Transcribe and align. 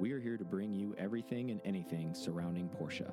we 0.00 0.12
are 0.12 0.18
here 0.18 0.38
to 0.38 0.44
bring 0.46 0.72
you 0.72 0.94
everything 0.96 1.50
and 1.50 1.60
anything 1.62 2.14
surrounding 2.14 2.70
Porsche. 2.70 3.12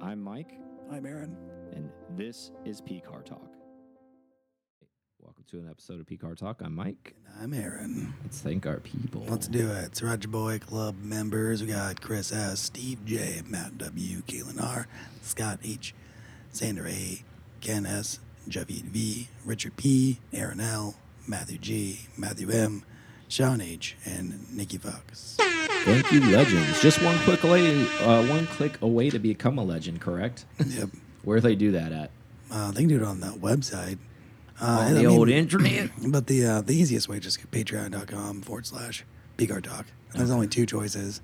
I'm 0.00 0.22
Mike, 0.22 0.58
I'm 0.90 1.04
Aaron. 1.04 1.36
and 1.74 1.90
this 2.16 2.50
is 2.64 2.80
P 2.80 2.98
Car 3.00 3.20
Talk. 3.20 3.52
Welcome 5.20 5.44
to 5.50 5.58
an 5.58 5.68
episode 5.68 6.00
of 6.00 6.06
P 6.06 6.16
Car 6.16 6.34
Talk. 6.34 6.62
I'm 6.64 6.74
Mike. 6.74 7.14
And 7.26 7.42
I'm 7.42 7.52
Aaron. 7.52 8.14
Let's 8.22 8.40
thank 8.40 8.64
our 8.64 8.80
people. 8.80 9.26
Let's 9.28 9.48
do 9.48 9.70
it. 9.70 9.84
It's 9.84 10.02
Roger 10.02 10.28
Boy 10.28 10.58
Club 10.60 10.96
members. 11.02 11.60
We 11.60 11.68
got 11.68 12.00
Chris 12.00 12.32
S., 12.32 12.60
Steve 12.60 13.04
J., 13.04 13.42
Matt 13.46 13.76
W., 13.76 14.22
Keelan 14.22 14.62
R., 14.62 14.88
Scott 15.20 15.58
H., 15.62 15.94
Sander 16.52 16.86
A., 16.86 17.22
Ken 17.60 17.84
S., 17.84 18.18
Javid 18.48 18.84
V., 18.84 19.28
Richard 19.44 19.76
P., 19.76 20.20
Aaron 20.32 20.60
L., 20.60 20.94
Matthew 21.28 21.58
G., 21.58 22.00
Matthew 22.16 22.50
M., 22.50 22.82
Sean 23.32 23.62
H., 23.62 23.96
and 24.04 24.46
Nikki 24.54 24.76
Fox. 24.76 25.36
Thank 25.38 26.12
you, 26.12 26.20
legends. 26.20 26.82
Just 26.82 27.02
one 27.02 27.16
click 27.20 27.42
away, 27.44 27.86
uh, 28.00 28.26
one 28.26 28.46
click 28.46 28.76
away 28.82 29.08
to 29.08 29.18
become 29.18 29.56
a 29.56 29.64
legend. 29.64 30.02
Correct? 30.02 30.44
yep. 30.66 30.90
Where 31.24 31.38
do 31.38 31.40
they 31.40 31.54
do 31.54 31.72
that 31.72 31.92
at? 31.92 32.10
Uh, 32.50 32.72
they 32.72 32.80
can 32.82 32.88
do 32.90 32.96
it 32.96 33.02
on 33.02 33.20
that 33.20 33.36
website. 33.36 33.96
Uh, 34.60 34.66
On 34.86 34.92
the 34.92 35.00
I 35.00 35.02
mean- 35.04 35.18
old 35.18 35.30
internet. 35.30 35.90
But 36.08 36.26
the 36.26 36.44
uh, 36.44 36.60
the 36.60 36.74
easiest 36.74 37.08
way 37.08 37.16
is 37.16 37.22
just 37.22 37.50
patreon.com 37.50 38.42
forward 38.42 38.66
slash 38.66 39.02
PCAR 39.38 39.62
Talk. 39.62 39.86
There's 40.14 40.30
only 40.30 40.46
two 40.46 40.66
choices. 40.66 41.22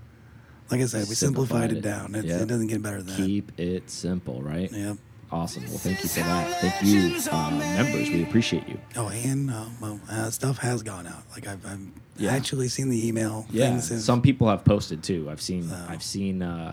Like 0.71 0.81
I 0.81 0.87
said, 0.87 1.09
we 1.11 1.15
simplified, 1.15 1.73
it 1.73 1.83
down. 1.83 2.15
It's, 2.15 2.27
Yep. 2.27 2.41
It 2.41 2.49
doesn't 2.49 2.67
get 2.69 2.81
better 2.83 3.03
than 3.03 3.17
Keep 3.17 3.61
it 3.61 3.91
simple, 3.91 4.41
right? 4.41 4.73
Yep. 4.73 4.97
Awesome. 5.31 5.65
Well, 5.69 5.79
thank 5.79 6.03
you 6.03 6.09
for 6.09 6.21
that. 6.21 6.61
Thank 6.61 6.85
you, 6.85 7.19
uh, 7.31 7.51
members. 7.51 8.09
We 8.09 8.23
appreciate 8.23 8.67
you. 8.69 8.79
Oh, 8.97 9.09
and 9.09 9.49
well, 9.81 10.01
uh, 10.11 10.31
stuff 10.31 10.59
has 10.59 10.83
gone 10.83 11.07
out. 11.07 11.23
Like 11.33 11.47
I've, 11.47 11.65
I've 11.67 11.81
Yeah. 12.17 12.33
actually 12.33 12.69
seen 12.69 12.89
the 12.89 13.07
email. 13.07 13.47
Yeah, 13.51 13.79
some 13.79 14.23
people 14.23 14.49
have 14.49 14.65
posted 14.65 15.03
too. 15.03 15.29
I've 15.31 15.43
seen. 15.43 15.69
So- 15.69 15.87
I've 15.89 16.03
seen. 16.03 16.43
Uh, 16.43 16.73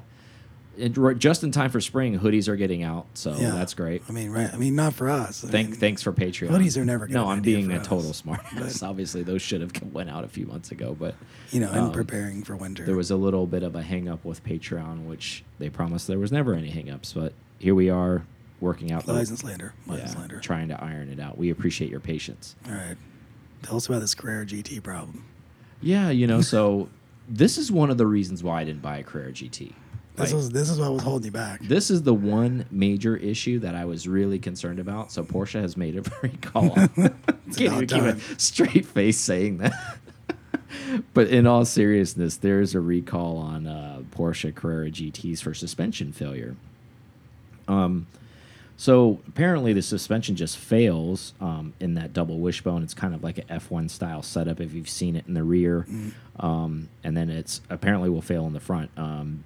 just 1.18 1.42
in 1.44 1.52
time 1.52 1.70
for 1.70 1.80
spring, 1.80 2.20
hoodies 2.20 2.50
are 2.50 2.58
getting 2.58 2.84
out, 2.84 3.06
so 3.14 3.34
Yeah. 3.38 3.52
that's 3.52 3.74
great. 3.74 4.02
I 4.10 4.12
mean, 4.12 4.30
right? 4.30 4.54
I 4.54 4.58
mean, 4.58 4.76
not 4.76 4.94
for 4.94 5.10
us. 5.10 5.42
I 5.46 5.48
Thank, 5.48 5.70
mean, 5.72 5.80
thanks 5.80 6.02
for 6.02 6.12
Patreon. 6.12 6.50
hoodies 6.50 6.76
are 6.76 6.84
never 6.84 7.08
No, 7.08 7.30
I'm 7.30 7.40
being 7.42 7.72
a 7.72 7.78
us. 7.78 7.88
total 7.88 8.12
smartass. 8.12 8.84
Obviously, 8.86 9.24
those 9.24 9.42
should 9.42 9.62
have 9.62 9.72
went 9.94 10.10
out 10.10 10.26
a 10.26 10.28
few 10.28 10.46
months 10.46 10.72
ago, 10.74 10.94
but 11.00 11.16
You 11.52 11.62
know, 11.62 11.70
and 11.70 11.80
um, 11.80 11.92
preparing 11.94 12.44
for 12.44 12.58
winter. 12.58 12.84
there 12.86 12.96
was 12.98 13.10
a 13.10 13.16
little 13.16 13.48
bit 13.48 13.64
of 13.64 13.74
a 13.76 13.82
hang 13.84 14.10
up 14.10 14.26
with 14.26 14.44
Patreon, 14.44 15.06
which 15.06 15.46
they 15.60 15.70
promised 15.70 16.08
there 16.08 16.20
was 16.20 16.32
never 16.34 16.54
any 16.54 16.70
hang 16.72 16.90
ups, 16.90 17.14
but 17.14 17.32
here 17.58 17.74
we 17.76 17.90
are 17.90 18.24
working 18.60 18.92
out. 18.92 19.06
the- 19.06 19.14
lies 19.14 19.30
and 19.30 19.38
slander. 19.40 19.74
Yeah, 19.90 20.08
trying 20.42 20.68
to 20.70 20.84
iron 20.84 21.10
it 21.10 21.20
out. 21.20 21.38
We 21.38 21.50
appreciate 21.50 21.90
your 21.92 22.00
patience. 22.00 22.56
All 22.68 22.74
right. 22.74 22.98
Tell 23.64 23.78
us 23.78 23.88
about 23.88 24.00
this 24.02 24.14
Carrera 24.16 24.46
GT 24.46 24.82
problem. 24.84 25.26
Yeah, 25.82 26.10
you 26.10 26.28
know, 26.28 26.42
so 26.54 26.90
this 27.28 27.58
is 27.58 27.72
one 27.72 27.90
of 27.90 27.98
the 27.98 28.06
reasons 28.08 28.44
why 28.44 28.62
I 28.62 28.64
didn't 28.64 28.82
buy 28.82 28.98
a 28.98 29.04
Carrera 29.04 29.32
GT. 29.32 29.74
This 30.16 30.30
Like, 30.32 30.34
was 30.34 30.50
this 30.52 30.70
is 30.70 30.80
what 30.80 30.94
was 30.94 31.02
holding 31.04 31.26
you 31.26 31.32
back. 31.32 31.60
this 31.62 31.92
is 31.92 32.04
the 32.04 32.14
one 32.14 32.66
major 32.72 33.18
issue 33.18 33.60
that 33.60 33.76
I 33.76 33.84
was 33.84 34.08
really 34.08 34.40
concerned 34.40 34.80
about. 34.80 35.12
So 35.12 35.24
Porsche 35.24 35.60
has 35.62 35.76
made 35.76 35.98
a 35.98 36.04
recall. 36.22 36.70
Can't 37.56 37.60
even 37.60 37.88
keep 37.88 38.02
a 38.04 38.18
straight 38.40 38.86
face 38.86 39.18
saying 39.20 39.58
that. 39.58 39.74
but 41.14 41.28
in 41.28 41.46
all 41.46 41.66
seriousness, 41.66 42.38
there 42.38 42.62
is 42.62 42.76
a 42.76 42.80
recall 42.80 43.38
on 43.38 43.68
uh, 43.68 44.04
Porsche 44.12 44.56
Carrera 44.56 44.90
GTs 44.90 45.42
for 45.42 45.54
suspension 45.54 46.14
failure. 46.14 46.56
Um, 47.68 48.08
so 48.78 49.20
apparently 49.28 49.74
the 49.74 49.82
suspension 49.82 50.36
just 50.36 50.58
fails 50.58 51.34
um, 51.40 51.74
in 51.80 51.94
that 51.96 52.14
double 52.14 52.40
wishbone. 52.40 52.84
It's 52.84 52.94
kind 52.94 53.14
of 53.16 53.24
like 53.24 53.38
an 53.38 53.46
F1 53.46 53.90
style 53.90 54.22
setup 54.22 54.60
if 54.60 54.74
you've 54.74 54.90
seen 54.90 55.16
it 55.16 55.26
in 55.28 55.34
the 55.34 55.44
rear, 55.44 55.86
um, 56.40 56.90
and 57.04 57.16
then 57.16 57.30
it's 57.30 57.62
apparently 57.70 58.10
will 58.10 58.22
fail 58.22 58.46
in 58.48 58.54
the 58.54 58.60
front. 58.60 58.92
Um, 58.98 59.44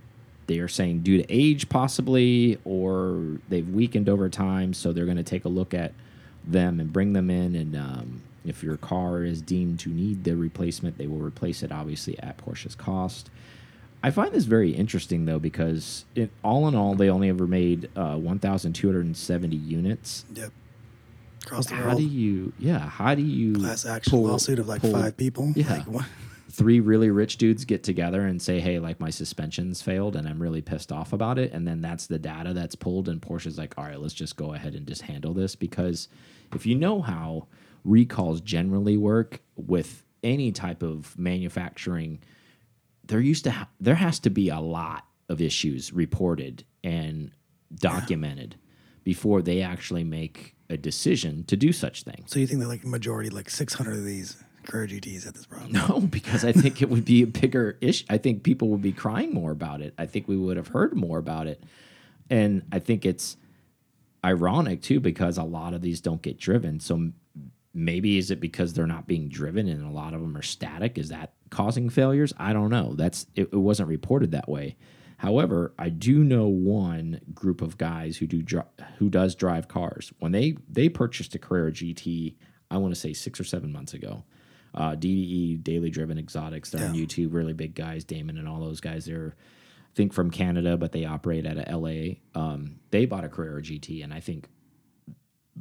they 0.47 0.57
are 0.57 0.67
saying 0.67 1.01
due 1.01 1.21
to 1.21 1.25
age 1.31 1.69
possibly, 1.69 2.57
or 2.65 3.37
they've 3.49 3.69
weakened 3.69 4.09
over 4.09 4.29
time, 4.29 4.73
so 4.73 4.91
they're 4.91 5.05
going 5.05 5.17
to 5.17 5.23
take 5.23 5.45
a 5.45 5.49
look 5.49 5.75
at 5.75 5.93
them 6.43 6.79
and 6.79 6.91
bring 6.91 7.13
them 7.13 7.29
in. 7.29 7.55
And 7.55 7.75
um, 7.75 8.21
if 8.45 8.63
your 8.63 8.77
car 8.77 9.23
is 9.23 9.43
deemed 9.43 9.79
to 9.81 9.89
need 9.89 10.23
the 10.23 10.35
replacement, 10.35 10.97
they 10.97 11.05
will 11.05 11.19
replace 11.19 11.61
it 11.61 11.71
obviously 11.71 12.17
at 12.19 12.37
Porsche's 12.37 12.73
cost. 12.73 13.29
I 14.01 14.11
find 14.11 14.33
this 14.33 14.45
very 14.45 14.71
interesting 14.71 15.25
though 15.25 15.39
because 15.39 16.05
it, 16.15 16.31
all 16.43 16.67
in 16.67 16.75
all, 16.75 16.95
they 16.95 17.09
only 17.09 17.29
ever 17.29 17.47
made 17.47 17.89
uh, 17.95 18.15
1,270 18.15 19.55
units. 19.55 20.25
Yep. 20.33 20.51
Across 21.45 21.67
the 21.67 21.75
How 21.75 21.85
world. 21.87 21.97
do 21.97 22.03
you, 22.05 22.53
yeah, 22.59 22.79
how 22.79 23.15
do 23.15 23.21
you 23.21 23.53
Class 23.55 23.85
action 23.85 24.11
pull- 24.11 24.23
lawsuit 24.23 24.59
of 24.59 24.67
like 24.67 24.81
pull 24.81 24.91
five 24.91 25.17
people. 25.17 25.51
Yeah. 25.55 25.73
Like, 25.73 25.85
what? 25.87 26.05
Three 26.51 26.79
really 26.79 27.09
rich 27.09 27.37
dudes 27.37 27.63
get 27.63 27.83
together 27.83 28.21
and 28.25 28.41
say, 28.41 28.59
"Hey, 28.59 28.79
like 28.79 28.99
my 28.99 29.11
suspension's 29.11 29.81
failed, 29.81 30.15
and 30.15 30.27
I'm 30.27 30.41
really 30.41 30.61
pissed 30.61 30.91
off 30.91 31.13
about 31.13 31.37
it." 31.37 31.53
And 31.53 31.65
then 31.67 31.79
that's 31.81 32.07
the 32.07 32.19
data 32.19 32.53
that's 32.53 32.75
pulled, 32.75 33.07
and 33.07 33.21
Porsche's 33.21 33.57
like, 33.57 33.77
"All 33.77 33.85
right, 33.85 33.99
let's 33.99 34.15
just 34.15 34.35
go 34.35 34.53
ahead 34.53 34.73
and 34.73 34.85
just 34.85 35.03
handle 35.03 35.33
this." 35.33 35.55
Because 35.55 36.09
if 36.53 36.65
you 36.65 36.75
know 36.75 37.01
how 37.01 37.47
recalls 37.85 38.41
generally 38.41 38.97
work 38.97 39.39
with 39.55 40.03
any 40.23 40.51
type 40.51 40.81
of 40.83 41.17
manufacturing 41.17 42.19
there 43.09 43.19
used 43.19 43.43
to 43.43 43.51
ha 43.51 43.67
there 43.79 43.95
has 43.95 44.19
to 44.19 44.29
be 44.29 44.49
a 44.49 44.59
lot 44.59 45.05
of 45.27 45.41
issues 45.41 45.91
reported 45.91 46.63
and 46.83 47.31
documented 47.75 48.55
before 49.03 49.41
they 49.41 49.61
actually 49.61 50.03
make 50.03 50.55
a 50.69 50.77
decision 50.77 51.43
to 51.45 51.57
do 51.57 51.73
such 51.73 52.03
things. 52.03 52.31
So 52.31 52.39
you 52.39 52.47
think 52.47 52.61
that 52.61 52.67
like 52.67 52.85
majority, 52.85 53.29
like 53.29 53.49
600 53.49 53.97
of 53.97 54.05
these 54.05 54.37
Carrera 54.63 54.87
GTs 54.87 55.25
had 55.25 55.33
this 55.33 55.45
problem? 55.45 55.71
No, 55.89 55.99
because 56.01 56.45
I 56.45 56.51
think 56.51 56.81
it 56.81 56.89
would 56.89 57.05
be 57.05 57.23
a 57.23 57.27
bigger 57.27 57.77
issue. 57.81 58.05
I 58.09 58.17
think 58.17 58.43
people 58.43 58.69
would 58.69 58.81
be 58.81 58.91
crying 58.91 59.33
more 59.33 59.51
about 59.51 59.81
it. 59.81 59.93
I 59.97 60.05
think 60.05 60.27
we 60.27 60.37
would 60.37 60.57
have 60.57 60.67
heard 60.67 60.95
more 60.95 61.17
about 61.17 61.47
it. 61.47 61.63
And 62.29 62.63
I 62.71 62.79
think 62.79 63.05
it's 63.05 63.37
ironic 64.23 64.81
too 64.81 64.99
because 64.99 65.37
a 65.37 65.43
lot 65.43 65.73
of 65.73 65.81
these 65.81 66.01
don't 66.01 66.21
get 66.21 66.37
driven. 66.37 66.79
So 66.79 67.11
maybe 67.79 68.17
is 68.17 68.31
it 68.31 68.39
because 68.39 68.73
they're 68.73 68.87
not 68.87 69.07
being 69.07 69.29
driven 69.29 69.67
and 69.67 69.85
a 69.85 69.91
lot 69.91 70.13
of 70.13 70.21
them 70.21 70.35
are 70.37 70.41
static? 70.41 70.97
Is 70.97 71.09
that 71.09 71.33
causing 71.49 71.89
failures? 71.89 72.33
I 72.37 72.53
don't 72.53 72.69
know. 72.69 72.93
That's 72.95 73.25
it, 73.35 73.49
it 73.51 73.55
wasn't 73.55 73.89
reported 73.89 74.31
that 74.31 74.49
way. 74.49 74.75
However, 75.17 75.73
I 75.77 75.89
do 75.89 76.23
know 76.23 76.47
one 76.47 77.19
group 77.33 77.61
of 77.61 77.77
guys 77.77 78.17
who 78.17 78.27
do 78.27 78.43
who 78.97 79.09
does 79.09 79.35
drive 79.35 79.67
cars. 79.67 80.13
When 80.19 80.31
they 80.31 80.57
they 80.69 80.89
purchased 80.89 81.35
a 81.35 81.39
Carrera 81.39 81.71
GT, 81.71 82.35
I 82.71 82.77
want 82.77 82.93
to 82.93 82.99
say 82.99 83.13
six 83.13 83.39
or 83.39 83.43
seven 83.43 83.71
months 83.71 83.93
ago. 83.93 84.23
Uh, 84.73 84.91
DDE, 84.91 85.63
Daily 85.63 85.89
Driven 85.89 86.19
Exotics, 86.19 86.69
they're 86.69 86.87
on 86.87 86.93
YouTube, 86.93 87.33
really 87.33 87.53
big 87.53 87.73
guys. 87.73 88.03
Damon 88.03 88.37
and 88.37 88.47
all 88.47 88.59
those 88.59 88.79
guys, 88.79 89.05
they're 89.05 89.35
I 89.35 89.95
think 89.95 90.13
from 90.13 90.29
Canada, 90.29 90.77
but 90.77 90.91
they 90.91 91.05
operate 91.05 91.47
out 91.47 91.57
of 91.57 91.81
LA. 91.81 92.17
Um, 92.35 92.75
they 92.91 93.05
bought 93.05 93.23
a 93.23 93.29
Carrera 93.29 93.61
GT, 93.61 94.03
and 94.03 94.13
I 94.13 94.19
think 94.19 94.47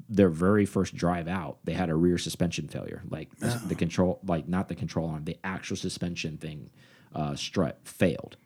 their 0.08 0.28
very 0.28 0.66
first 0.66 0.94
drive 0.94 1.28
out, 1.28 1.58
they 1.64 1.72
had 1.72 1.90
a 1.90 1.94
rear 1.94 2.18
suspension 2.18 2.68
failure. 2.68 3.02
Like 3.08 3.36
the, 3.38 3.60
the 3.66 3.74
control, 3.74 4.20
like 4.24 4.48
not 4.48 4.68
the 4.68 4.74
control 4.74 5.08
arm, 5.08 5.24
the 5.24 5.38
actual 5.44 5.76
suspension 5.76 6.36
thing, 6.36 6.70
uh, 7.14 7.34
strut 7.34 7.78
failed, 7.84 8.36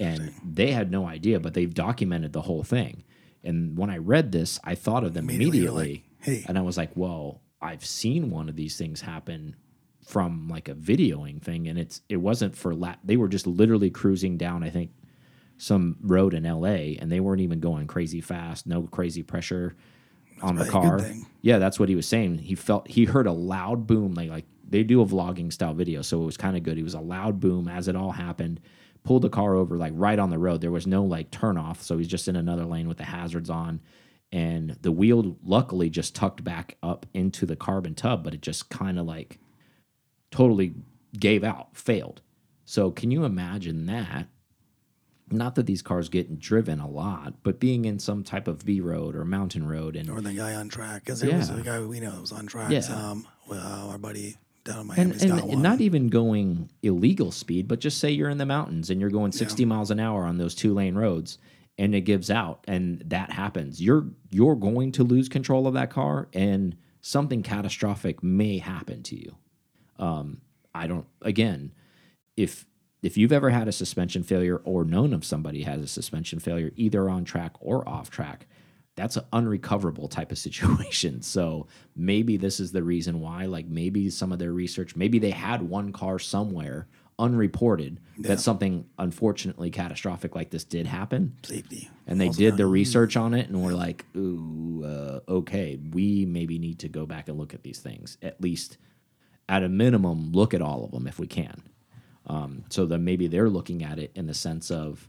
and 0.00 0.32
they 0.44 0.72
had 0.72 0.90
no 0.90 1.06
idea. 1.06 1.40
But 1.40 1.54
they've 1.54 1.72
documented 1.72 2.32
the 2.32 2.42
whole 2.42 2.62
thing. 2.62 3.04
And 3.44 3.76
when 3.78 3.90
I 3.90 3.98
read 3.98 4.32
this, 4.32 4.58
I 4.64 4.74
thought 4.74 5.04
of 5.04 5.14
them 5.14 5.24
Immediately 5.24 5.58
immediately, 5.58 6.04
like, 6.20 6.24
"Hey." 6.24 6.44
and 6.48 6.58
I 6.58 6.62
was 6.62 6.76
like, 6.76 6.90
"Well, 6.94 7.40
I've 7.60 7.84
seen 7.84 8.30
one 8.30 8.48
of 8.48 8.56
these 8.56 8.76
things 8.76 9.00
happen." 9.00 9.56
from 10.06 10.48
like 10.48 10.70
a 10.70 10.74
videoing 10.74 11.38
thing 11.42 11.68
and 11.68 11.78
it's 11.78 12.00
it 12.08 12.16
wasn't 12.16 12.56
for 12.56 12.74
lap 12.74 12.98
they 13.04 13.18
were 13.18 13.28
just 13.28 13.46
literally 13.46 13.90
cruising 13.90 14.38
down 14.38 14.62
i 14.62 14.70
think 14.70 14.90
some 15.58 15.96
road 16.00 16.34
in 16.34 16.44
LA 16.44 16.96
and 16.98 17.10
they 17.12 17.20
weren't 17.20 17.40
even 17.42 17.60
going 17.60 17.86
crazy 17.86 18.20
fast, 18.20 18.66
no 18.66 18.84
crazy 18.84 19.22
pressure 19.22 19.76
on 20.42 20.56
the 20.56 20.64
probably 20.64 20.88
a 20.88 20.92
good 20.92 21.14
car. 21.14 21.26
Yeah, 21.42 21.58
that's 21.58 21.78
what 21.78 21.88
he 21.88 21.94
was 21.94 22.06
saying. 22.06 22.38
He 22.38 22.54
felt 22.54 22.88
he 22.88 23.04
heard 23.04 23.26
a 23.26 23.32
loud 23.32 23.86
boom 23.86 24.14
like 24.14 24.30
like 24.30 24.44
they 24.68 24.82
do 24.82 25.00
a 25.00 25.06
vlogging 25.06 25.52
style 25.52 25.74
video, 25.74 26.02
so 26.02 26.20
it 26.22 26.26
was 26.26 26.36
kind 26.36 26.56
of 26.56 26.62
good. 26.62 26.78
It 26.78 26.82
was 26.82 26.94
a 26.94 27.00
loud 27.00 27.40
boom 27.40 27.68
as 27.68 27.88
it 27.88 27.96
all 27.96 28.12
happened. 28.12 28.60
Pulled 29.04 29.22
the 29.22 29.30
car 29.30 29.54
over 29.54 29.76
like 29.76 29.92
right 29.94 30.18
on 30.18 30.30
the 30.30 30.38
road. 30.38 30.60
There 30.60 30.70
was 30.70 30.86
no 30.86 31.04
like 31.04 31.30
turn 31.30 31.56
off, 31.56 31.82
so 31.82 31.96
he's 31.98 32.08
just 32.08 32.28
in 32.28 32.36
another 32.36 32.64
lane 32.64 32.88
with 32.88 32.98
the 32.98 33.04
hazards 33.04 33.48
on. 33.48 33.80
And 34.30 34.76
the 34.82 34.92
wheel 34.92 35.38
luckily 35.42 35.88
just 35.88 36.14
tucked 36.14 36.44
back 36.44 36.76
up 36.82 37.06
into 37.14 37.46
the 37.46 37.56
carbon 37.56 37.94
tub, 37.94 38.22
but 38.22 38.34
it 38.34 38.42
just 38.42 38.68
kind 38.68 38.98
of 38.98 39.06
like 39.06 39.38
totally 40.30 40.74
gave 41.18 41.42
out, 41.42 41.74
failed. 41.74 42.20
So 42.66 42.90
can 42.90 43.10
you 43.10 43.24
imagine 43.24 43.86
that? 43.86 44.28
Not 45.30 45.54
that 45.56 45.66
these 45.66 45.82
cars 45.82 46.08
get 46.08 46.38
driven 46.38 46.80
a 46.80 46.88
lot, 46.88 47.34
but 47.42 47.60
being 47.60 47.84
in 47.84 47.98
some 47.98 48.22
type 48.24 48.48
of 48.48 48.62
V 48.62 48.80
road 48.80 49.14
or 49.14 49.24
mountain 49.24 49.66
road 49.66 49.96
and 49.96 50.08
Or 50.08 50.20
the 50.20 50.32
guy 50.32 50.54
on 50.54 50.68
track. 50.68 51.04
Because 51.04 51.20
there 51.20 51.36
was 51.36 51.50
Yeah. 51.50 51.58
a 51.58 51.62
guy 51.62 51.80
we 51.80 52.00
know 52.00 52.20
was 52.20 52.32
on 52.32 52.46
track. 52.46 52.70
Yeah. 52.70 52.80
Um, 52.88 53.26
well, 53.48 53.90
our 53.90 53.98
buddy 53.98 54.36
down 54.64 54.80
in 54.80 54.86
Miami 54.86 55.12
and, 55.12 55.22
and, 55.22 55.40
and 55.52 55.62
not 55.62 55.80
even 55.80 56.08
going 56.08 56.70
illegal 56.82 57.32
speed, 57.32 57.68
but 57.68 57.80
just 57.80 57.98
say 57.98 58.10
you're 58.10 58.28
in 58.30 58.38
the 58.38 58.46
mountains 58.46 58.90
and 58.90 59.00
you're 59.00 59.10
going 59.10 59.32
60 59.32 59.64
miles 59.64 59.90
an 59.90 60.00
hour 60.00 60.24
on 60.24 60.38
those 60.38 60.54
two 60.54 60.74
lane 60.74 60.94
roads 60.94 61.38
and 61.78 61.94
it 61.94 62.02
gives 62.02 62.30
out 62.30 62.64
and 62.68 63.02
that 63.06 63.30
happens. 63.30 63.80
You're 63.82 64.06
you're 64.30 64.56
going 64.56 64.92
to 64.92 65.04
lose 65.04 65.28
control 65.28 65.66
of 65.66 65.74
that 65.74 65.90
car 65.90 66.28
and 66.32 66.76
something 67.00 67.42
catastrophic 67.42 68.22
may 68.22 68.58
happen 68.58 69.02
to 69.04 69.16
you. 69.16 69.36
Um, 69.98 70.40
I 70.74 70.86
don't 70.86 71.06
again, 71.22 71.72
if 72.36 72.66
if 73.02 73.16
you've 73.16 73.32
ever 73.32 73.50
had 73.50 73.68
a 73.68 73.72
suspension 73.72 74.22
failure 74.22 74.56
or 74.64 74.84
known 74.84 75.12
of 75.12 75.24
somebody 75.24 75.62
has 75.62 75.80
a 75.82 75.86
suspension 75.86 76.38
failure, 76.40 76.72
either 76.76 77.08
on 77.08 77.24
track 77.24 77.52
or 77.60 77.88
off 77.88 78.10
track, 78.10 78.46
that's 78.96 79.16
an 79.16 79.24
unrecoverable 79.32 80.08
type 80.08 80.32
of 80.32 80.38
situation. 80.48 81.22
So 81.22 81.68
maybe 81.94 82.36
this 82.36 82.58
is 82.58 82.72
the 82.72 82.82
reason 82.82 83.20
why. 83.20 83.46
Like 83.46 83.66
maybe 83.66 84.10
some 84.10 84.32
of 84.32 84.38
their 84.40 84.52
research, 84.52 84.96
maybe 84.96 85.18
they 85.20 85.30
had 85.30 85.62
one 85.62 85.92
car 85.92 86.18
somewhere 86.18 86.88
unreported 87.20 87.98
Yeah. 88.16 88.28
that 88.28 88.40
something 88.40 88.86
unfortunately 88.96 89.70
catastrophic 89.70 90.36
like 90.36 90.50
this 90.50 90.62
did 90.62 90.86
happen 90.86 91.36
Safety. 91.42 91.90
and 92.06 92.20
they 92.20 92.28
Also 92.28 92.38
did 92.38 92.56
the 92.56 92.66
research 92.66 93.16
on 93.16 93.34
it 93.34 93.48
and 93.48 93.60
were 93.60 93.72
like 93.72 94.06
ooh 94.16 94.84
uh, 94.84 95.18
okay 95.28 95.80
we 95.90 96.24
maybe 96.26 96.60
need 96.60 96.78
to 96.78 96.88
go 96.88 97.06
back 97.06 97.28
and 97.28 97.36
look 97.36 97.54
at 97.54 97.64
these 97.64 97.80
things 97.80 98.18
at 98.22 98.40
least 98.40 98.78
at 99.48 99.64
a 99.64 99.68
minimum 99.68 100.30
look 100.30 100.54
at 100.54 100.62
all 100.62 100.84
of 100.84 100.92
them 100.92 101.08
if 101.08 101.18
we 101.18 101.26
can 101.26 101.60
um, 102.28 102.64
so 102.68 102.86
then 102.86 103.04
maybe 103.04 103.26
they're 103.26 103.48
looking 103.50 103.82
at 103.82 103.98
it 103.98 104.10
in 104.14 104.26
the 104.26 104.34
sense 104.34 104.70
of 104.70 105.08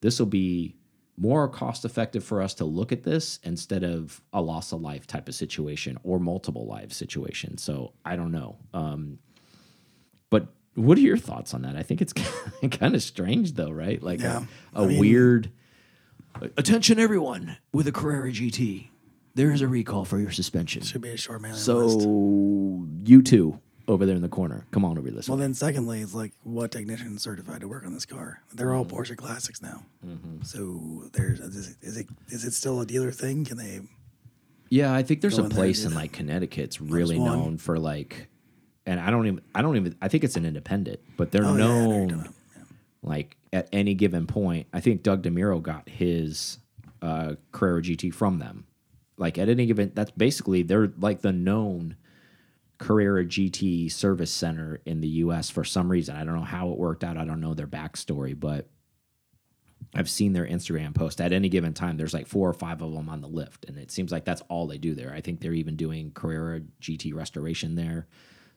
this 0.00 0.18
will 0.18 0.26
be 0.26 0.76
more 1.16 1.46
cost 1.48 1.84
effective 1.84 2.24
for 2.24 2.40
us 2.42 2.54
to 2.54 2.64
look 2.64 2.90
at 2.92 3.02
this 3.04 3.38
instead 3.42 3.84
of 3.84 4.20
a 4.32 4.40
loss 4.40 4.72
of 4.72 4.80
life 4.80 5.06
type 5.06 5.28
of 5.28 5.34
situation 5.34 5.98
or 6.02 6.18
multiple 6.18 6.66
life 6.66 6.92
situation. 6.92 7.58
So 7.58 7.92
i 8.04 8.16
don't 8.16 8.32
know. 8.32 8.56
Um, 8.74 9.18
but 10.30 10.46
what 10.74 10.96
are 10.98 11.02
your 11.02 11.18
thoughts 11.18 11.52
on 11.54 11.62
that? 11.62 11.76
I 11.76 11.82
think 11.82 12.00
it's 12.00 12.12
kind 12.70 12.94
of 12.94 13.02
strange 13.02 13.52
though 13.54 13.70
right? 13.70 14.02
Like 14.02 14.20
Yeah. 14.20 14.44
a, 14.74 14.80
a 14.80 14.84
I 14.84 14.86
mean- 14.88 14.98
weird 14.98 15.50
attention 16.56 16.98
everyone 16.98 17.56
with 17.72 17.86
a 17.86 17.92
carrera 17.92 18.30
gt 18.30 18.88
there 19.34 19.50
is 19.52 19.60
a 19.62 19.68
recall 19.68 20.04
for 20.04 20.18
your 20.18 20.30
suspension. 20.30 20.82
Should 20.82 21.00
be 21.02 21.10
a 21.10 21.16
short 21.16 21.40
mailing 21.40 21.56
so 21.58 21.86
list. 21.86 23.08
you 23.08 23.22
two 23.22 23.60
over 23.88 24.06
there 24.06 24.16
in 24.16 24.22
the 24.22 24.28
corner 24.28 24.66
come 24.70 24.84
on 24.84 24.96
over 24.98 25.10
this 25.10 25.28
Well, 25.28 25.36
way 25.38 25.42
then, 25.42 25.54
secondly, 25.54 26.00
it's 26.00 26.14
like 26.14 26.32
what 26.44 26.70
technician 26.70 27.16
is 27.16 27.22
certified 27.22 27.60
to 27.62 27.68
work 27.68 27.84
on 27.84 27.92
this 27.94 28.06
car? 28.06 28.42
They're 28.54 28.72
all 28.74 28.84
Mm-hmm. 28.84 28.96
Porsche 28.96 29.16
Classics 29.16 29.60
now. 29.62 29.84
So 30.44 31.04
there's 31.12 31.40
is 31.40 31.68
it, 31.70 31.76
is 31.82 31.96
it 31.96 32.06
is 32.28 32.44
it 32.44 32.52
still 32.52 32.80
a 32.80 32.86
dealer 32.86 33.10
thing? 33.10 33.44
Can 33.44 33.56
they? 33.58 33.80
Yeah, 34.70 34.94
I 34.94 35.02
think 35.02 35.20
there's 35.20 35.36
Go 35.36 35.42
a 35.42 35.44
in 35.44 35.50
there 35.50 35.56
place 35.56 35.84
in 35.84 35.94
like 35.94 36.12
Connecticut. 36.12 36.64
It's 36.64 36.80
really 36.80 37.18
one. 37.18 37.30
known 37.38 37.58
for 37.58 37.78
like, 37.78 38.28
and 38.86 38.98
I 38.98 39.10
don't 39.10 39.26
even, 39.26 39.42
I 39.54 39.60
don't 39.60 39.76
even, 39.76 39.94
I 40.00 40.08
think 40.08 40.24
it's 40.24 40.36
an 40.36 40.46
independent, 40.46 41.00
but 41.18 41.30
they're 41.30 41.44
Oh, 41.44 41.54
yeah, 41.56 41.64
I 41.64 41.68
know 41.68 41.74
what 41.74 41.82
you're 41.82 41.88
known 41.98 42.08
talking 42.08 42.20
about. 42.22 42.34
Yeah. 42.56 42.62
like 43.02 43.36
at 43.52 43.68
any 43.72 43.92
given 43.94 44.26
point. 44.26 44.66
I 44.72 44.80
think 44.80 45.02
Doug 45.02 45.22
DeMuro 45.22 45.62
got 45.62 45.88
his 45.90 46.58
uh, 47.02 47.34
Carrera 47.52 47.82
GT 47.82 48.14
from 48.14 48.38
them. 48.38 48.64
Like 49.18 49.36
at 49.36 49.50
any 49.50 49.66
given, 49.66 49.92
that's 49.94 50.10
basically 50.12 50.62
they're 50.62 50.90
like 50.98 51.20
the 51.20 51.32
known 51.32 51.96
Carrera 52.82 53.24
GT 53.24 53.92
service 53.92 54.32
center 54.32 54.80
in 54.84 55.00
the 55.00 55.08
U.S. 55.08 55.48
for 55.50 55.62
some 55.62 55.88
reason. 55.88 56.16
I 56.16 56.24
don't 56.24 56.34
know 56.34 56.42
how 56.42 56.70
it 56.70 56.78
worked 56.78 57.04
out. 57.04 57.16
I 57.16 57.24
don't 57.24 57.40
know 57.40 57.54
their 57.54 57.68
backstory, 57.68 58.38
but 58.38 58.68
I've 59.94 60.10
seen 60.10 60.32
their 60.32 60.46
Instagram 60.46 60.92
post 60.92 61.20
at 61.20 61.32
any 61.32 61.48
given 61.48 61.74
time. 61.74 61.96
There's 61.96 62.12
like 62.12 62.26
four 62.26 62.48
or 62.48 62.52
five 62.52 62.82
of 62.82 62.92
them 62.92 63.08
on 63.08 63.20
the 63.20 63.28
lift, 63.28 63.66
and 63.66 63.78
it 63.78 63.92
seems 63.92 64.10
like 64.10 64.24
that's 64.24 64.42
all 64.48 64.66
they 64.66 64.78
do 64.78 64.96
there. 64.96 65.14
I 65.14 65.20
think 65.20 65.40
they're 65.40 65.52
even 65.52 65.76
doing 65.76 66.10
Carrera 66.10 66.62
GT 66.80 67.14
restoration 67.14 67.76
there. 67.76 68.08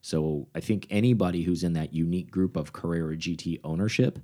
So 0.02 0.48
I 0.56 0.60
think 0.60 0.88
anybody 0.90 1.44
who's 1.44 1.64
in 1.64 1.74
that 1.74 1.94
unique 1.94 2.32
group 2.32 2.58
of 2.58 2.74
Carrera 2.74 3.16
GT 3.16 3.60
ownership 3.64 4.18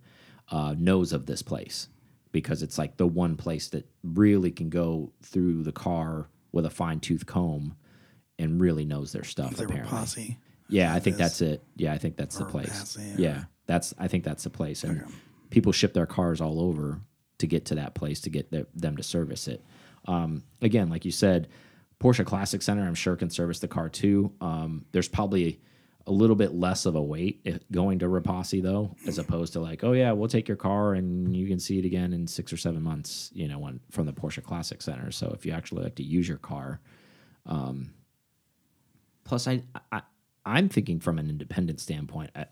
uh, 0.50 0.74
knows 0.80 1.14
of 1.14 1.28
this 1.28 1.44
place 1.44 1.90
because 2.32 2.64
it's 2.64 2.80
like 2.80 2.98
the 2.98 3.06
one 3.06 3.38
place 3.38 3.68
that 3.70 3.88
really 4.04 4.50
can 4.50 4.70
go 4.70 5.12
through 5.22 5.62
the 5.62 5.72
car 5.72 6.30
with 6.52 6.66
a 6.66 6.72
fine 6.72 7.00
tooth 7.00 7.28
comb 7.28 7.76
and 8.42 8.60
really 8.60 8.86
knows 8.86 9.12
their 9.12 9.24
stuff. 9.24 9.56
They 9.56 9.66
apparently. 9.66 9.90
posse. 9.90 10.38
Yeah, 10.70 10.94
I 10.94 11.00
think 11.00 11.18
that's 11.18 11.42
it. 11.42 11.62
Yeah, 11.76 11.94
I 11.94 11.98
think 11.98 12.16
that's 12.18 12.38
the 12.38 12.46
place. 12.46 12.98
Yeah, 13.18 13.44
that's 13.68 13.94
I 14.00 14.08
think 14.08 14.24
that's 14.24 14.44
the 14.44 14.50
place. 14.50 14.84
And 14.84 15.02
Okay. 15.02 15.12
people 15.50 15.72
ship 15.72 15.94
their 15.94 16.06
cars 16.06 16.40
all 16.42 16.60
over 16.62 17.02
to 17.40 17.48
get 17.48 17.66
to 17.66 17.76
that 17.76 17.94
place 17.96 18.22
to 18.22 18.30
get 18.30 18.52
their, 18.52 18.68
them 18.76 18.96
to 18.98 19.04
service 19.04 19.48
it. 19.48 19.64
Um, 20.06 20.44
again, 20.62 20.90
like 20.90 21.04
you 21.06 21.12
said, 21.12 21.48
Porsche 22.00 22.26
Classic 22.26 22.62
Center, 22.62 22.86
I'm 22.88 22.96
sure 22.96 23.16
can 23.16 23.30
service 23.30 23.60
the 23.60 23.68
car 23.68 23.90
too. 23.90 24.32
Um, 24.42 24.86
there's 24.92 25.08
probably 25.10 25.60
a 26.08 26.12
little 26.12 26.36
bit 26.36 26.54
less 26.54 26.86
of 26.88 26.96
a 26.96 27.02
wait 27.02 27.42
if 27.44 27.60
going 27.72 28.00
to 28.00 28.06
Rapasi 28.08 28.62
though, 28.64 28.96
as 29.06 29.20
opposed 29.20 29.54
to 29.54 29.60
like, 29.60 29.84
oh 29.84 29.92
yeah, 29.92 30.12
we'll 30.14 30.28
take 30.30 30.48
your 30.48 30.58
car 30.58 30.94
and 30.94 31.36
you 31.36 31.48
can 31.48 31.60
see 31.60 31.78
it 31.80 31.86
again 31.86 32.14
in 32.14 32.26
six 32.28 32.52
or 32.54 32.58
seven 32.58 32.82
months, 32.82 33.30
you 33.34 33.48
know, 33.48 33.60
when, 33.60 33.80
from 33.92 34.06
the 34.08 34.14
Porsche 34.14 34.42
Classic 34.42 34.82
Center. 34.82 35.12
So 35.12 35.32
if 35.38 35.46
you 35.46 35.52
actually 35.52 35.84
like 35.84 35.96
to 35.96 36.04
use 36.04 36.28
your 36.28 36.38
car, 36.40 36.80
plus 39.32 39.48
I, 39.48 39.64
I 39.94 40.02
I'm 40.46 40.68
thinking 40.68 41.00
from 41.00 41.18
an 41.18 41.30
independent 41.30 41.80
standpoint. 41.80 42.32
I, 42.36 42.48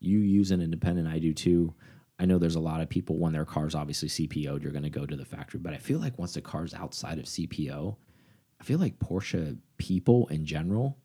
you 0.00 0.18
use 0.18 0.50
an 0.50 0.60
independent, 0.60 1.06
I 1.06 1.20
do 1.20 1.32
too. 1.32 1.74
I 2.18 2.24
know 2.24 2.38
there's 2.38 2.56
a 2.56 2.60
lot 2.60 2.80
of 2.80 2.88
people 2.88 3.18
when 3.18 3.32
their 3.32 3.44
car's 3.44 3.76
obviously 3.76 4.08
CPO'd, 4.08 4.64
you're 4.64 4.72
going 4.72 4.82
to 4.82 4.90
go 4.90 5.06
to 5.06 5.14
the 5.14 5.24
factory. 5.24 5.60
But 5.60 5.74
I 5.74 5.76
feel 5.76 6.00
like 6.00 6.18
once 6.18 6.34
the 6.34 6.40
car's 6.40 6.74
outside 6.74 7.20
of 7.20 7.26
CPO, 7.26 7.94
I 8.60 8.64
feel 8.64 8.80
like 8.80 8.98
Porsche 8.98 9.58
people 9.76 10.26
in 10.26 10.44
general 10.44 10.98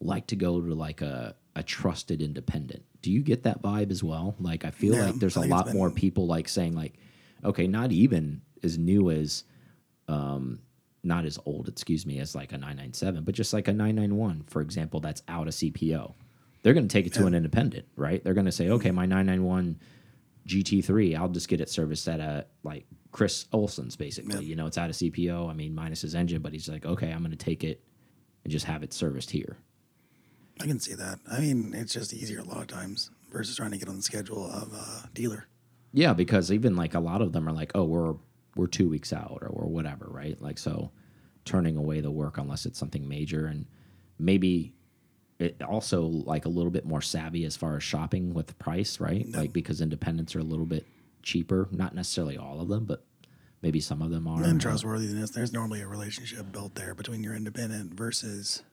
like 0.00 0.26
to 0.26 0.34
go 0.36 0.60
to 0.60 0.74
like 0.74 1.02
a, 1.02 1.36
a 1.54 1.62
trusted 1.62 2.20
independent. 2.20 2.84
Do 3.00 3.12
you 3.12 3.22
get 3.22 3.44
that 3.44 3.62
vibe 3.62 3.92
as 3.92 4.02
well? 4.02 4.34
Like 4.40 4.64
I 4.64 4.72
feel 4.72 4.96
Yeah, 4.96 5.04
like 5.06 5.20
there's 5.20 5.36
I 5.36 5.44
a 5.44 5.48
lot 5.48 5.72
more 5.72 5.90
people 5.92 6.26
like 6.26 6.48
saying 6.48 6.74
like, 6.74 6.94
okay, 7.44 7.68
not 7.68 7.92
even 7.92 8.42
as 8.64 8.76
new 8.76 9.08
as 9.10 9.44
um, 10.08 10.58
not 11.02 11.24
as 11.24 11.38
old, 11.46 11.68
excuse 11.68 12.04
me, 12.04 12.18
as 12.18 12.34
like 12.34 12.52
a 12.52 12.58
997, 12.58 13.24
but 13.24 13.34
just 13.34 13.52
like 13.52 13.68
a 13.68 13.72
991, 13.72 14.44
for 14.48 14.60
example, 14.60 15.00
that's 15.00 15.22
out 15.28 15.48
of 15.48 15.54
CPO. 15.54 16.14
They're 16.62 16.74
going 16.74 16.88
to 16.88 16.92
take 16.92 17.06
it 17.06 17.14
to 17.14 17.26
an 17.26 17.34
independent, 17.34 17.86
right? 17.96 18.22
They're 18.22 18.34
going 18.34 18.46
to 18.46 18.52
say, 18.52 18.64
mm-hmm. 18.64 18.74
okay, 18.74 18.90
my 18.90 19.06
991 19.06 19.78
GT3, 20.46 21.16
I'll 21.16 21.28
just 21.28 21.48
get 21.48 21.60
it 21.60 21.68
serviced 21.68 22.08
at 22.08 22.20
a 22.20 22.46
like 22.64 22.86
Chris 23.12 23.46
Olson's 23.52 23.96
basically. 23.96 24.34
Yep. 24.34 24.44
You 24.44 24.56
know, 24.56 24.66
it's 24.66 24.78
out 24.78 24.90
of 24.90 24.96
CPO. 24.96 25.48
I 25.48 25.52
mean, 25.52 25.74
minus 25.74 26.02
his 26.02 26.14
engine, 26.14 26.42
but 26.42 26.52
he's 26.52 26.68
like, 26.68 26.84
okay, 26.84 27.10
I'm 27.10 27.20
going 27.20 27.30
to 27.30 27.36
take 27.36 27.64
it 27.64 27.82
and 28.44 28.50
just 28.50 28.66
have 28.66 28.82
it 28.82 28.92
serviced 28.92 29.30
here. 29.30 29.58
I 30.60 30.66
can 30.66 30.80
see 30.80 30.94
that. 30.94 31.20
I 31.30 31.40
mean, 31.40 31.72
it's 31.74 31.92
just 31.92 32.12
easier 32.12 32.40
a 32.40 32.44
lot 32.44 32.58
of 32.58 32.66
times 32.66 33.10
versus 33.30 33.56
trying 33.56 33.70
to 33.70 33.78
get 33.78 33.88
on 33.88 33.96
the 33.96 34.02
schedule 34.02 34.50
of 34.50 34.72
a 34.72 35.08
dealer. 35.14 35.46
Yeah, 35.92 36.12
because 36.12 36.50
even 36.50 36.76
like 36.76 36.94
a 36.94 37.00
lot 37.00 37.22
of 37.22 37.32
them 37.32 37.48
are 37.48 37.52
like, 37.52 37.72
oh, 37.74 37.84
we're 37.84 38.14
we're 38.58 38.66
two 38.66 38.88
weeks 38.88 39.12
out 39.12 39.38
or 39.40 39.50
we're 39.52 39.68
whatever, 39.68 40.06
right? 40.10 40.40
Like 40.42 40.58
so, 40.58 40.90
turning 41.44 41.76
away 41.76 42.00
the 42.00 42.10
work 42.10 42.36
unless 42.36 42.66
it's 42.66 42.78
something 42.78 43.08
major, 43.08 43.46
and 43.46 43.66
maybe 44.18 44.74
it 45.38 45.62
also 45.62 46.02
like 46.02 46.44
a 46.44 46.48
little 46.48 46.72
bit 46.72 46.84
more 46.84 47.00
savvy 47.00 47.44
as 47.44 47.56
far 47.56 47.76
as 47.76 47.82
shopping 47.82 48.34
with 48.34 48.48
the 48.48 48.54
price, 48.54 48.98
right? 48.98 49.26
Like 49.32 49.52
because 49.52 49.80
independents 49.80 50.34
are 50.34 50.40
a 50.40 50.44
little 50.44 50.66
bit 50.66 50.84
cheaper, 51.22 51.68
not 51.70 51.94
necessarily 51.94 52.36
all 52.36 52.60
of 52.60 52.68
them, 52.68 52.84
but 52.84 53.04
maybe 53.62 53.80
some 53.80 54.02
of 54.02 54.10
them 54.10 54.26
are. 54.26 54.42
And 54.42 54.60
trustworthiness, 54.60 55.30
there's 55.30 55.52
normally 55.52 55.80
a 55.80 55.86
relationship 55.86 56.50
built 56.50 56.74
there 56.74 56.94
between 56.94 57.22
your 57.22 57.36
independent 57.36 57.94
versus 57.94 58.64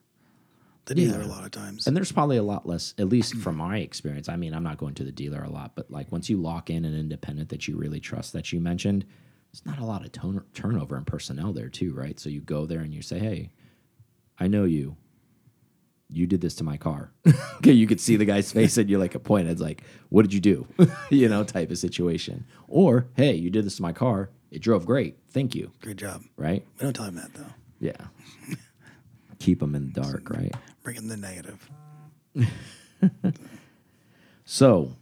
the 0.86 0.94
dealer 0.94 1.20
a 1.20 1.26
lot 1.26 1.44
of 1.44 1.50
times. 1.52 1.86
And 1.86 1.96
there's 1.96 2.12
probably 2.12 2.36
a 2.36 2.42
lot 2.42 2.66
less, 2.66 2.94
at 2.98 3.08
least 3.08 3.34
mm. 3.34 3.42
from 3.42 3.56
my 3.56 3.78
experience. 3.78 4.28
I 4.28 4.36
mean, 4.36 4.54
I'm 4.54 4.62
not 4.62 4.78
going 4.78 4.94
to 4.94 5.04
the 5.04 5.12
dealer 5.12 5.42
a 5.42 5.50
lot, 5.50 5.72
but 5.76 5.90
like 5.90 6.10
once 6.10 6.30
you 6.30 6.36
lock 6.36 6.70
in 6.70 6.84
an 6.84 6.98
independent 6.98 7.48
that 7.50 7.68
you 7.68 7.76
really 7.76 8.00
trust 8.00 8.32
that 8.32 8.52
you 8.52 8.60
mentioned, 8.60 9.04
there's 9.56 9.76
not 9.76 9.82
a 9.82 9.86
lot 9.86 10.04
of 10.04 10.12
ton- 10.12 10.44
turnover 10.52 10.96
in 10.96 11.04
personnel 11.04 11.52
there 11.52 11.68
too, 11.68 11.94
right? 11.94 12.18
So 12.18 12.28
you 12.28 12.40
go 12.40 12.66
there 12.66 12.80
and 12.80 12.92
you 12.92 13.00
say, 13.02 13.18
"Hey, 13.18 13.52
I 14.38 14.48
know 14.48 14.64
you. 14.64 14.96
You 16.08 16.26
did 16.26 16.40
this 16.40 16.54
to 16.56 16.64
my 16.64 16.76
car." 16.76 17.12
okay, 17.56 17.72
you 17.72 17.86
could 17.86 18.00
see 18.00 18.16
the 18.16 18.24
guy's 18.24 18.52
face 18.52 18.76
and 18.76 18.90
you're 18.90 19.00
like 19.00 19.14
a 19.14 19.20
point. 19.20 19.48
It's 19.48 19.60
like, 19.60 19.82
"What 20.10 20.22
did 20.22 20.34
you 20.34 20.40
do?" 20.40 20.66
you 21.10 21.28
know, 21.28 21.42
type 21.42 21.70
of 21.70 21.78
situation. 21.78 22.46
Or, 22.68 23.06
"Hey, 23.14 23.34
you 23.34 23.50
did 23.50 23.64
this 23.64 23.76
to 23.76 23.82
my 23.82 23.92
car. 23.92 24.30
It 24.50 24.60
drove 24.60 24.84
great. 24.84 25.16
Thank 25.30 25.54
you." 25.54 25.72
Good 25.80 25.98
job. 25.98 26.22
Right? 26.36 26.66
We 26.78 26.84
don't 26.84 26.94
tell 26.94 27.06
him 27.06 27.16
that 27.16 27.32
though. 27.32 27.54
Yeah. 27.80 28.06
Keep 29.38 29.60
them 29.60 29.74
in 29.74 29.92
the 29.92 30.00
dark, 30.00 30.30
right? 30.30 30.54
Bring 30.82 30.96
in 30.96 31.08
the 31.08 31.16
negative. 31.16 31.70
So, 34.48 34.92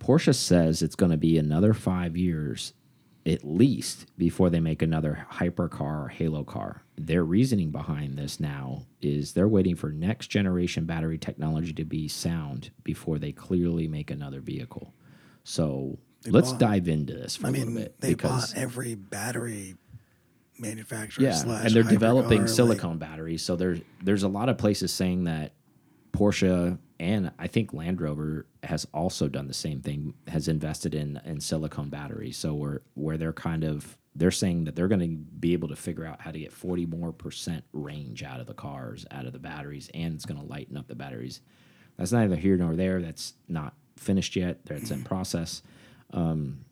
Porsche 0.00 0.34
says 0.34 0.82
it's 0.82 0.96
going 0.96 1.12
to 1.12 1.16
be 1.16 1.38
another 1.38 1.72
five 1.72 2.16
years 2.16 2.72
at 3.26 3.42
least 3.44 4.06
before 4.18 4.50
they 4.50 4.60
make 4.60 4.82
another 4.82 5.26
hypercar 5.32 6.04
or 6.04 6.08
halo 6.08 6.44
car. 6.44 6.82
Their 6.96 7.24
reasoning 7.24 7.70
behind 7.70 8.18
this 8.18 8.38
now 8.38 8.82
is 9.00 9.32
they're 9.32 9.48
waiting 9.48 9.76
for 9.76 9.90
next 9.90 10.26
generation 10.28 10.84
battery 10.84 11.16
technology 11.18 11.72
to 11.72 11.84
be 11.84 12.06
sound 12.06 12.70
before 12.82 13.18
they 13.18 13.32
clearly 13.32 13.88
make 13.88 14.10
another 14.10 14.40
vehicle. 14.40 14.92
So, 15.42 15.98
let's 16.26 16.50
bought- 16.50 16.60
dive 16.60 16.88
into 16.88 17.14
this 17.14 17.36
for 17.36 17.46
I 17.46 17.50
a 17.50 17.52
little 17.52 17.74
bit 17.74 18.00
they 18.00 18.10
because 18.10 18.52
bought 18.52 18.60
every 18.62 18.94
battery 18.94 19.76
manufacturer. 20.58 21.24
yeah, 21.24 21.32
slash 21.34 21.66
and 21.66 21.74
they're 21.74 21.82
developing 21.82 22.40
like- 22.42 22.48
silicone 22.48 22.98
batteries. 22.98 23.42
So 23.42 23.56
there's 23.56 23.80
there's 24.02 24.22
a 24.22 24.28
lot 24.28 24.48
of 24.48 24.58
places 24.58 24.92
saying 24.92 25.24
that 25.24 25.52
Porsche 26.14 26.78
and 27.00 27.32
I 27.38 27.48
think 27.48 27.74
Land 27.74 28.00
Rover 28.00 28.46
has 28.62 28.86
also 28.94 29.28
done 29.28 29.48
the 29.48 29.54
same 29.54 29.80
thing, 29.80 30.14
has 30.28 30.46
invested 30.46 30.94
in 30.94 31.20
in 31.24 31.40
silicone 31.40 31.90
batteries. 31.90 32.36
So 32.36 32.54
where 32.54 32.82
where 32.94 33.18
they're 33.18 33.32
kind 33.32 33.64
of 33.64 33.98
they're 34.14 34.30
saying 34.30 34.64
that 34.64 34.76
they're 34.76 34.88
going 34.88 35.00
to 35.00 35.08
be 35.08 35.54
able 35.54 35.68
to 35.68 35.76
figure 35.76 36.06
out 36.06 36.20
how 36.20 36.30
to 36.30 36.38
get 36.38 36.52
40 36.52 36.86
more 36.86 37.12
percent 37.12 37.64
range 37.72 38.22
out 38.22 38.38
of 38.38 38.46
the 38.46 38.54
cars, 38.54 39.04
out 39.10 39.26
of 39.26 39.32
the 39.32 39.40
batteries, 39.40 39.90
and 39.92 40.14
it's 40.14 40.24
going 40.24 40.40
to 40.40 40.46
lighten 40.46 40.76
up 40.76 40.86
the 40.86 40.94
batteries. 40.94 41.40
That's 41.96 42.12
neither 42.12 42.36
here 42.36 42.56
nor 42.56 42.76
there. 42.76 43.02
That's 43.02 43.34
not 43.48 43.74
finished 43.96 44.36
yet. 44.36 44.64
That's 44.66 44.92
in 44.92 45.02
process. 45.02 45.62
Um, 46.12 46.64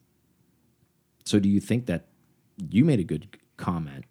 so, 1.25 1.41
do 1.41 1.49
you 1.49 1.61
think 1.61 1.87
that 1.87 2.07
you 2.71 2.85
made 2.85 3.01
a 3.01 3.05
good 3.05 3.39
comment 3.57 4.05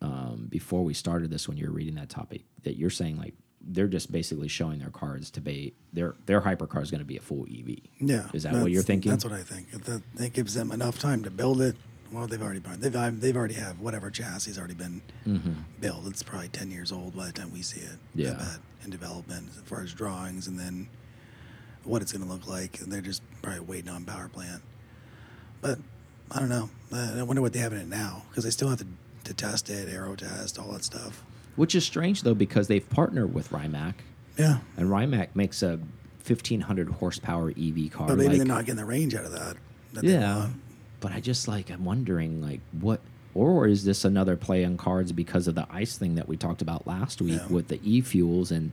um, 0.00 0.46
before 0.48 0.82
we 0.82 0.94
started 0.94 1.30
this 1.30 1.46
when 1.46 1.58
you 1.58 1.66
were 1.66 1.72
reading 1.72 1.94
that 1.96 2.08
topic 2.08 2.44
that 2.62 2.76
you're 2.76 2.90
saying 2.90 3.18
like 3.18 3.34
they're 3.64 3.88
just 3.88 4.10
basically 4.10 4.48
showing 4.48 4.78
their 4.78 4.90
cards 4.90 5.30
to 5.30 5.40
be 5.40 5.72
their 5.92 6.14
their 6.26 6.40
hypercar 6.40 6.82
is 6.82 6.90
going 6.90 7.00
to 7.00 7.06
be 7.06 7.16
a 7.16 7.20
full 7.20 7.44
EV. 7.44 7.76
Yeah, 8.00 8.28
is 8.32 8.42
that 8.42 8.54
what 8.54 8.70
you're 8.70 8.82
thinking? 8.82 9.10
That's 9.10 9.24
what 9.24 9.34
I 9.34 9.42
think. 9.42 9.70
That, 9.84 10.02
that 10.16 10.32
gives 10.32 10.54
them 10.54 10.72
enough 10.72 10.98
time 10.98 11.22
to 11.24 11.30
build 11.30 11.60
it. 11.60 11.76
Well, 12.10 12.26
they've 12.26 12.42
already 12.42 12.60
they've 12.60 13.20
they've 13.20 13.36
already 13.36 13.54
have 13.54 13.80
whatever 13.80 14.10
chassis 14.10 14.50
has 14.50 14.58
already 14.58 14.74
been 14.74 15.02
mm-hmm. 15.26 15.52
built. 15.80 16.06
It's 16.06 16.22
probably 16.22 16.48
ten 16.48 16.70
years 16.70 16.92
old 16.92 17.16
by 17.16 17.26
the 17.26 17.32
time 17.32 17.52
we 17.52 17.62
see 17.62 17.80
it. 17.80 17.98
Yeah. 18.14 18.56
in 18.84 18.90
development 18.90 19.48
as 19.56 19.62
far 19.62 19.82
as 19.82 19.92
drawings 19.94 20.48
and 20.48 20.58
then 20.58 20.88
what 21.84 22.02
it's 22.02 22.12
going 22.12 22.24
to 22.24 22.28
look 22.28 22.48
like. 22.48 22.80
And 22.80 22.92
they're 22.92 23.00
just 23.00 23.22
probably 23.40 23.60
waiting 23.60 23.90
on 23.90 24.04
power 24.04 24.28
plant. 24.28 24.62
But 25.60 25.78
I 26.30 26.40
don't 26.40 26.48
know. 26.48 26.68
I 26.92 27.20
I 27.20 27.22
wonder 27.22 27.40
what 27.40 27.52
they 27.52 27.60
have 27.60 27.72
in 27.72 27.78
it 27.78 27.88
now 27.88 28.24
because 28.28 28.44
they 28.44 28.50
still 28.50 28.68
have 28.68 28.80
to, 28.80 28.86
to 29.24 29.34
test 29.34 29.70
it, 29.70 29.88
aero 29.88 30.14
test, 30.16 30.58
all 30.58 30.72
that 30.72 30.84
stuff. 30.84 31.22
Which 31.56 31.74
is 31.74 31.84
strange 31.84 32.22
though 32.22 32.34
because 32.34 32.68
they've 32.68 32.88
partnered 32.88 33.34
with 33.34 33.50
Rimac, 33.52 33.94
Yeah, 34.38 34.58
and 34.76 34.90
Rimac 34.90 35.34
makes 35.36 35.62
a 35.62 35.78
1500 36.24 36.88
horsepower 36.88 37.50
EV 37.50 37.90
car. 37.90 38.06
but 38.08 38.16
maybe 38.18 38.28
like- 38.30 38.36
they're 38.38 38.46
not 38.46 38.64
getting 38.64 38.76
the 38.76 38.84
range 38.84 39.14
out 39.14 39.24
of 39.24 39.32
that. 39.32 39.56
that 39.94 40.04
yeah, 40.04 40.48
but 41.00 41.12
I 41.12 41.20
just 41.20 41.48
like 41.48 41.70
I'm 41.70 41.84
wondering 41.84 42.40
like 42.42 42.60
what. 42.80 43.00
Or 43.34 43.66
is 43.66 43.84
this 43.84 44.04
another 44.04 44.36
play 44.36 44.62
on 44.62 44.76
cards 44.76 45.10
because 45.10 45.48
of 45.48 45.54
the 45.54 45.66
ice 45.70 45.96
thing 45.96 46.16
that 46.16 46.28
we 46.28 46.36
talked 46.36 46.60
about 46.60 46.86
last 46.86 47.22
week 47.22 47.40
Yeah. 47.40 47.46
with 47.48 47.68
the 47.68 47.80
e 47.82 48.02
fuels? 48.02 48.50
And 48.52 48.72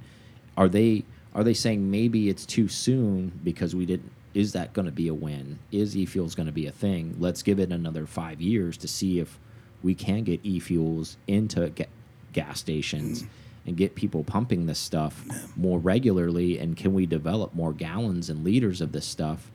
are 0.58 0.68
they 0.68 1.06
are 1.34 1.44
they 1.46 1.54
saying 1.54 1.90
maybe 1.90 2.28
it's 2.28 2.46
too 2.46 2.68
soon 2.68 3.32
because 3.44 3.74
we 3.74 3.86
didn't? 3.86 4.12
Is 4.34 4.52
that 4.52 4.74
going 4.74 4.86
to 4.86 4.92
be 4.92 5.08
a 5.08 5.14
win? 5.14 5.60
Is 5.72 5.96
e 5.96 6.06
fuels 6.06 6.36
going 6.36 6.48
to 6.48 6.52
be 6.54 6.66
a 6.68 6.72
thing? 6.74 7.16
Let's 7.20 7.42
give 7.42 7.58
it 7.58 7.72
another 7.72 8.06
five 8.06 8.42
years 8.42 8.76
to 8.78 8.88
see 8.90 9.20
if 9.20 9.40
we 9.82 9.96
can 9.96 10.24
get 10.26 10.42
e 10.44 10.60
fuels 10.60 11.16
into 11.26 11.70
ga 11.70 11.86
gas 12.34 12.60
stations 12.60 13.26
and 13.66 13.78
get 13.78 13.96
people 13.96 14.24
pumping 14.24 14.66
this 14.66 14.80
stuff 14.80 15.26
more 15.56 15.80
regularly. 15.80 16.58
And 16.58 16.76
can 16.76 16.94
we 16.94 17.06
develop 17.06 17.54
more 17.54 17.74
gallons 17.74 18.30
and 18.30 18.44
liters 18.44 18.82
of 18.82 18.92
this 18.92 19.06
stuff? 19.06 19.52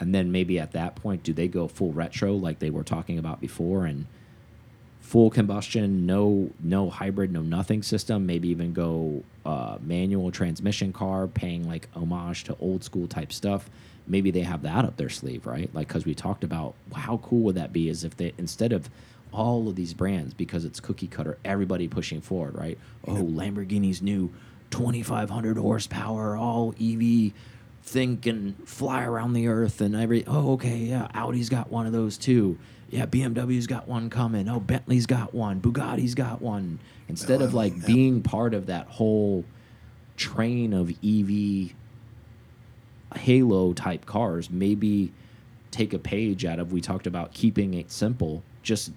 And 0.00 0.14
then 0.14 0.32
maybe 0.32 0.58
at 0.58 0.72
that 0.72 0.96
point, 0.96 1.22
do 1.22 1.32
they 1.32 1.48
go 1.48 1.68
full 1.68 1.92
retro 1.92 2.32
like 2.32 2.58
they 2.58 2.70
were 2.70 2.82
talking 2.82 3.18
about 3.18 3.40
before 3.40 3.86
and 3.86 4.06
full 5.00 5.30
combustion, 5.30 6.06
no 6.06 6.50
no 6.60 6.88
hybrid, 6.88 7.30
no 7.32 7.42
nothing 7.42 7.82
system, 7.82 8.24
maybe 8.24 8.48
even 8.48 8.72
go 8.72 9.22
uh, 9.44 9.76
manual 9.82 10.30
transmission 10.30 10.92
car, 10.92 11.26
paying 11.26 11.68
like 11.68 11.88
homage 11.94 12.44
to 12.44 12.56
old 12.58 12.82
school 12.82 13.06
type 13.06 13.32
stuff. 13.32 13.68
Maybe 14.06 14.30
they 14.30 14.40
have 14.40 14.62
that 14.62 14.84
up 14.84 14.96
their 14.96 15.10
sleeve, 15.10 15.46
right? 15.46 15.68
Like 15.74 15.88
because 15.88 16.04
we 16.04 16.14
talked 16.14 16.44
about 16.44 16.74
how 16.94 17.18
cool 17.18 17.40
would 17.42 17.56
that 17.56 17.72
be? 17.72 17.88
Is 17.88 18.04
if 18.04 18.16
they 18.16 18.32
instead 18.38 18.72
of 18.72 18.88
all 19.32 19.68
of 19.68 19.76
these 19.76 19.94
brands 19.94 20.34
because 20.34 20.64
it's 20.64 20.80
cookie 20.80 21.06
cutter, 21.06 21.38
everybody 21.44 21.88
pushing 21.88 22.20
forward, 22.20 22.54
right? 22.54 22.78
Oh, 23.06 23.14
Lamborghini's 23.14 24.02
new 24.02 24.30
2,500 24.70 25.56
horsepower, 25.56 26.36
all 26.36 26.74
EV 26.80 27.32
thing 27.82 28.16
can 28.18 28.54
fly 28.64 29.04
around 29.04 29.32
the 29.32 29.48
earth 29.48 29.80
and 29.80 29.94
every. 29.96 30.24
Oh, 30.26 30.52
okay, 30.52 30.76
yeah, 30.78 31.08
Audi's 31.14 31.48
got 31.48 31.70
one 31.70 31.86
of 31.86 31.92
those 31.92 32.16
too. 32.16 32.58
Yeah, 32.90 33.06
BMW's 33.06 33.66
got 33.66 33.88
one 33.88 34.10
coming. 34.10 34.48
Oh, 34.48 34.60
Bentley's 34.60 35.06
got 35.06 35.32
one. 35.32 35.60
Bugatti's 35.60 36.14
got 36.14 36.42
one. 36.42 36.78
Instead 37.08 37.40
of 37.40 37.54
like 37.54 37.74
yeah. 37.74 37.86
being 37.86 38.22
part 38.22 38.54
of 38.54 38.66
that 38.66 38.86
whole 38.86 39.44
train 40.16 40.72
of 40.72 40.90
EV 41.02 41.72
halo 43.18 43.72
type 43.72 44.04
cars, 44.06 44.50
maybe 44.50 45.12
take 45.70 45.94
a 45.94 45.98
page 45.98 46.44
out 46.44 46.58
of 46.58 46.72
we 46.72 46.80
talked 46.80 47.06
about 47.06 47.32
keeping 47.32 47.74
it 47.74 47.90
simple. 47.90 48.42
Just 48.62 48.92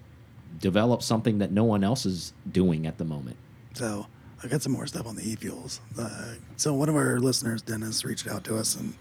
develop 0.59 1.01
something 1.01 1.39
that 1.39 1.51
no 1.51 1.63
one 1.63 1.83
else 1.83 2.05
is 2.05 2.33
doing 2.51 2.87
at 2.87 2.97
the 2.97 3.05
moment. 3.05 3.37
So 3.73 4.07
I 4.43 4.47
got 4.47 4.61
some 4.61 4.71
more 4.71 4.87
stuff 4.87 5.07
on 5.07 5.15
the 5.15 5.29
e-fuels. 5.29 5.81
Uh, 5.97 6.35
so 6.57 6.73
one 6.73 6.89
of 6.89 6.95
our 6.95 7.19
listeners, 7.19 7.61
Dennis, 7.61 8.05
reached 8.05 8.27
out 8.27 8.43
to 8.45 8.57
us, 8.57 8.75
and 8.75 8.93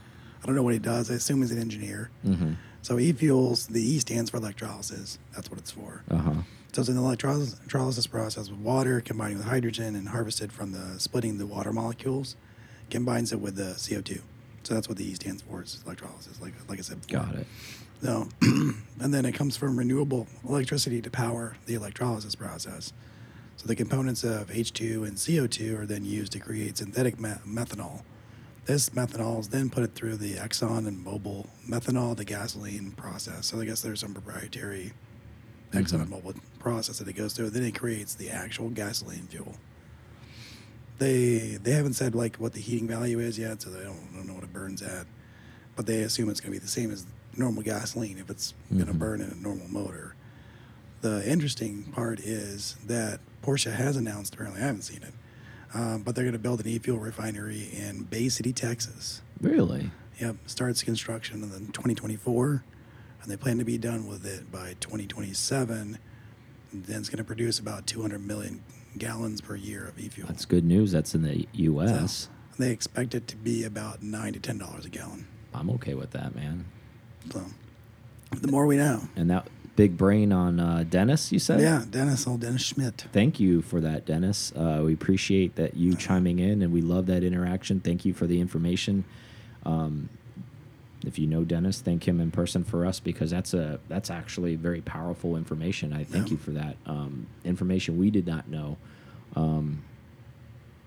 I 0.42 0.46
don't 0.46 0.54
know 0.56 0.62
what 0.62 0.72
he 0.72 0.78
does. 0.78 1.10
I 1.10 1.14
assume 1.14 1.40
he's 1.40 1.50
an 1.50 1.58
engineer. 1.58 2.10
Mm-hmm. 2.26 2.52
So 2.82 2.98
e-fuels, 2.98 3.66
the 3.66 3.80
E 3.80 3.98
stands 3.98 4.30
for 4.30 4.36
electrolysis. 4.38 5.18
That's 5.34 5.50
what 5.50 5.58
it's 5.58 5.70
for. 5.70 6.02
Uh 6.10 6.16
huh. 6.16 6.34
So 6.72 6.80
it's 6.80 6.88
an 6.88 6.98
electrolysis, 6.98 7.54
electrolysis 7.54 8.06
process 8.06 8.50
with 8.50 8.58
water 8.58 9.00
combining 9.00 9.38
with 9.38 9.46
hydrogen 9.46 9.94
and 9.94 10.08
harvested 10.08 10.52
from 10.52 10.72
the 10.72 10.98
splitting 10.98 11.38
the 11.38 11.46
water 11.46 11.72
molecules, 11.72 12.36
combines 12.90 13.32
it 13.32 13.40
with 13.40 13.56
the 13.56 13.74
CO2. 13.74 14.20
So 14.64 14.74
that's 14.74 14.88
what 14.88 14.98
the 14.98 15.08
E 15.08 15.14
stands 15.14 15.42
for. 15.42 15.62
Is 15.62 15.82
electrolysis, 15.86 16.40
like 16.40 16.52
like 16.68 16.78
I 16.78 16.82
said 16.82 17.06
before. 17.06 17.26
Got 17.26 17.36
it. 17.36 17.46
So, 18.02 18.28
and 18.42 19.14
then 19.14 19.24
it 19.24 19.32
comes 19.32 19.56
from 19.56 19.78
renewable 19.78 20.26
electricity 20.46 21.00
to 21.02 21.10
power 21.10 21.56
the 21.66 21.74
electrolysis 21.74 22.34
process. 22.34 22.92
So 23.56 23.66
the 23.68 23.76
components 23.76 24.24
of 24.24 24.48
H2 24.48 25.06
and 25.06 25.16
CO2 25.16 25.78
are 25.78 25.86
then 25.86 26.04
used 26.04 26.32
to 26.32 26.38
create 26.38 26.78
synthetic 26.78 27.18
me- 27.20 27.34
methanol. 27.46 28.02
This 28.66 28.90
methanol 28.90 29.40
is 29.40 29.48
then 29.48 29.70
put 29.70 29.94
through 29.94 30.16
the 30.16 30.34
Exxon 30.34 30.88
and 30.88 31.04
Mobil 31.04 31.46
methanol 31.68 32.16
to 32.16 32.24
gasoline 32.24 32.92
process. 32.92 33.46
So 33.46 33.60
I 33.60 33.66
guess 33.66 33.82
there's 33.82 34.00
some 34.00 34.14
proprietary 34.14 34.92
mm-hmm. 35.70 35.78
Exxon 35.78 36.02
and 36.02 36.10
Mobil 36.10 36.36
process 36.58 36.98
that 36.98 37.08
it 37.08 37.12
goes 37.12 37.34
through. 37.34 37.50
Then 37.50 37.62
it 37.62 37.78
creates 37.78 38.14
the 38.14 38.30
actual 38.30 38.70
gasoline 38.70 39.26
fuel. 39.28 39.54
They 40.98 41.58
they 41.62 41.72
haven't 41.72 41.94
said 41.94 42.14
like 42.14 42.36
what 42.36 42.52
the 42.52 42.60
heating 42.60 42.88
value 42.88 43.18
is 43.18 43.38
yet, 43.38 43.60
so 43.60 43.70
they 43.70 43.82
don't, 43.84 44.14
don't 44.14 44.26
know 44.26 44.34
what 44.34 44.44
it 44.44 44.52
burns 44.52 44.80
at. 44.80 45.06
But 45.76 45.86
they 45.86 46.02
assume 46.02 46.30
it's 46.30 46.40
going 46.40 46.52
to 46.52 46.58
be 46.58 46.64
the 46.64 46.70
same 46.70 46.90
as 46.90 47.04
normal 47.38 47.62
gasoline 47.62 48.18
if 48.18 48.30
it's 48.30 48.54
going 48.72 48.86
to 48.86 48.94
burn 48.94 49.20
in 49.20 49.30
a 49.30 49.34
normal 49.34 49.68
motor. 49.68 50.14
The 51.00 51.28
interesting 51.30 51.84
part 51.84 52.20
is 52.20 52.76
that 52.86 53.20
Porsche 53.42 53.72
has 53.74 53.96
announced, 53.96 54.34
apparently 54.34 54.62
I 54.62 54.66
haven't 54.66 54.82
seen 54.82 55.02
it, 55.02 55.12
um, 55.74 56.02
but 56.02 56.14
they're 56.14 56.24
going 56.24 56.32
to 56.32 56.38
build 56.38 56.60
an 56.60 56.68
e-fuel 56.68 56.98
refinery 56.98 57.68
in 57.72 58.04
Bay 58.04 58.28
City, 58.28 58.52
Texas. 58.52 59.20
Really? 59.40 59.90
Yep, 60.20 60.36
starts 60.46 60.82
construction 60.82 61.42
in 61.42 61.66
2024, 61.72 62.64
and 63.22 63.30
they 63.30 63.36
plan 63.36 63.58
to 63.58 63.64
be 63.64 63.76
done 63.76 64.06
with 64.06 64.24
it 64.24 64.50
by 64.50 64.74
2027. 64.80 65.98
And 66.72 66.84
then 66.84 67.00
it's 67.00 67.08
going 67.08 67.18
to 67.18 67.24
produce 67.24 67.58
about 67.58 67.86
200 67.86 68.24
million 68.24 68.62
gallons 68.96 69.40
per 69.40 69.56
year 69.56 69.86
of 69.86 69.98
e-fuel. 69.98 70.28
That's 70.28 70.44
good 70.44 70.64
news. 70.64 70.92
That's 70.92 71.14
in 71.14 71.22
the 71.22 71.46
U.S. 71.52 72.28
They 72.58 72.70
expect 72.70 73.14
it 73.14 73.26
to 73.28 73.36
be 73.36 73.64
about 73.64 74.02
nine 74.02 74.32
to 74.34 74.40
ten 74.40 74.58
dollars 74.58 74.84
a 74.86 74.88
gallon. 74.88 75.26
I'm 75.52 75.68
okay 75.70 75.94
with 75.94 76.12
that, 76.12 76.34
man. 76.34 76.64
So, 77.32 77.42
the 78.40 78.48
more 78.48 78.66
we 78.66 78.76
know. 78.76 79.02
And 79.16 79.30
that 79.30 79.48
big 79.76 79.96
brain 79.96 80.32
on 80.32 80.60
uh, 80.60 80.84
Dennis, 80.88 81.32
you 81.32 81.38
said? 81.38 81.60
Yeah, 81.60 81.84
Dennis, 81.88 82.26
old 82.26 82.40
Dennis 82.40 82.62
Schmidt. 82.62 83.06
Thank 83.12 83.40
you 83.40 83.60
for 83.62 83.80
that, 83.80 84.06
Dennis. 84.06 84.52
Uh, 84.54 84.82
we 84.84 84.92
appreciate 84.94 85.56
that 85.56 85.76
you 85.76 85.94
chiming 85.96 86.38
in, 86.38 86.62
and 86.62 86.72
we 86.72 86.80
love 86.80 87.06
that 87.06 87.24
interaction. 87.24 87.80
Thank 87.80 88.04
you 88.04 88.14
for 88.14 88.26
the 88.26 88.40
information. 88.40 89.04
Um, 89.64 90.08
if 91.06 91.18
you 91.18 91.26
know 91.26 91.44
Dennis, 91.44 91.80
thank 91.80 92.06
him 92.08 92.20
in 92.20 92.30
person 92.30 92.64
for 92.64 92.86
us 92.86 92.98
because 93.00 93.30
that's 93.30 93.52
a 93.52 93.78
that's 93.88 94.10
actually 94.10 94.56
very 94.56 94.80
powerful 94.80 95.36
information. 95.36 95.92
I 95.92 96.04
thank 96.04 96.26
Yeah. 96.28 96.32
you 96.32 96.36
for 96.38 96.50
that 96.52 96.76
um, 96.86 97.26
information 97.44 97.98
we 97.98 98.10
did 98.10 98.26
not 98.26 98.48
know. 98.48 98.78
Um, 99.36 99.82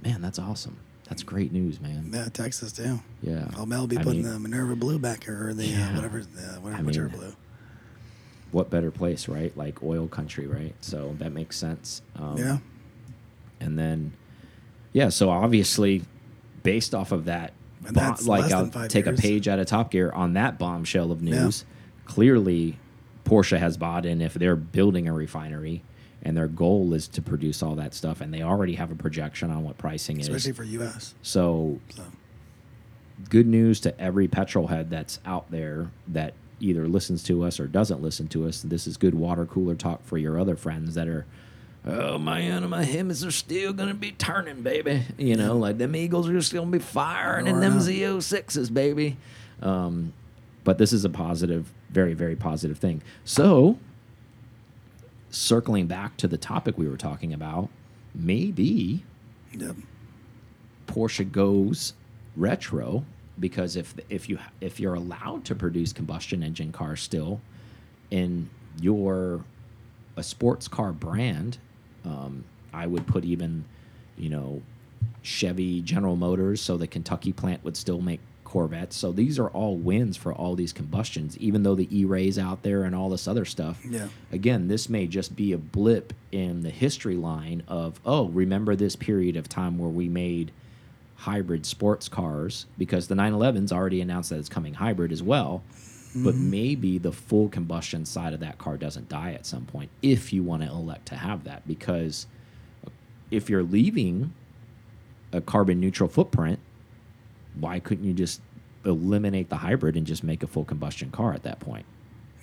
man, 0.03 0.21
that's 0.21 0.39
awesome. 0.39 0.77
That's 1.09 1.23
great 1.23 1.51
news, 1.53 1.79
man. 1.79 2.09
Yeah, 2.13 2.25
Texas 2.29 2.71
too. 2.73 2.99
Yeah. 3.21 3.47
Well, 3.55 3.65
Mel 3.65 3.87
be 3.87 3.97
I 3.97 4.03
putting 4.03 4.23
mean- 4.23 4.33
the 4.33 4.39
Minerva 4.39 4.75
Blue 4.75 4.99
back 4.99 5.23
here, 5.23 5.47
or 5.49 5.53
the 5.53 5.65
Yeah. 5.67 5.89
uh, 5.91 5.95
whatever, 5.95 6.19
uh, 6.19 6.59
whatever, 6.61 6.79
I 6.79 6.81
mean, 6.81 7.07
blue. 7.09 7.33
What 8.51 8.69
better 8.69 8.91
place, 8.91 9.27
right? 9.27 9.55
Like 9.57 9.83
oil 9.83 10.07
country, 10.07 10.47
right? 10.47 10.73
So 10.81 11.15
that 11.19 11.33
makes 11.33 11.57
sense. 11.57 12.01
Um, 12.15 12.37
yeah, 12.37 12.57
and 13.59 13.77
then 13.79 14.13
yeah 14.93 15.09
so 15.09 15.29
obviously 15.29 16.01
based 16.63 16.95
off 16.95 17.11
of 17.11 17.25
that 17.25 17.51
And 17.85 17.95
that's 17.95 18.25
like 18.25 18.51
i'll 18.51 18.69
take 18.87 19.05
years. 19.05 19.19
a 19.19 19.21
page 19.21 19.47
out 19.47 19.59
of 19.59 19.65
top 19.67 19.91
gear 19.91 20.11
on 20.11 20.33
that 20.33 20.57
bombshell 20.57 21.11
of 21.11 21.21
news 21.21 21.65
clearly 22.05 22.77
porsche 23.25 23.57
has 23.59 23.75
bought 23.77 24.05
in 24.05 24.21
if 24.21 24.33
they're 24.33 24.55
building 24.55 25.07
a 25.07 25.13
refinery 25.13 25.83
and 26.23 26.35
their 26.35 26.47
goal 26.47 26.93
is 26.93 27.07
to 27.07 27.21
produce 27.21 27.61
all 27.61 27.75
that 27.75 27.93
stuff 27.93 28.21
and 28.21 28.33
they 28.33 28.41
already 28.41 28.75
have 28.75 28.91
a 28.91 28.95
projection 28.95 29.51
on 29.51 29.63
what 29.63 29.77
pricing 29.77 30.19
especially 30.19 30.35
is 30.35 30.45
especially 30.47 30.65
for 30.65 30.83
U.S. 30.83 31.15
so 31.21 31.79
So 31.95 32.03
good 33.29 33.47
news 33.47 33.79
to 33.81 33.99
every 33.99 34.27
petrol 34.27 34.67
head 34.67 34.89
that's 34.89 35.19
out 35.25 35.49
there 35.51 35.91
that 36.07 36.33
either 36.59 36.87
listens 36.87 37.23
to 37.23 37.43
us 37.43 37.59
or 37.59 37.67
doesn't 37.67 38.01
listen 38.01 38.27
to 38.29 38.47
us. 38.47 38.61
This 38.61 38.87
is 38.87 38.97
good 38.97 39.13
water 39.15 39.45
cooler 39.45 39.75
talk 39.75 40.03
for 40.03 40.17
your 40.17 40.39
other 40.39 40.55
friends 40.55 40.95
that 40.95 41.07
are, 41.07 41.25
oh 41.85 42.17
man, 42.17 42.67
my 42.69 42.83
Hemis 42.83 43.25
are 43.25 43.31
still 43.31 43.73
gonna 43.73 43.93
be 43.93 44.11
turning, 44.11 44.61
baby. 44.61 45.03
You 45.17 45.35
know, 45.35 45.57
like 45.57 45.77
them 45.77 45.95
Eagles 45.95 46.29
are 46.29 46.41
still 46.41 46.61
gonna 46.63 46.71
be 46.71 46.79
firing 46.79 47.47
and 47.47 47.61
them 47.61 47.77
Roaring 47.77 48.17
Z06s, 48.19 48.73
baby. 48.73 49.17
Um, 49.61 50.13
but 50.63 50.77
this 50.77 50.91
is 50.93 51.05
a 51.05 51.09
positive, 51.09 51.71
very, 51.89 52.13
very 52.13 52.35
positive 52.35 52.77
thing. 52.77 53.01
So, 53.23 53.77
circling 55.37 55.87
back 55.87 56.17
to 56.17 56.27
the 56.27 56.37
topic 56.37 56.77
we 56.77 56.87
were 56.87 56.97
talking 56.97 57.33
about, 57.33 57.69
maybe 58.15 59.03
yep. 59.57 59.75
Porsche 60.87 61.29
goes 61.31 61.93
retro 62.35 63.05
because 63.39 63.75
if 63.75 63.93
if 64.09 64.27
you 64.29 64.39
if 64.61 64.79
you're 64.79 64.95
allowed 64.95 65.45
to 65.45 65.55
produce 65.55 65.93
combustion 65.93 66.43
engine 66.43 66.71
cars 66.71 67.01
still, 67.01 67.39
and 68.11 68.49
you're 68.81 69.43
a 70.15 70.23
sports 70.23 70.67
car 70.67 70.91
brand, 70.91 71.59
um, 72.03 72.43
I 72.73 72.87
would 72.87 73.05
put 73.05 73.23
even, 73.23 73.65
you 74.17 74.29
know, 74.29 74.61
Chevy, 75.21 75.81
General 75.81 76.15
Motors, 76.15 76.61
so 76.61 76.77
the 76.77 76.87
Kentucky 76.87 77.31
plant 77.31 77.63
would 77.63 77.77
still 77.77 78.01
make 78.01 78.19
Corvettes. 78.57 78.95
So 78.95 79.11
these 79.11 79.37
are 79.37 79.49
all 79.49 79.75
wins 79.75 80.17
for 80.17 80.33
all 80.33 80.55
these 80.55 80.73
combustions, 80.73 81.37
even 81.37 81.61
though 81.61 81.75
the 81.75 81.87
E-Rays 81.95 82.39
out 82.39 82.63
there 82.63 82.83
and 82.83 82.95
all 82.95 83.07
this 83.07 83.27
other 83.27 83.45
stuff. 83.45 83.79
Yeah. 83.87 84.07
Again, 84.31 84.67
this 84.67 84.89
may 84.89 85.05
just 85.05 85.35
be 85.35 85.53
a 85.53 85.59
blip 85.59 86.11
in 86.31 86.63
the 86.63 86.71
history 86.71 87.17
line 87.17 87.61
of, 87.67 87.99
oh, 88.03 88.29
remember 88.29 88.75
this 88.75 88.95
period 88.95 89.35
of 89.35 89.47
time 89.47 89.77
where 89.77 89.91
we 89.91 90.09
made 90.09 90.51
hybrid 91.17 91.67
sports 91.67 92.09
cars 92.09 92.65
because 92.79 93.07
the 93.07 93.13
911's 93.13 93.71
already 93.71 94.01
announced 94.01 94.31
that 94.31 94.39
it's 94.39 94.49
coming 94.49 94.73
hybrid 94.73 95.11
as 95.11 95.21
well. 95.21 95.61
But 96.15 96.33
mm-hmm. 96.33 96.49
maybe 96.49 96.97
the 96.97 97.11
full 97.11 97.49
combustion 97.49 98.05
side 98.05 98.33
of 98.33 98.39
that 98.39 98.57
car 98.57 98.75
doesn't 98.75 99.07
die 99.07 99.33
at 99.33 99.45
some 99.45 99.65
point 99.65 99.91
if 100.01 100.33
you 100.33 100.41
want 100.41 100.63
to 100.63 100.69
elect 100.69 101.05
to 101.09 101.15
have 101.15 101.43
that 101.43 101.67
because 101.67 102.25
if 103.29 103.51
you're 103.51 103.61
leaving 103.61 104.33
a 105.31 105.41
carbon 105.41 105.79
neutral 105.79 106.09
footprint, 106.09 106.57
why 107.59 107.79
couldn't 107.79 108.05
you 108.05 108.13
just 108.13 108.41
eliminate 108.87 109.49
the 109.49 109.57
hybrid 109.57 109.95
and 109.95 110.07
just 110.07 110.23
make 110.23 110.41
a 110.43 110.47
full 110.47 110.65
combustion 110.65 111.11
car 111.11 111.33
at 111.33 111.43
that 111.43 111.59
point? 111.59 111.85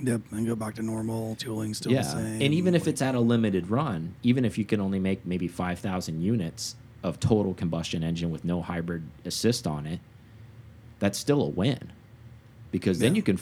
Yep, 0.00 0.22
and 0.32 0.46
go 0.46 0.54
back 0.56 0.74
to 0.74 0.82
normal. 0.82 1.36
Tooling 1.36 1.72
still 1.74 1.92
yeah, 1.92 2.02
the 2.02 2.10
same. 2.10 2.42
and 2.42 2.54
even 2.54 2.74
if 2.74 2.86
it's 2.88 3.00
at 3.00 3.14
a 3.14 3.20
limited 3.20 3.70
run, 3.70 4.14
even 4.22 4.44
if 4.44 4.58
you 4.58 4.64
can 4.64 4.80
only 4.80 4.98
make 4.98 5.24
maybe 5.24 5.48
five 5.48 5.78
thousand 5.78 6.20
units 6.20 6.76
of 7.02 7.20
total 7.20 7.54
combustion 7.54 8.02
engine 8.02 8.30
with 8.30 8.44
no 8.44 8.60
hybrid 8.62 9.04
assist 9.24 9.66
on 9.66 9.86
it, 9.86 10.00
that's 10.98 11.18
still 11.18 11.42
a 11.42 11.48
win, 11.48 11.92
because 12.72 12.98
then 12.98 13.14
Yeah. 13.14 13.18
you 13.18 13.22
can 13.22 13.38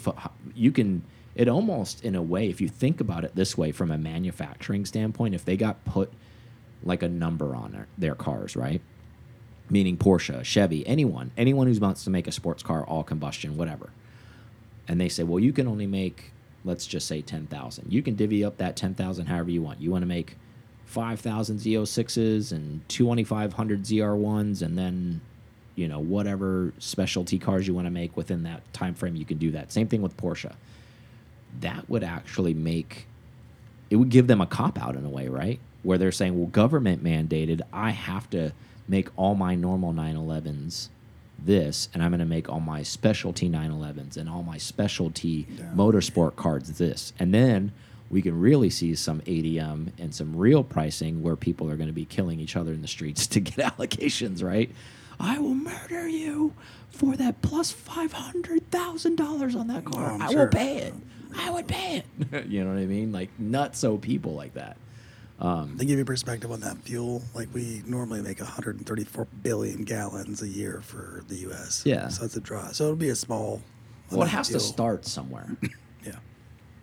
you 0.55 0.71
can 0.71 1.03
it 1.35 1.47
almost 1.47 2.03
in 2.05 2.13
a 2.15 2.21
way 2.21 2.47
if 2.49 2.61
you 2.61 2.67
think 2.69 3.01
about 3.01 3.23
it 3.25 3.35
this 3.35 3.57
way 3.57 3.71
from 3.71 3.89
a 3.89 3.97
manufacturing 3.97 4.85
standpoint, 4.85 5.33
if 5.33 5.43
they 5.43 5.57
got 5.57 5.83
put 5.85 6.11
like 6.83 7.01
a 7.01 7.09
number 7.09 7.55
on 7.55 7.71
their, 7.71 7.87
their 7.97 8.13
cars, 8.15 8.55
right? 8.55 8.81
Meaning 9.69 9.97
Porsche, 9.97 10.43
Chevy, 10.43 10.85
anyone, 10.85 11.31
anyone 11.37 11.67
who 11.67 11.79
wants 11.79 12.03
to 12.03 12.09
make 12.09 12.27
a 12.27 12.31
sports 12.31 12.61
car, 12.61 12.83
all 12.83 13.03
combustion, 13.03 13.57
whatever 13.57 13.89
and 14.87 14.99
they 14.99 15.09
say, 15.09 15.23
well, 15.23 15.39
you 15.39 15.53
can 15.53 15.67
only 15.67 15.87
make, 15.87 16.31
let's 16.63 16.85
just 16.85 17.07
say 17.07 17.21
10,000. 17.21 17.91
You 17.91 18.01
can 18.01 18.15
divvy 18.15 18.43
up 18.43 18.57
that 18.57 18.75
10,000 18.75 19.25
however 19.25 19.49
you 19.49 19.61
want. 19.61 19.81
You 19.81 19.91
want 19.91 20.01
to 20.01 20.07
make 20.07 20.37
5,000 20.85 21.57
Z06s 21.59 22.51
and 22.51 22.87
2,500 22.89 23.83
ZR1s, 23.83 24.61
and 24.61 24.77
then, 24.77 25.21
you 25.75 25.87
know, 25.87 25.99
whatever 25.99 26.73
specialty 26.79 27.39
cars 27.39 27.67
you 27.67 27.73
want 27.73 27.87
to 27.87 27.91
make 27.91 28.15
within 28.17 28.43
that 28.43 28.61
time 28.73 28.93
frame, 28.93 29.15
you 29.15 29.25
can 29.25 29.37
do 29.37 29.51
that. 29.51 29.71
Same 29.71 29.87
thing 29.87 30.01
with 30.01 30.17
Porsche. 30.17 30.53
That 31.61 31.89
would 31.89 32.03
actually 32.03 32.53
make, 32.53 33.07
it 33.89 33.95
would 33.95 34.09
give 34.09 34.27
them 34.27 34.41
a 34.41 34.47
cop 34.47 34.81
out 34.81 34.95
in 34.95 35.05
a 35.05 35.09
way, 35.09 35.29
right? 35.29 35.59
Where 35.83 35.97
they're 35.97 36.11
saying, 36.11 36.37
well, 36.37 36.47
government 36.47 37.03
mandated, 37.03 37.61
I 37.71 37.91
have 37.91 38.29
to 38.31 38.51
make 38.87 39.09
all 39.15 39.35
my 39.35 39.55
normal 39.55 39.93
911s 39.93 40.89
this, 41.39 41.89
and 41.93 42.01
I'm 42.03 42.11
going 42.11 42.19
to 42.19 42.25
make 42.25 42.49
all 42.49 42.59
my 42.59 42.83
specialty 42.83 43.49
911s 43.49 44.17
and 44.17 44.29
all 44.29 44.43
my 44.43 44.57
specialty 44.57 45.47
Yeah. 45.57 45.65
motorsport 45.75 46.35
cards 46.35 46.77
this. 46.77 47.13
And 47.19 47.33
then 47.33 47.71
we 48.09 48.21
can 48.21 48.39
really 48.39 48.69
see 48.69 48.95
some 48.95 49.21
ADM 49.21 49.91
and 49.97 50.13
some 50.13 50.35
real 50.35 50.63
pricing 50.63 51.21
where 51.23 51.35
people 51.35 51.69
are 51.69 51.75
going 51.75 51.87
to 51.87 51.93
be 51.93 52.05
killing 52.05 52.39
each 52.39 52.55
other 52.55 52.71
in 52.71 52.81
the 52.81 52.87
streets 52.87 53.27
to 53.33 53.39
get 53.39 53.55
allocations, 53.57 54.43
right? 54.43 54.69
I 55.19 55.39
will 55.39 55.55
murder 55.55 56.07
you 56.07 56.53
for 56.89 57.15
that 57.15 57.41
plus 57.41 57.73
$500,000 57.73 59.55
on 59.55 59.67
that 59.67 59.83
oh, 59.87 59.89
car. 59.89 60.11
Oh, 60.11 60.17
I'm 60.19 60.31
sure. 60.31 60.41
will 60.45 60.47
pay 60.51 60.77
it. 60.77 60.93
I 61.35 61.49
would 61.49 61.67
pay 61.67 62.03
it. 62.19 62.45
you 62.47 62.63
know 62.63 62.71
what 62.73 62.79
I 62.79 62.85
mean? 62.85 63.11
Like 63.11 63.29
nuts, 63.39 63.83
nutso 63.83 63.99
people 63.99 64.33
like 64.33 64.53
that. 64.53 64.77
Um, 65.43 65.75
They 65.75 65.85
give 65.85 65.99
you 65.99 66.05
perspective 66.05 66.51
on 66.51 66.61
that 66.61 66.77
fuel. 66.77 67.21
Like 67.35 67.49
we 67.53 67.83
normally 67.85 68.21
make 68.21 68.39
134 68.39 69.27
billion 69.43 69.83
gallons 69.83 70.41
a 70.41 70.47
year 70.47 70.81
for 70.81 71.23
the 71.27 71.35
U.S. 71.39 71.83
Yeah. 71.85 72.07
so 72.07 72.21
that's 72.21 72.37
a 72.37 72.41
draw. 72.41 72.71
So 72.71 72.85
it'll 72.85 72.95
be 72.95 73.09
a 73.09 73.15
small. 73.15 73.61
well, 74.09 74.23
it 74.23 74.29
has 74.29 74.47
to 74.49 74.59
start 74.59 75.05
somewhere. 75.05 75.47
Yeah, 76.05 76.15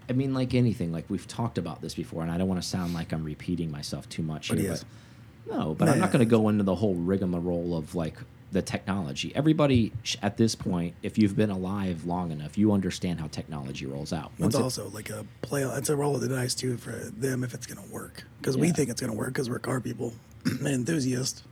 I 0.08 0.12
mean, 0.14 0.32
like 0.32 0.54
anything, 0.54 0.92
like 0.92 1.04
we've 1.10 1.26
talked 1.28 1.58
about 1.58 1.82
this 1.82 1.94
before, 1.94 2.22
and 2.22 2.30
I 2.30 2.38
don't 2.38 2.48
want 2.48 2.62
to 2.62 2.66
sound 2.66 2.94
like 2.94 3.12
I'm 3.12 3.22
repeating 3.22 3.70
myself 3.70 4.08
too 4.08 4.22
much 4.22 4.48
But 4.48 4.56
he 4.58 4.64
here. 4.64 4.78
But 5.46 5.54
no, 5.54 5.74
but 5.74 5.88
I'm 5.90 5.98
not 5.98 6.10
going 6.10 6.20
to 6.20 6.30
go 6.30 6.48
into 6.48 6.64
the 6.64 6.74
whole 6.74 6.94
rigmarole 6.94 7.76
of 7.76 7.94
like 7.94 8.16
the 8.52 8.62
technology. 8.62 9.32
Everybody 9.34 9.92
at 10.22 10.36
this 10.36 10.54
point, 10.54 10.94
if 11.02 11.18
you've 11.18 11.36
been 11.36 11.50
alive 11.50 12.04
long 12.04 12.32
enough, 12.32 12.58
you 12.58 12.72
understand 12.72 13.20
how 13.20 13.28
technology 13.28 13.86
rolls 13.86 14.12
out. 14.12 14.32
it's 14.32 14.40
Once 14.40 14.54
it- 14.56 14.62
also 14.62 14.88
like 14.90 15.10
a 15.10 15.24
play. 15.42 15.62
It's 15.62 15.88
a 15.88 15.96
roll 15.96 16.14
of 16.16 16.20
the 16.20 16.28
dice 16.28 16.54
too 16.54 16.76
for 16.76 16.90
them 16.92 17.44
if 17.44 17.54
it's 17.54 17.66
going 17.66 17.86
to 17.86 17.92
work 17.92 18.24
because 18.38 18.56
we 18.56 18.70
think 18.70 18.90
it's 18.90 19.00
going 19.00 19.12
to 19.12 19.16
work 19.16 19.28
because 19.28 19.48
we're 19.48 19.58
car 19.60 19.80
people, 19.80 20.12
and 20.44 20.66
enthusiasts, 20.66 21.42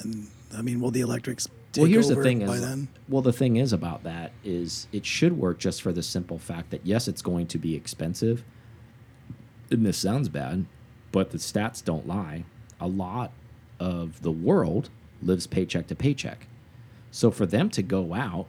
and 0.00 0.28
I 0.56 0.62
mean, 0.62 0.80
will 0.80 0.90
the 0.90 1.00
electrics 1.00 1.48
take 1.72 1.82
well, 1.82 1.90
here's 1.90 2.08
the 2.08 2.14
over 2.14 2.22
thing 2.22 2.46
by 2.46 2.54
is, 2.54 2.60
then? 2.60 2.88
well, 3.08 3.22
the 3.22 3.32
thing 3.32 3.56
is 3.56 3.72
about 3.72 4.04
that 4.04 4.32
is 4.44 4.86
it 4.92 5.04
should 5.04 5.36
work 5.36 5.58
just 5.58 5.82
for 5.82 5.92
the 5.92 6.02
simple 6.02 6.38
fact 6.38 6.70
that 6.70 6.86
yes, 6.86 7.08
it's 7.08 7.22
going 7.22 7.46
to 7.48 7.58
be 7.58 7.74
expensive. 7.74 8.44
And 9.70 9.84
this 9.84 9.98
sounds 9.98 10.28
bad, 10.30 10.64
but 11.12 11.30
the 11.30 11.38
stats 11.38 11.84
don't 11.84 12.06
lie. 12.06 12.44
A 12.80 12.86
lot 12.86 13.32
of 13.78 14.22
the 14.22 14.30
world 14.32 14.88
lives 15.22 15.46
paycheck 15.46 15.86
to 15.88 15.94
paycheck. 15.94 16.46
So 17.10 17.30
for 17.30 17.46
them 17.46 17.70
to 17.70 17.82
go 17.82 18.14
out 18.14 18.46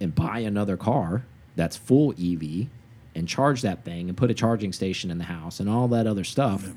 and 0.00 0.14
buy 0.14 0.40
another 0.40 0.76
car 0.76 1.24
that's 1.56 1.76
full 1.76 2.12
EV 2.12 2.66
and 3.14 3.28
charge 3.28 3.62
that 3.62 3.84
thing 3.84 4.08
and 4.08 4.16
put 4.16 4.30
a 4.30 4.34
charging 4.34 4.72
station 4.72 5.10
in 5.10 5.18
the 5.18 5.24
house 5.24 5.60
and 5.60 5.68
all 5.68 5.88
that 5.88 6.06
other 6.06 6.24
stuff, 6.24 6.72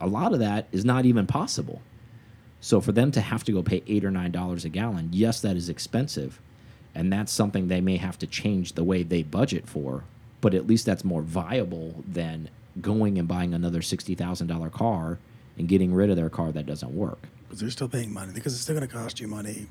a 0.00 0.06
lot 0.06 0.32
of 0.32 0.40
that 0.40 0.66
is 0.72 0.84
not 0.84 1.04
even 1.04 1.26
possible. 1.26 1.82
So 2.60 2.80
for 2.80 2.92
them 2.92 3.10
to 3.12 3.20
have 3.20 3.44
to 3.44 3.52
go 3.52 3.62
pay 3.62 3.82
eight 3.86 4.04
or 4.04 4.10
nine 4.10 4.32
dollars 4.32 4.64
a 4.64 4.68
gallon, 4.68 5.10
yes, 5.12 5.40
that 5.40 5.56
is 5.56 5.68
expensive, 5.68 6.40
and 6.94 7.12
that's 7.12 7.32
something 7.32 7.68
they 7.68 7.80
may 7.80 7.96
have 7.96 8.18
to 8.18 8.26
change 8.26 8.72
the 8.72 8.84
way 8.84 9.02
they 9.02 9.22
budget 9.22 9.68
for. 9.68 10.04
But 10.40 10.54
at 10.54 10.66
least 10.66 10.86
that's 10.86 11.04
more 11.04 11.22
viable 11.22 12.02
than 12.06 12.48
going 12.80 13.18
and 13.18 13.28
buying 13.28 13.54
another 13.54 13.82
sixty 13.82 14.14
thousand 14.14 14.48
dollar 14.48 14.70
car 14.70 15.18
and 15.58 15.68
getting 15.68 15.94
rid 15.94 16.10
of 16.10 16.16
their 16.16 16.30
car 16.30 16.52
that 16.52 16.66
doesn't 16.66 16.94
work. 16.94 17.28
Because 17.56 17.62
they're 17.62 17.70
still 17.70 17.88
paying 17.88 18.12
money 18.12 18.32
because 18.34 18.52
it's 18.52 18.60
still 18.62 18.76
going 18.76 18.86
to 18.86 18.94
cost 18.94 19.18
you 19.18 19.28
money 19.28 19.66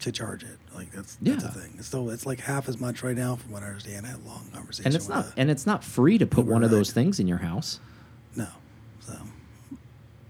to 0.00 0.10
charge 0.10 0.42
it. 0.42 0.58
Like 0.74 0.90
that's 0.90 1.14
that's 1.22 1.44
Yeah. 1.44 1.50
the 1.52 1.60
thing. 1.60 1.74
It's 1.78 1.86
still 1.86 2.10
it's 2.10 2.26
like 2.26 2.40
half 2.40 2.68
as 2.68 2.80
much 2.80 3.04
right 3.04 3.16
now, 3.16 3.36
from 3.36 3.52
what 3.52 3.62
I 3.62 3.66
understand. 3.66 4.04
I 4.06 4.08
had 4.10 4.18
a 4.24 4.28
long 4.28 4.48
conversation. 4.52 4.86
And 4.86 4.94
it's 4.96 5.06
with 5.06 5.14
not 5.16 5.26
and 5.36 5.48
it's 5.48 5.66
not 5.66 5.84
free 5.84 6.18
to 6.18 6.26
put 6.26 6.40
Uber 6.46 6.52
one 6.52 6.64
of 6.64 6.72
those 6.72 6.90
ride. 6.90 6.94
things 6.94 7.20
in 7.20 7.28
your 7.28 7.38
house. 7.38 7.78
no, 8.34 8.48
so 8.98 9.12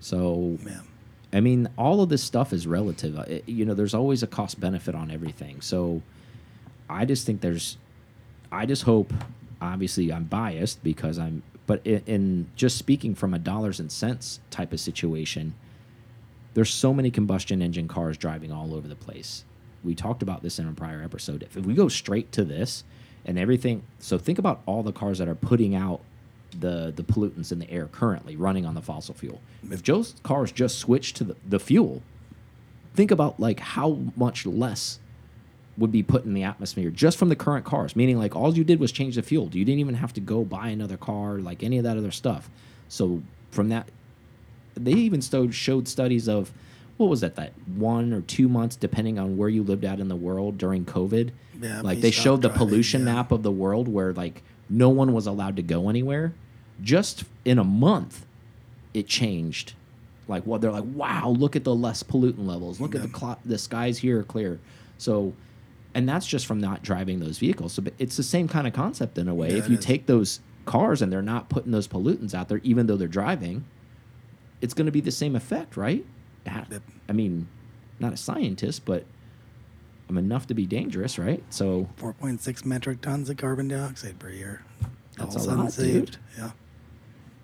So 0.01 0.59
man, 0.62 0.83
I 1.33 1.41
mean, 1.41 1.67
all 1.79 2.03
of 2.03 2.11
this 2.11 2.23
stuff 2.23 2.53
is 2.53 2.67
relative. 2.67 3.17
It- 3.21 3.49
you 3.49 3.65
know, 3.65 3.73
there's 3.73 3.95
always 3.95 4.23
a 4.23 4.27
cost 4.27 4.61
benefit 4.61 4.95
on 4.95 5.11
everything. 5.11 5.62
So 5.62 6.03
I 6.91 7.07
just 7.07 7.25
think 7.25 7.41
there's, 7.41 7.79
I 8.53 8.67
just 8.67 8.83
hope, 8.83 9.12
obviously, 9.62 10.12
I'm 10.12 10.25
biased 10.25 10.85
because 10.85 11.19
I'm, 11.19 11.43
but 11.67 11.81
in, 11.87 12.03
in 12.07 12.47
just 12.55 12.77
speaking 12.77 13.15
from 13.15 13.33
a 13.35 13.39
dollars 13.39 13.81
and 13.81 13.91
cents 13.91 14.41
type 14.51 14.73
of 14.75 14.79
situation, 14.79 15.55
there's 16.57 16.73
so 16.73 16.95
many 16.95 17.11
combustion 17.11 17.61
engine 17.61 17.87
cars 17.87 18.16
driving 18.16 18.51
all 18.51 18.75
over 18.75 18.88
the 18.88 18.97
place. 18.97 19.45
We 19.85 19.95
talked 19.95 20.23
about 20.23 20.42
this 20.42 20.59
in 20.59 20.66
a 20.66 20.73
prior 20.73 21.03
episode. 21.03 21.42
If 21.42 21.55
we 21.55 21.75
go 21.75 21.87
straight 21.87 22.33
to 22.33 22.45
this 22.45 22.83
and 23.27 23.38
everything, 23.38 23.83
so 23.99 24.16
think 24.16 24.38
about 24.38 24.62
all 24.64 24.83
the 24.83 24.90
cars 24.90 25.19
that 25.19 25.29
are 25.29 25.35
putting 25.35 25.75
out 25.75 26.01
the 26.59 26.95
the 26.97 27.03
pollutants 27.03 27.53
in 27.53 27.59
the 27.59 27.71
air 27.71 27.88
currently 27.92 28.37
running 28.37 28.64
on 28.64 28.75
the 28.75 28.81
fossil 28.81 29.14
fuel. 29.14 29.42
If 29.71 29.83
Joe's 29.83 30.14
cars 30.23 30.51
just 30.51 30.79
switch 30.79 31.12
to 31.14 31.25
the, 31.25 31.37
the 31.47 31.61
fuel, 31.61 32.01
think 32.95 33.11
about 33.11 33.38
like 33.38 33.61
how 33.61 33.99
much 34.16 34.47
less 34.47 34.99
would 35.77 35.92
be 35.92 36.03
put 36.03 36.25
in 36.25 36.33
the 36.33 36.45
atmosphere 36.45 36.88
just 36.88 37.19
from 37.19 37.29
the 37.29 37.37
current 37.37 37.66
cars. 37.66 37.95
Meaning 37.95 38.16
like 38.16 38.35
all 38.35 38.57
you 38.57 38.64
did 38.64 38.81
was 38.81 38.92
change 38.92 39.16
the 39.16 39.23
fuel. 39.23 39.51
You 39.53 39.66
didn't 39.66 39.81
even 39.81 39.97
have 39.97 40.14
to 40.14 40.23
go 40.23 40.42
buy 40.42 40.69
another 40.69 40.97
car, 40.97 41.38
like 41.38 41.62
any 41.62 41.77
of 41.77 41.85
that 41.85 41.99
other 41.99 42.12
stuff. 42.12 42.49
So 42.88 43.23
from 43.51 43.69
that 43.69 43.90
they 44.77 44.93
even 44.93 45.21
showed 45.21 45.89
studies 45.89 46.29
of 46.29 46.53
what 46.97 47.09
was 47.09 47.21
that 47.21 47.37
that 47.37 47.53
one 47.67 48.12
or 48.12 48.21
two 48.23 48.49
months 48.49 48.77
depending 48.77 49.19
on 49.19 49.37
where 49.37 49.49
you 49.49 49.62
lived 49.62 49.85
out 49.85 50.01
in 50.01 50.09
the 50.09 50.17
world 50.17 50.59
during 50.59 50.85
covid? 50.85 51.31
Yeah, 51.61 51.81
like 51.81 52.01
they 52.01 52.11
showed 52.11 52.43
the 52.43 52.49
driving, 52.49 52.69
pollution 52.69 53.07
yeah. 53.07 53.15
map 53.15 53.33
of 53.33 53.43
the 53.43 53.51
world 53.51 53.89
where 53.89 54.12
like 54.12 54.43
no 54.69 54.89
one 54.89 55.12
was 55.12 55.27
allowed 55.27 55.57
to 55.57 55.62
go 55.62 55.89
anywhere. 55.89 56.35
Just 56.83 57.25
in 57.45 57.59
a 57.59 57.65
month 57.65 58.27
it 58.95 59.07
changed. 59.07 59.75
Like 60.29 60.45
what 60.45 60.61
they're 60.61 60.73
like 60.73 60.85
wow 60.87 61.31
look 61.31 61.57
at 61.57 61.65
the 61.65 61.75
less 61.75 62.03
pollutant 62.03 62.47
levels. 62.47 62.81
Look 62.81 62.95
at 62.95 63.03
the 63.03 63.37
the 63.45 63.59
skies 63.59 63.99
here 63.99 64.21
are 64.21 64.25
clear. 64.25 64.59
So 64.99 65.35
and 65.95 66.09
that's 66.09 66.27
just 66.27 66.47
from 66.47 66.61
not 66.61 66.83
driving 66.83 67.21
those 67.21 67.39
vehicles. 67.39 67.75
So 67.75 67.83
but 67.83 67.95
it's 67.99 68.17
the 68.17 68.23
same 68.23 68.49
kind 68.49 68.67
of 68.67 68.73
concept 68.73 69.19
in 69.19 69.29
a 69.29 69.35
way. 69.35 69.51
Yeah, 69.51 69.59
if 69.59 69.69
you 69.69 69.79
is. 69.79 69.85
take 69.85 70.07
those 70.07 70.41
cars 70.65 71.01
and 71.01 71.12
they're 71.12 71.23
not 71.23 71.49
putting 71.49 71.73
those 71.73 71.89
pollutants 71.89 72.35
out 72.35 72.49
there 72.49 72.61
even 72.65 72.87
though 72.87 72.97
they're 72.97 73.07
driving 73.09 73.65
it's 74.61 74.75
going 74.75 74.87
to 74.87 74.92
be 74.92 75.01
the 75.01 75.11
same 75.11 75.37
effect 75.37 75.77
right 75.77 76.05
i 77.09 77.12
mean 77.12 77.49
not 77.99 78.12
a 78.12 78.16
scientist 78.16 78.85
but 78.85 79.05
I'm 80.09 80.19
enough 80.19 80.47
to 80.49 80.55
be 80.55 80.66
dangerous, 80.66 81.19
right? 81.19 81.42
So 81.51 81.88
4.6 81.99 82.64
metric 82.64 83.01
tons 83.01 83.29
of 83.29 83.37
carbon 83.37 83.69
dioxide 83.69 84.19
per 84.19 84.31
year. 84.31 84.62
That's 85.19 85.37
All 85.37 85.51
a 85.51 85.55
lot, 85.55 85.73
saved. 85.73 86.12
dude. 86.12 86.16
Yeah. 86.38 86.51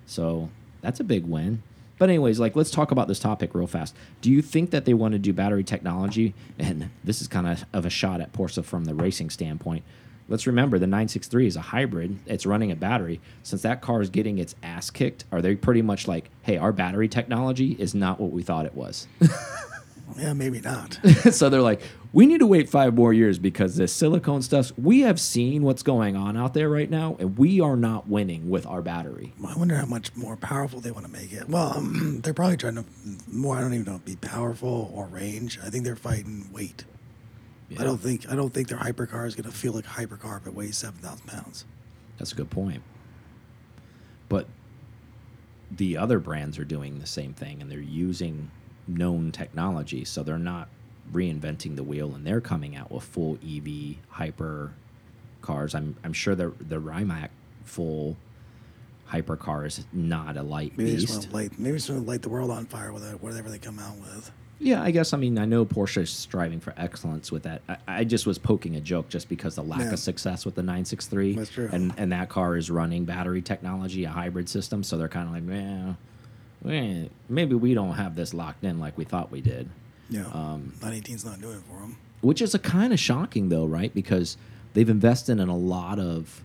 So 0.06 0.50
that's 0.80 1.00
a 1.00 1.04
big 1.04 1.26
win. 1.26 1.62
But 1.98 2.08
anyways, 2.08 2.38
like 2.40 2.54
let's 2.56 2.70
talk 2.70 2.90
about 2.90 3.08
this 3.08 3.18
topic 3.18 3.54
real 3.54 3.66
fast. 3.66 3.94
Do 4.20 4.30
you 4.30 4.42
think 4.42 4.70
that 4.70 4.84
they 4.84 4.94
want 4.94 5.12
to 5.12 5.18
do 5.18 5.32
battery 5.32 5.64
technology? 5.64 6.34
And 6.58 6.90
this 7.02 7.20
is 7.20 7.28
kind 7.28 7.46
of 7.46 7.64
of 7.72 7.84
a 7.86 7.90
shot 7.90 8.20
at 8.20 8.32
Porsche 8.32 8.64
from 8.64 8.84
the 8.84 8.94
racing 8.94 9.30
standpoint. 9.30 9.84
Let's 10.32 10.46
remember 10.46 10.78
the 10.78 10.86
963 10.86 11.46
is 11.46 11.56
a 11.56 11.60
hybrid. 11.60 12.18
It's 12.24 12.46
running 12.46 12.70
a 12.70 12.74
battery. 12.74 13.20
Since 13.42 13.60
that 13.62 13.82
car 13.82 14.00
is 14.00 14.08
getting 14.08 14.38
its 14.38 14.54
ass 14.62 14.88
kicked, 14.88 15.26
are 15.30 15.42
they 15.42 15.54
pretty 15.54 15.82
much 15.82 16.08
like, 16.08 16.30
hey, 16.40 16.56
our 16.56 16.72
battery 16.72 17.06
technology 17.06 17.76
is 17.78 17.94
not 17.94 18.18
what 18.18 18.32
we 18.32 18.42
thought 18.42 18.64
it 18.64 18.74
was? 18.74 19.06
Yeah, 20.18 20.34
maybe 20.34 20.60
not. 20.60 20.98
so 21.30 21.48
they're 21.48 21.62
like, 21.62 21.80
we 22.12 22.26
need 22.26 22.40
to 22.40 22.46
wait 22.46 22.68
five 22.68 22.94
more 22.94 23.14
years 23.14 23.38
because 23.38 23.76
this 23.76 23.94
silicone 23.94 24.42
stuff, 24.42 24.70
we 24.76 25.00
have 25.00 25.18
seen 25.18 25.62
what's 25.62 25.82
going 25.82 26.16
on 26.16 26.36
out 26.36 26.52
there 26.52 26.68
right 26.68 26.90
now, 26.90 27.16
and 27.18 27.38
we 27.38 27.60
are 27.60 27.76
not 27.76 28.08
winning 28.08 28.50
with 28.50 28.66
our 28.66 28.82
battery. 28.82 29.32
I 29.46 29.56
wonder 29.56 29.76
how 29.76 29.86
much 29.86 30.14
more 30.14 30.36
powerful 30.36 30.80
they 30.80 30.90
want 30.90 31.06
to 31.06 31.12
make 31.12 31.32
it. 31.32 31.48
Well, 31.48 31.78
um, 31.78 32.20
they're 32.22 32.34
probably 32.34 32.58
trying 32.58 32.74
to 32.74 32.84
more. 33.26 33.56
I 33.56 33.62
don't 33.62 33.72
even 33.72 33.86
know 33.90 34.00
be 34.04 34.16
powerful 34.16 34.92
or 34.94 35.06
range. 35.06 35.58
I 35.64 35.70
think 35.70 35.84
they're 35.84 35.96
fighting 35.96 36.50
weight. 36.52 36.84
I 37.78 37.84
don't 37.84 37.98
think 37.98 38.30
I 38.30 38.34
don't 38.36 38.52
think 38.52 38.68
their 38.68 38.78
hypercar 38.78 39.26
is 39.26 39.34
going 39.34 39.50
to 39.50 39.56
feel 39.56 39.72
like 39.72 39.86
a 39.86 39.88
hypercar 39.88 40.40
if 40.40 40.46
it 40.46 40.54
weighs 40.54 40.76
seven 40.76 41.00
thousand 41.00 41.26
pounds. 41.26 41.64
That's 42.18 42.32
a 42.32 42.34
good 42.34 42.50
point. 42.50 42.82
But 44.28 44.46
the 45.70 45.96
other 45.96 46.18
brands 46.18 46.58
are 46.58 46.64
doing 46.64 46.98
the 46.98 47.06
same 47.06 47.32
thing 47.32 47.60
and 47.62 47.70
they're 47.70 47.78
using 47.80 48.50
known 48.86 49.32
technology. 49.32 50.04
So 50.04 50.22
they're 50.22 50.38
not 50.38 50.68
reinventing 51.12 51.76
the 51.76 51.82
wheel 51.82 52.14
and 52.14 52.26
they're 52.26 52.40
coming 52.40 52.76
out 52.76 52.90
with 52.90 53.04
full 53.04 53.38
EV 53.46 53.96
hyper 54.08 54.72
cars. 55.40 55.74
I'm, 55.74 55.96
I'm 56.04 56.12
sure 56.12 56.34
the, 56.34 56.52
the 56.60 56.78
Rimac 56.78 57.30
full 57.64 58.16
hyper 59.06 59.36
car 59.36 59.66
is 59.66 59.84
not 59.92 60.36
a 60.36 60.42
light 60.42 60.72
Maybe 60.76 60.90
they 60.92 60.96
just 60.96 61.06
beast. 61.06 61.18
want 61.18 61.30
to 61.30 61.36
light. 61.36 61.58
Maybe 61.58 61.76
just 61.76 61.90
want 61.90 62.02
to 62.02 62.08
light 62.08 62.22
the 62.22 62.28
world 62.28 62.50
on 62.50 62.66
fire 62.66 62.92
with 62.92 63.04
it, 63.04 63.22
whatever 63.22 63.50
they 63.50 63.58
come 63.58 63.78
out 63.78 63.96
with. 63.96 64.30
Yeah, 64.64 64.80
I 64.80 64.92
guess. 64.92 65.12
I 65.12 65.16
mean, 65.16 65.38
I 65.38 65.44
know 65.44 65.64
Porsche 65.64 66.02
is 66.02 66.10
striving 66.10 66.60
for 66.60 66.72
excellence 66.76 67.32
with 67.32 67.42
that. 67.42 67.62
I, 67.68 67.76
I 67.88 68.04
just 68.04 68.26
was 68.26 68.38
poking 68.38 68.76
a 68.76 68.80
joke 68.80 69.08
just 69.08 69.28
because 69.28 69.56
the 69.56 69.62
lack 69.64 69.80
Yeah. 69.80 69.92
of 69.92 69.98
success 69.98 70.44
with 70.44 70.54
the 70.54 70.62
963. 70.62 71.34
That's 71.34 71.50
true. 71.50 71.68
And 71.72 71.92
and 71.96 72.12
that 72.12 72.28
car 72.28 72.56
is 72.56 72.70
running 72.70 73.04
battery 73.04 73.42
technology, 73.42 74.04
a 74.04 74.10
hybrid 74.10 74.48
system. 74.48 74.84
So 74.84 74.96
they're 74.96 75.08
kind 75.08 75.26
of 75.26 75.34
like, 75.34 75.42
man, 75.42 75.96
eh, 76.68 77.08
maybe 77.28 77.56
we 77.56 77.74
don't 77.74 77.94
have 77.94 78.14
this 78.14 78.32
locked 78.32 78.62
in 78.62 78.78
like 78.78 78.96
we 78.96 79.04
thought 79.04 79.32
we 79.32 79.40
did. 79.40 79.68
Yeah, 80.08 80.26
Um, 80.26 80.72
918's 80.80 81.24
not 81.24 81.40
doing 81.40 81.56
it 81.56 81.64
for 81.68 81.80
them. 81.80 81.96
Which 82.20 82.40
is 82.40 82.54
a 82.54 82.58
kind 82.60 82.92
of 82.92 83.00
shocking 83.00 83.48
though, 83.48 83.66
right? 83.66 83.92
Because 83.92 84.36
they've 84.74 84.88
invested 84.88 85.40
in 85.40 85.48
a 85.48 85.56
lot 85.56 85.98
of 85.98 86.44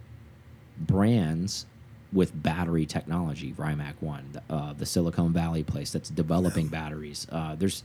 brands 0.80 1.66
with 2.14 2.42
battery 2.42 2.86
technology. 2.86 3.54
Rimac 3.58 3.96
One, 4.02 4.30
the, 4.32 4.42
uh, 4.54 4.74
the 4.74 4.86
Silicon 4.86 5.34
Valley 5.34 5.64
place 5.64 5.92
that's 5.92 6.10
developing 6.10 6.68
batteries. 6.68 7.28
Uh, 7.32 7.56
there's 7.56 7.84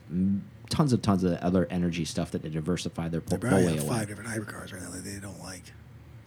tons 0.70 0.92
of 0.92 1.02
tons 1.02 1.24
of 1.24 1.34
other 1.38 1.66
energy 1.70 2.04
stuff 2.04 2.30
that 2.30 2.42
they 2.42 2.48
diversify 2.48 3.08
their 3.08 3.20
portfolio. 3.20 3.66
They 3.70 3.76
have 3.76 3.86
five 3.86 4.08
different 4.08 4.30
hypercars 4.30 4.72
right 4.72 4.82
now 4.82 4.90
that 4.90 5.04
they 5.04 5.18
don't 5.20 5.40
like. 5.40 5.72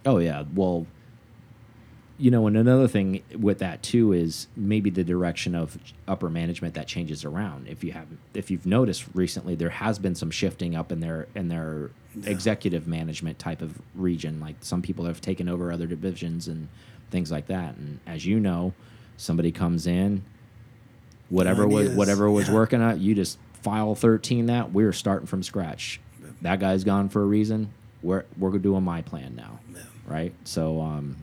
Oh 0.06 0.18
yeah, 0.20 0.44
well, 0.54 0.86
you 2.18 2.32
know, 2.32 2.48
and 2.48 2.56
another 2.56 2.88
thing 2.88 3.24
with 3.38 3.60
that 3.60 3.82
too 3.84 4.14
is 4.14 4.48
maybe 4.56 4.90
the 4.90 5.04
direction 5.04 5.54
of 5.56 5.78
upper 6.08 6.30
management 6.30 6.74
that 6.76 6.88
changes 6.88 7.26
around. 7.26 7.68
If 7.68 7.84
you 7.84 7.92
have, 7.94 8.08
if 8.34 8.50
you've 8.52 8.66
noticed 8.66 9.06
recently, 9.14 9.56
there 9.56 9.70
has 9.70 10.00
been 10.00 10.16
some 10.16 10.32
shifting 10.32 10.76
up 10.76 10.92
in 10.92 11.00
their 11.00 11.28
in 11.36 11.48
their 11.50 11.92
Yeah. 12.18 12.30
executive 12.30 12.88
management 12.88 13.40
type 13.40 13.62
of 13.62 13.82
region. 13.94 14.40
Like 14.40 14.56
some 14.62 14.82
people 14.82 15.04
have 15.06 15.20
taken 15.20 15.50
over 15.50 15.70
other 15.72 15.86
divisions 15.88 16.48
and 16.48 16.70
things 17.12 17.32
like 17.32 17.48
that. 17.48 17.76
And 17.76 18.00
as 18.06 18.26
you 18.26 18.40
know, 18.40 18.74
somebody 19.18 19.52
comes 19.52 19.88
in, 19.88 20.24
whatever 21.30 21.68
was 21.68 21.90
whatever 21.90 22.30
was 22.30 22.48
yeah. 22.48 22.54
working 22.54 22.82
out, 22.82 23.00
you 23.00 23.16
just 23.16 23.38
file 23.62 23.96
thirteen 23.96 24.48
that 24.48 24.72
we're 24.72 24.94
starting 24.94 25.28
from 25.28 25.44
scratch. 25.44 26.00
That 26.42 26.60
guy's 26.60 26.84
gone 26.84 27.10
for 27.10 27.22
a 27.22 27.26
reason. 27.26 27.72
We're 28.02 28.26
we're 28.38 28.58
doing 28.58 28.84
my 28.84 29.02
plan 29.02 29.36
now 29.36 29.60
Yeah. 29.74 29.82
right? 30.06 30.34
So 30.44 30.82
um, 30.82 31.16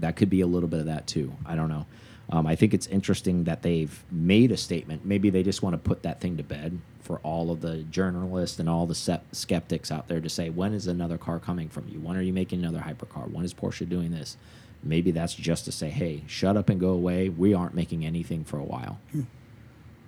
that 0.00 0.16
could 0.16 0.28
be 0.28 0.42
a 0.42 0.46
little 0.46 0.68
bit 0.68 0.80
of 0.80 0.86
that 0.86 1.06
too. 1.06 1.32
I 1.46 1.54
don't 1.56 1.68
know. 1.68 1.86
Um, 2.30 2.46
I 2.46 2.56
think 2.56 2.72
it's 2.72 2.86
interesting 2.86 3.44
that 3.44 3.62
they've 3.62 4.02
made 4.10 4.50
a 4.50 4.56
statement. 4.56 5.04
Maybe 5.04 5.28
they 5.30 5.42
just 5.42 5.62
want 5.62 5.74
to 5.74 5.78
put 5.78 6.02
that 6.04 6.20
thing 6.20 6.36
to 6.38 6.42
bed 6.42 6.78
for 7.02 7.18
all 7.18 7.50
of 7.50 7.60
the 7.60 7.82
journalists 7.82 8.58
and 8.58 8.68
all 8.68 8.86
the 8.86 9.20
skeptics 9.32 9.92
out 9.92 10.08
there 10.08 10.20
to 10.20 10.28
say, 10.30 10.48
when 10.48 10.72
is 10.72 10.86
another 10.86 11.18
car 11.18 11.38
coming 11.38 11.68
from 11.68 11.86
you? 11.88 12.00
When 12.00 12.16
are 12.16 12.22
you 12.22 12.32
making 12.32 12.64
another 12.64 12.78
hypercar? 12.78 13.30
When 13.30 13.44
is 13.44 13.52
Porsche 13.52 13.86
doing 13.86 14.10
this? 14.10 14.38
Maybe 14.82 15.10
that's 15.10 15.34
just 15.34 15.66
to 15.66 15.72
say, 15.72 15.90
hey, 15.90 16.24
shut 16.26 16.56
up 16.56 16.70
and 16.70 16.80
go 16.80 16.90
away. 16.90 17.28
We 17.28 17.52
aren't 17.52 17.74
making 17.74 18.06
anything 18.06 18.44
for 18.44 18.58
a 18.58 18.64
while. 18.64 18.98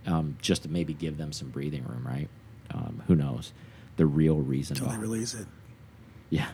Um, 0.07 0.37
just 0.41 0.63
to 0.63 0.69
maybe 0.71 0.95
give 0.95 1.19
them 1.19 1.33
some 1.33 1.49
breathing 1.49 1.85
room, 1.85 2.07
right? 2.07 2.29
Um, 2.73 3.03
who 3.09 3.15
knows? 3.15 3.53
The 3.97 4.07
real 4.07 4.37
reason. 4.37 4.77
Until 4.77 4.91
they 4.93 4.99
release 4.99 5.35
it. 5.35 5.47
yeah. 6.31 6.49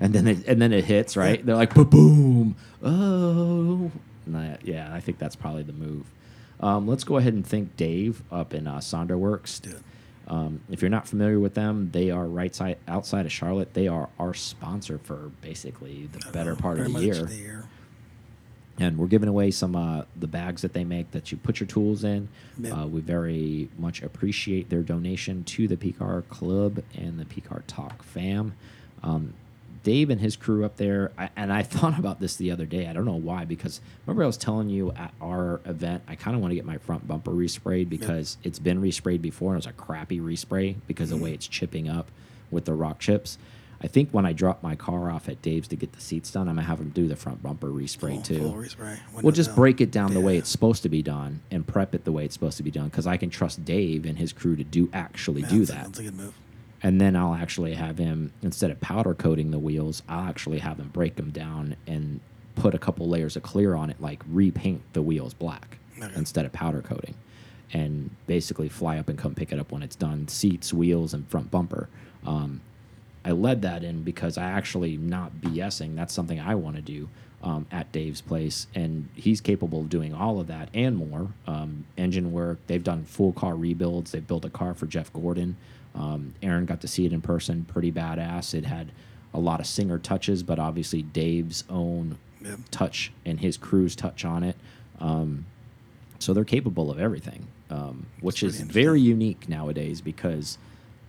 And 0.00 0.14
then 0.14 0.28
it, 0.28 0.46
and 0.46 0.62
then 0.62 0.72
it 0.72 0.84
hits, 0.84 1.16
right? 1.16 1.44
They're 1.44 1.56
like, 1.56 1.74
boom, 1.74 2.54
oh. 2.82 3.90
And 4.28 4.36
I, 4.36 4.58
yeah, 4.62 4.92
I 4.94 5.00
think 5.00 5.18
that's 5.18 5.36
probably 5.36 5.62
the 5.64 5.72
move. 5.72 6.06
Um, 6.60 6.86
let's 6.86 7.04
go 7.04 7.16
ahead 7.16 7.34
and 7.34 7.46
thank 7.46 7.76
Dave 7.76 8.22
up 8.30 8.54
in 8.54 8.66
uh, 8.66 8.78
Sonderworks. 8.78 9.60
Dude. 9.60 9.82
Um, 10.26 10.60
if 10.70 10.82
you're 10.82 10.90
not 10.90 11.08
familiar 11.08 11.40
with 11.40 11.54
them, 11.54 11.90
they 11.92 12.10
are 12.10 12.26
right 12.26 12.54
side 12.54 12.76
outside 12.86 13.24
of 13.24 13.32
Charlotte. 13.32 13.72
They 13.74 13.88
are 13.88 14.08
our 14.18 14.34
sponsor 14.34 14.98
for 14.98 15.30
basically 15.40 16.08
the 16.12 16.30
better 16.32 16.54
part 16.54 16.78
of 16.78 16.92
the 16.92 17.00
year 17.00 17.14
The 17.24 17.34
year. 17.34 17.64
and 18.78 18.98
we're 18.98 19.06
giving 19.06 19.28
away 19.30 19.50
some 19.50 19.74
uh, 19.74 20.02
the 20.16 20.26
bags 20.26 20.60
that 20.62 20.74
they 20.74 20.84
make 20.84 21.12
that 21.12 21.32
you 21.32 21.38
put 21.38 21.60
your 21.60 21.66
tools 21.66 22.04
in. 22.04 22.28
Yep. 22.58 22.76
Uh, 22.76 22.86
we 22.88 23.00
very 23.00 23.70
much 23.78 24.02
appreciate 24.02 24.68
their 24.68 24.82
donation 24.82 25.44
to 25.44 25.66
the 25.66 25.76
PCAR 25.78 26.28
Club 26.28 26.82
and 26.94 27.18
the 27.18 27.24
PCAR 27.24 27.62
Talk 27.66 28.02
fam. 28.02 28.52
Um, 29.02 29.32
Dave 29.88 30.10
and 30.10 30.20
his 30.20 30.36
crew 30.36 30.66
up 30.66 30.76
there, 30.76 31.12
I, 31.16 31.30
and 31.34 31.50
I 31.50 31.62
thought 31.74 31.98
about 31.98 32.20
this 32.20 32.36
the 32.36 32.50
other 32.50 32.66
day. 32.66 32.86
I 32.88 32.92
don't 32.92 33.06
know 33.06 33.14
why, 33.14 33.46
because 33.46 33.80
remember 34.04 34.22
I 34.22 34.26
was 34.26 34.36
telling 34.36 34.68
you 34.68 34.92
at 34.92 35.14
our 35.18 35.62
event, 35.64 36.02
I 36.06 36.14
kind 36.14 36.34
of 36.34 36.42
want 36.42 36.50
to 36.50 36.56
get 36.56 36.66
my 36.66 36.76
front 36.76 37.08
bumper 37.08 37.30
resprayed 37.30 37.88
because 37.88 38.36
it's 38.44 38.58
been 38.58 38.82
resprayed 38.82 39.22
before 39.22 39.54
and 39.54 39.64
it 39.64 39.66
was 39.66 39.74
a 39.74 39.82
crappy 39.82 40.20
respray 40.20 40.76
because 40.86 41.10
of 41.10 41.18
the 41.18 41.24
way 41.24 41.30
mm-hmm. 41.30 41.36
it's 41.36 41.48
chipping 41.48 41.88
up 41.88 42.10
with 42.50 42.66
the 42.66 42.74
rock 42.74 42.98
chips. 42.98 43.38
I 43.80 43.86
think 43.86 44.10
when 44.10 44.26
I 44.26 44.34
drop 44.34 44.62
my 44.62 44.76
car 44.76 45.10
off 45.10 45.26
at 45.26 45.40
Dave's 45.40 45.68
to 45.68 45.76
get 45.76 45.92
the 45.92 46.00
seats 46.02 46.32
done, 46.32 46.48
I'm 46.48 46.56
gonna 46.56 46.66
have 46.66 46.80
him 46.80 46.90
do 46.90 47.08
the 47.08 47.16
front 47.16 47.42
bumper 47.42 47.68
respray 47.68 48.14
Full- 48.14 48.22
too. 48.22 48.38
full 48.40 48.54
respray. 48.54 48.98
We'll 49.22 49.32
just 49.32 49.50
down. 49.50 49.56
break 49.56 49.80
it 49.80 49.90
down 49.90 50.12
the 50.12 50.20
way 50.20 50.36
it's 50.36 50.50
supposed 50.50 50.82
to 50.82 50.90
be 50.90 51.00
done 51.00 51.40
and 51.50 51.66
prep 51.66 51.94
it 51.94 52.04
the 52.04 52.12
way 52.12 52.26
it's 52.26 52.34
supposed 52.34 52.58
to 52.58 52.62
be 52.62 52.70
done 52.70 52.88
because 52.88 53.06
I 53.06 53.16
can 53.16 53.30
trust 53.30 53.64
Dave 53.64 54.04
and 54.04 54.18
his 54.18 54.34
crew 54.34 54.54
to 54.56 54.64
do 54.64 54.90
actually 54.92 55.42
Yeah, 55.42 55.48
do 55.48 55.58
that's 55.60 55.70
a- 55.70 55.72
that. 55.72 55.84
That's 55.84 55.98
a 56.00 56.02
good 56.02 56.16
move. 56.16 56.34
And 56.82 57.00
then 57.00 57.16
I'll 57.16 57.34
actually 57.34 57.74
have 57.74 57.98
him 57.98 58.32
instead 58.42 58.70
of 58.70 58.80
powder 58.80 59.14
coating 59.14 59.50
the 59.50 59.58
wheels, 59.58 60.02
I'll 60.08 60.28
actually 60.28 60.58
have 60.58 60.78
him 60.78 60.88
break 60.88 61.16
them 61.16 61.30
down 61.30 61.76
and 61.86 62.20
put 62.54 62.74
a 62.74 62.78
couple 62.78 63.08
layers 63.08 63.36
of 63.36 63.42
clear 63.42 63.74
on 63.74 63.90
it, 63.90 64.00
like 64.00 64.22
repaint 64.28 64.82
the 64.92 65.02
wheels 65.02 65.34
black 65.34 65.78
Okay. 66.00 66.12
instead 66.14 66.44
of 66.46 66.52
powder 66.52 66.80
coating, 66.80 67.14
and 67.72 68.10
basically 68.28 68.68
fly 68.68 68.98
up 68.98 69.08
and 69.08 69.18
come 69.18 69.34
pick 69.34 69.50
it 69.52 69.58
up 69.58 69.72
when 69.72 69.82
it's 69.82 69.96
done. 69.96 70.28
Seats, 70.28 70.72
wheels, 70.72 71.12
and 71.14 71.26
front 71.28 71.50
bumper. 71.50 71.88
Um, 72.24 72.60
I 73.24 73.32
led 73.32 73.62
that 73.62 73.82
in 73.82 74.02
because 74.02 74.38
I 74.38 74.44
actually 74.44 74.96
not 74.96 75.40
BSing. 75.40 75.96
That's 75.96 76.14
something 76.14 76.38
I 76.38 76.54
want 76.54 76.76
to 76.76 76.82
do 76.82 77.08
um, 77.42 77.66
at 77.72 77.90
Dave's 77.90 78.20
place, 78.20 78.68
and 78.74 79.08
he's 79.16 79.40
capable 79.40 79.80
of 79.80 79.88
doing 79.88 80.14
all 80.14 80.38
of 80.40 80.46
that 80.46 80.68
and 80.72 80.96
more. 80.96 81.28
Um, 81.46 81.84
engine 81.96 82.30
work. 82.32 82.58
They've 82.68 82.82
done 82.82 83.04
full 83.04 83.32
car 83.32 83.56
rebuilds. 83.56 84.12
They've 84.12 84.26
built 84.26 84.44
a 84.44 84.50
car 84.50 84.74
for 84.74 84.86
Jeff 84.86 85.12
Gordon. 85.12 85.56
Um, 85.98 86.34
Aaron 86.42 86.64
got 86.64 86.80
to 86.82 86.88
see 86.88 87.04
it 87.06 87.12
in 87.12 87.20
person. 87.20 87.64
Pretty 87.64 87.90
badass. 87.90 88.54
It 88.54 88.64
had 88.66 88.92
a 89.34 89.40
lot 89.40 89.60
of 89.60 89.66
singer 89.66 89.98
touches, 89.98 90.42
but 90.42 90.58
obviously 90.58 91.02
Dave's 91.02 91.64
own 91.68 92.18
Yep. 92.44 92.58
touch 92.70 93.12
and 93.26 93.40
his 93.40 93.56
crew's 93.56 93.96
touch 93.96 94.24
on 94.24 94.44
it. 94.44 94.56
Um, 95.00 95.46
so 96.20 96.32
they're 96.32 96.44
capable 96.44 96.88
of 96.90 96.98
everything, 97.00 97.48
um, 97.68 98.06
which 98.20 98.42
is 98.44 98.60
very 98.60 99.00
unique 99.00 99.48
nowadays 99.48 100.00
because 100.00 100.56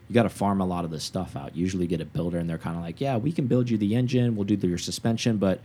you 0.07 0.13
got 0.15 0.23
to 0.23 0.29
farm 0.29 0.59
a 0.59 0.65
lot 0.65 0.85
of 0.85 0.91
this 0.91 1.03
stuff 1.03 1.35
out. 1.35 1.55
Usually, 1.55 1.85
get 1.85 2.01
a 2.01 2.05
builder 2.05 2.39
and 2.39 2.49
they're 2.49 2.57
kind 2.57 2.75
of 2.75 2.81
like, 2.81 2.99
"Yeah, 2.99 3.17
we 3.17 3.31
can 3.31 3.45
build 3.45 3.69
you 3.69 3.77
the 3.77 3.95
engine, 3.95 4.35
we'll 4.35 4.45
do 4.45 4.57
the, 4.57 4.67
your 4.67 4.79
suspension, 4.79 5.37
but 5.37 5.61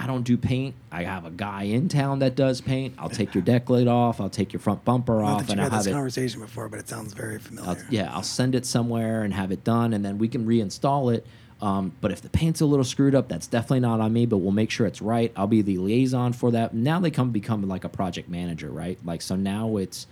I 0.00 0.06
don't 0.06 0.22
do 0.22 0.36
paint. 0.36 0.76
I 0.92 1.02
have 1.02 1.24
a 1.26 1.30
guy 1.30 1.64
in 1.64 1.88
town 1.88 2.20
that 2.20 2.36
does 2.36 2.60
paint. 2.60 2.94
I'll 2.98 3.08
take 3.08 3.34
your 3.34 3.42
deck 3.42 3.68
lid 3.68 3.88
off. 3.88 4.20
I'll 4.20 4.30
take 4.30 4.52
your 4.52 4.60
front 4.60 4.84
bumper 4.84 5.16
Not 5.16 5.24
off, 5.24 5.46
that 5.46 5.50
and 5.50 5.50
you've 5.50 5.58
I'll 5.58 5.64
had 5.64 5.72
have 5.72 5.80
this 5.80 5.86
it." 5.88 5.92
conversation 5.92 6.40
before, 6.40 6.68
but 6.68 6.78
it 6.78 6.88
sounds 6.88 7.12
very 7.14 7.38
familiar. 7.40 7.70
I'll, 7.70 7.76
yeah, 7.90 8.14
I'll 8.14 8.22
send 8.22 8.54
it 8.54 8.64
somewhere 8.64 9.24
and 9.24 9.34
have 9.34 9.50
it 9.50 9.64
done, 9.64 9.92
and 9.92 10.04
then 10.04 10.18
we 10.18 10.28
can 10.28 10.46
reinstall 10.46 11.12
it. 11.12 11.26
Um, 11.60 11.92
but 12.00 12.12
if 12.12 12.22
the 12.22 12.28
paint's 12.28 12.60
a 12.60 12.66
little 12.66 12.84
screwed 12.84 13.16
up, 13.16 13.28
that's 13.28 13.48
definitely 13.48 13.80
not 13.80 13.98
on 14.00 14.12
me. 14.12 14.24
But 14.24 14.36
we'll 14.36 14.52
make 14.52 14.70
sure 14.70 14.86
it's 14.86 15.02
right. 15.02 15.32
I'll 15.34 15.48
be 15.48 15.62
the 15.62 15.78
liaison 15.78 16.32
for 16.32 16.52
that. 16.52 16.74
Now 16.74 17.00
they 17.00 17.10
come 17.10 17.30
become 17.32 17.66
like 17.66 17.82
a 17.82 17.88
project 17.88 18.28
manager, 18.28 18.70
right? 18.70 18.98
Like 19.04 19.20
so 19.20 19.34
now 19.34 19.78
it's 19.78 20.06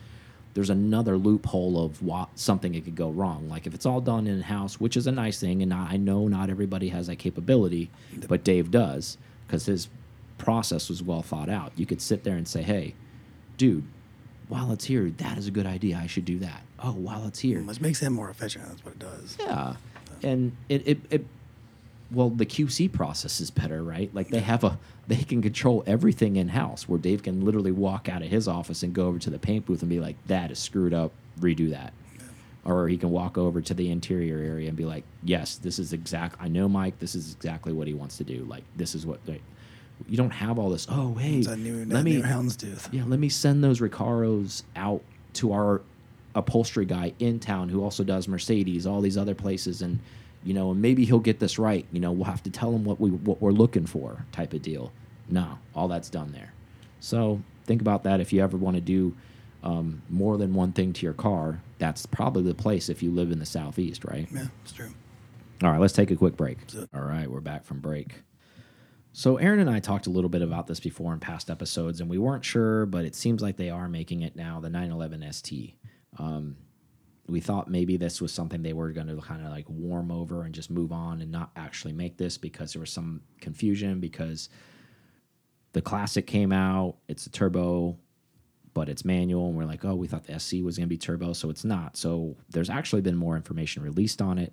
there's 0.55 0.71
another 0.71 1.17
loophole 1.17 1.85
of 1.85 2.03
what, 2.03 2.31
something 2.35 2.73
that 2.73 2.85
could 2.87 2.97
go 2.97 3.11
wrong. 3.11 3.49
Like 3.49 3.67
if 3.69 3.75
it's 3.75 3.87
all 3.87 4.01
done 4.01 4.27
in 4.27 4.41
house, 4.41 4.81
which 4.81 4.97
is 4.97 5.07
a 5.07 5.13
nice 5.13 5.39
thing, 5.39 5.63
and 5.63 5.73
I 5.73 5.97
know 5.97 6.27
not 6.27 6.51
everybody 6.51 6.89
has 6.89 7.07
that 7.07 7.17
capability, 7.17 7.91
but 8.27 8.43
Dave 8.43 8.71
does 8.73 9.19
because 9.47 9.67
his 9.67 9.89
process 10.39 10.89
was 10.89 11.03
well 11.03 11.23
thought 11.23 11.49
out. 11.49 11.73
You 11.77 11.87
could 11.87 12.01
sit 12.01 12.25
there 12.25 12.37
and 12.37 12.47
say, 12.47 12.63
"Hey, 12.63 12.95
dude, 13.57 13.85
while 14.49 14.71
it's 14.73 14.85
here, 14.85 15.11
that 15.19 15.39
is 15.39 15.47
a 15.47 15.51
good 15.51 15.67
idea. 15.67 15.99
I 16.03 16.07
should 16.07 16.25
do 16.25 16.39
that." 16.41 16.63
Oh, 16.79 16.93
while 16.93 17.27
it's 17.27 17.39
here, 17.39 17.63
Which 17.63 17.81
makes 17.81 18.01
him 18.01 18.13
more 18.13 18.29
efficient. 18.31 18.67
That's 18.69 18.85
what 18.85 18.95
it 18.95 18.99
does. 18.99 19.37
yeah, 19.41 19.77
and 20.23 20.57
it, 20.69 20.87
it 20.87 20.99
it 21.11 21.27
well 22.13 22.31
the 22.31 22.47
QC 22.47 22.93
process 22.93 23.41
is 23.41 23.51
better, 23.51 23.83
right? 23.83 24.15
Like 24.15 24.29
they 24.29 24.41
have 24.41 24.63
a 24.65 24.79
they 25.09 25.17
can 25.23 25.41
control 25.43 25.83
everything 25.87 26.37
in 26.37 26.49
house 26.49 26.89
where 26.89 26.99
Dave 26.99 27.23
can 27.23 27.45
literally 27.45 27.73
walk 27.73 28.09
out 28.09 28.23
of 28.23 28.29
his 28.29 28.47
office 28.49 28.83
and 28.83 28.93
go 28.93 29.07
over 29.07 29.19
to 29.21 29.31
the 29.31 29.39
paint 29.39 29.67
booth 29.67 29.81
and 29.83 29.89
be 29.89 30.01
like, 30.01 30.17
"That 30.27 30.51
is 30.51 30.59
screwed 30.59 30.93
up. 30.93 31.13
Redo 31.41 31.71
that." 31.71 31.93
Or 32.67 32.89
he 32.89 32.99
can 32.99 33.11
walk 33.11 33.39
over 33.39 33.61
to 33.61 33.75
the 33.75 33.91
interior 33.91 34.39
area 34.39 34.69
and 34.69 34.77
be 34.77 34.85
like, 34.85 35.05
"Yes, 35.23 35.57
this 35.57 35.79
is 35.79 35.93
exact. 35.93 36.37
I 36.41 36.49
know 36.49 36.69
Mike. 36.69 36.99
This 36.99 37.15
is 37.15 37.33
exactly 37.33 37.73
what 37.73 37.87
he 37.87 37.95
wants 37.95 38.19
to 38.19 38.25
do. 38.25 38.45
Like 38.45 38.65
this 38.75 38.95
is 38.95 39.07
what." 39.07 39.21
Like, 39.27 39.43
you 40.09 40.17
don't 40.17 40.31
have 40.31 40.59
all 40.59 40.69
this. 40.71 40.87
Oh, 40.91 41.15
hey, 41.15 41.41
new, 41.57 41.85
let 41.87 42.05
me 42.05 42.21
houndstooth. 42.21 42.93
yeah, 42.93 43.05
let 43.07 43.19
me 43.19 43.29
send 43.29 43.65
those 43.65 43.81
Recaros 43.81 44.63
out 44.75 45.01
to 45.35 45.53
our 45.53 45.81
upholstery 46.35 46.85
guy 46.85 47.15
in 47.19 47.41
town 47.41 47.69
who 47.69 47.83
also 47.83 48.05
does 48.05 48.29
Mercedes, 48.29 48.87
all 48.87 49.01
these 49.01 49.17
other 49.17 49.35
places, 49.35 49.81
and 49.81 49.99
you 50.45 50.55
know, 50.55 50.71
and 50.73 50.83
maybe 50.83 51.05
he'll 51.05 51.19
get 51.19 51.41
this 51.41 51.59
right. 51.59 51.87
You 51.93 52.01
know, 52.01 52.13
we'll 52.13 52.25
have 52.25 52.43
to 52.45 52.51
tell 52.51 52.73
him 52.73 52.85
what 52.85 53.01
we 53.01 53.11
what 53.11 53.41
we're 53.41 53.53
looking 53.53 53.87
for, 53.87 54.27
type 54.33 54.53
of 54.53 54.63
deal. 54.63 54.93
No, 55.29 55.59
all 55.75 55.89
that's 55.89 56.11
done 56.11 56.33
there. 56.33 56.53
So 57.01 57.41
think 57.65 57.81
about 57.81 58.05
that 58.05 58.21
if 58.21 58.33
you 58.33 58.43
ever 58.43 58.57
want 58.57 58.77
to 58.77 58.81
do 58.81 59.15
um, 59.67 60.01
more 60.09 60.39
than 60.39 60.55
one 60.55 60.73
thing 60.73 60.93
to 60.93 61.05
your 61.05 61.13
car. 61.13 61.61
That's 61.79 62.07
probably 62.07 62.45
the 62.45 62.55
place 62.55 62.89
if 62.89 63.03
you 63.03 63.11
live 63.11 63.33
in 63.33 63.41
the 63.41 63.47
southeast, 63.47 64.05
right? 64.05 64.29
Yeah, 64.33 64.47
it's 64.63 64.73
true. 64.73 64.91
All 65.63 65.71
right, 65.73 65.81
let's 65.81 65.93
take 65.93 66.13
a 66.13 66.17
quick 66.17 66.37
break. 66.37 66.59
All 66.95 67.03
right, 67.03 67.29
we're 67.29 67.41
back 67.41 67.65
from 67.65 67.81
break. 67.81 68.23
So 69.13 69.39
Aaron 69.39 69.59
and 69.59 69.69
I 69.69 69.81
talked 69.81 70.07
a 70.07 70.11
little 70.11 70.31
bit 70.31 70.43
about 70.43 70.69
this 70.69 70.79
before 70.79 71.13
in 71.13 71.19
past 71.19 71.51
episodes, 71.51 72.01
and 72.01 72.09
we 72.09 72.17
weren't 72.17 72.45
sure, 72.45 72.87
but 72.87 73.05
it 73.05 73.17
seems 73.17 73.43
like 73.43 73.57
they 73.57 73.71
are 73.71 73.89
making 73.89 74.23
it 74.23 74.37
now. 74.37 74.61
The 74.61 74.71
911 74.71 75.33
ST. 75.33 75.75
Um, 76.19 76.57
we 77.27 77.41
thought 77.41 77.69
maybe 77.69 77.97
this 77.97 78.21
was 78.21 78.31
something 78.33 78.63
they 78.63 78.73
were 78.73 78.93
going 78.93 79.09
to 79.09 79.17
kind 79.17 79.45
of 79.45 79.51
like 79.51 79.69
warm 79.69 80.13
over 80.13 80.45
and 80.45 80.55
just 80.55 80.71
move 80.71 80.93
on 80.93 81.21
and 81.23 81.33
not 81.33 81.51
actually 81.57 81.93
make 81.93 82.19
this 82.19 82.39
because 82.39 82.73
there 82.73 82.81
was 82.81 82.93
some 82.93 83.21
confusion 83.41 83.99
because 83.99 84.49
the 85.73 85.83
classic 85.83 86.29
came 86.29 86.53
out. 86.53 86.99
It's 87.09 87.27
a 87.27 87.31
turbo, 87.31 87.99
but 88.77 88.91
it's 88.91 89.05
manual, 89.07 89.47
and 89.49 89.57
we're 89.57 89.65
like, 89.65 89.85
oh, 89.87 89.95
we 89.95 90.07
thought 90.07 90.25
the 90.25 90.39
SC 90.39 90.57
was 90.63 90.77
going 90.77 90.87
to 90.87 90.95
be 90.97 90.99
turbo, 90.99 91.33
so 91.33 91.49
it's 91.49 91.65
not. 91.65 91.97
So 91.97 92.37
there's 92.51 92.69
actually 92.69 93.01
been 93.01 93.17
more 93.17 93.35
information 93.37 93.83
released 93.83 94.21
on 94.21 94.37
it 94.39 94.53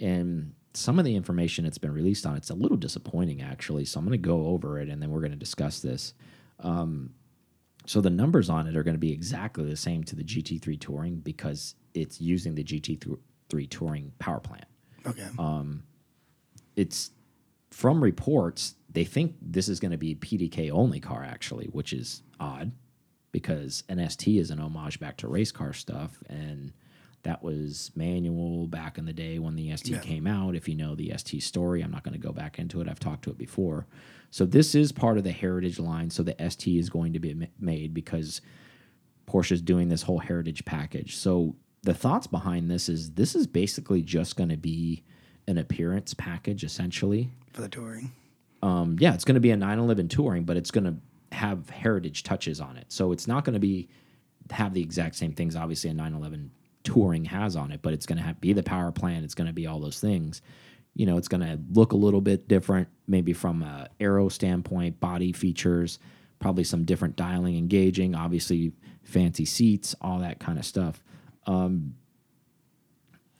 and 0.00 0.52
some 0.74 0.98
of 0.98 1.04
the 1.04 1.14
information 1.14 1.64
that's 1.64 1.76
been 1.78 1.92
released 1.92 2.24
on 2.24 2.34
it's 2.34 2.48
a 2.48 2.54
little 2.54 2.78
disappointing 2.78 3.42
actually 3.42 3.84
so 3.84 3.98
i'm 4.00 4.06
going 4.06 4.18
to 4.20 4.28
go 4.28 4.46
over 4.46 4.80
it 4.80 4.88
and 4.88 5.02
then 5.02 5.10
we're 5.10 5.20
going 5.20 5.30
to 5.30 5.36
discuss 5.36 5.80
this 5.80 6.14
um, 6.60 7.10
so 7.84 8.00
the 8.00 8.08
numbers 8.08 8.48
on 8.48 8.66
it 8.66 8.74
are 8.74 8.82
going 8.82 8.94
to 8.94 8.98
be 8.98 9.12
exactly 9.12 9.64
the 9.68 9.76
same 9.76 10.02
to 10.02 10.16
the 10.16 10.24
gt3 10.24 10.80
touring 10.80 11.16
because 11.16 11.74
it's 11.92 12.22
using 12.22 12.54
the 12.54 12.64
gt3 12.64 13.68
touring 13.70 14.12
power 14.18 14.40
plant 14.40 14.64
Okay. 15.06 15.28
it's 16.74 17.10
from 17.70 18.02
reports 18.02 18.74
they 18.90 19.04
think 19.04 19.34
this 19.42 19.68
is 19.68 19.78
going 19.78 19.92
to 19.92 19.98
be 19.98 20.14
pdk 20.14 20.70
only 20.72 21.00
car 21.00 21.22
actually 21.22 21.66
which 21.66 21.92
is 21.92 22.22
odd 22.40 22.72
because 23.32 23.82
nst 23.88 24.38
is 24.40 24.50
an 24.50 24.60
homage 24.60 25.00
back 25.00 25.16
to 25.16 25.26
race 25.28 25.50
car 25.52 25.72
stuff 25.72 26.22
and 26.28 26.72
that 27.24 27.42
was 27.42 27.90
manual 27.94 28.66
back 28.66 28.98
in 28.98 29.04
the 29.04 29.12
day 29.12 29.38
when 29.38 29.56
the 29.56 29.70
st 29.76 29.88
Yeah. 29.90 29.98
came 30.00 30.26
out 30.26 30.54
if 30.54 30.68
you 30.68 30.74
know 30.74 30.94
the 30.94 31.12
st 31.16 31.42
story 31.42 31.82
i'm 31.82 31.90
not 31.90 32.02
going 32.04 32.14
to 32.14 32.20
go 32.26 32.32
back 32.32 32.58
into 32.58 32.80
it 32.80 32.88
i've 32.88 33.00
talked 33.00 33.24
to 33.24 33.30
it 33.30 33.38
before 33.38 33.86
so 34.30 34.44
this 34.46 34.74
is 34.74 34.92
part 34.92 35.18
of 35.18 35.24
the 35.24 35.32
heritage 35.32 35.78
line 35.78 36.10
so 36.10 36.22
the 36.22 36.36
st 36.48 36.78
is 36.78 36.88
going 36.90 37.12
to 37.12 37.18
be 37.18 37.48
made 37.58 37.92
because 37.94 38.40
Porsche 39.28 39.52
is 39.52 39.62
doing 39.62 39.88
this 39.88 40.02
whole 40.02 40.18
heritage 40.18 40.64
package. 40.64 41.16
So 41.16 41.54
the 41.84 41.94
thoughts 41.94 42.26
behind 42.26 42.68
this 42.70 42.88
is 42.88 43.12
this 43.12 43.36
is 43.36 43.46
basically 43.46 44.02
just 44.02 44.36
going 44.36 44.48
to 44.48 44.56
be 44.56 45.04
an 45.46 45.58
appearance 45.58 46.12
package 46.12 46.64
essentially. 46.64 47.30
For 47.52 47.60
the 47.62 47.68
touring. 47.68 48.10
Um, 48.62 48.96
yeah, 48.98 49.14
it's 49.14 49.24
going 49.24 49.36
to 49.36 49.40
be 49.40 49.52
a 49.52 49.56
911 49.56 50.08
touring, 50.08 50.42
but 50.44 50.56
it's 50.56 50.72
going 50.72 50.84
to 50.84 50.96
have 51.32 51.70
heritage 51.70 52.22
touches 52.22 52.60
on 52.60 52.76
it. 52.76 52.86
So 52.88 53.12
it's 53.12 53.26
not 53.26 53.44
going 53.44 53.54
to 53.54 53.60
be 53.60 53.88
have 54.50 54.74
the 54.74 54.82
exact 54.82 55.14
same 55.14 55.32
things 55.32 55.56
obviously 55.56 55.88
a 55.90 55.94
911 55.94 56.50
touring 56.84 57.24
has 57.24 57.56
on 57.56 57.70
it, 57.70 57.80
but 57.82 57.92
it's 57.92 58.06
going 58.06 58.22
to 58.22 58.34
be 58.40 58.52
the 58.52 58.62
power 58.62 58.92
plant, 58.92 59.24
it's 59.24 59.34
going 59.34 59.46
to 59.46 59.52
be 59.52 59.66
all 59.66 59.80
those 59.80 60.00
things. 60.00 60.42
You 60.94 61.06
know, 61.06 61.16
it's 61.16 61.28
going 61.28 61.40
to 61.40 61.58
look 61.70 61.92
a 61.92 61.96
little 61.96 62.20
bit 62.20 62.48
different 62.48 62.88
maybe 63.06 63.32
from 63.32 63.62
a 63.62 63.88
aero 63.98 64.28
standpoint, 64.28 65.00
body 65.00 65.32
features, 65.32 65.98
probably 66.38 66.64
some 66.64 66.84
different 66.84 67.16
dialing 67.16 67.56
engaging, 67.56 68.14
obviously 68.14 68.72
fancy 69.02 69.44
seats, 69.44 69.94
all 70.00 70.18
that 70.18 70.38
kind 70.38 70.58
of 70.58 70.64
stuff. 70.64 71.02
Um, 71.46 71.94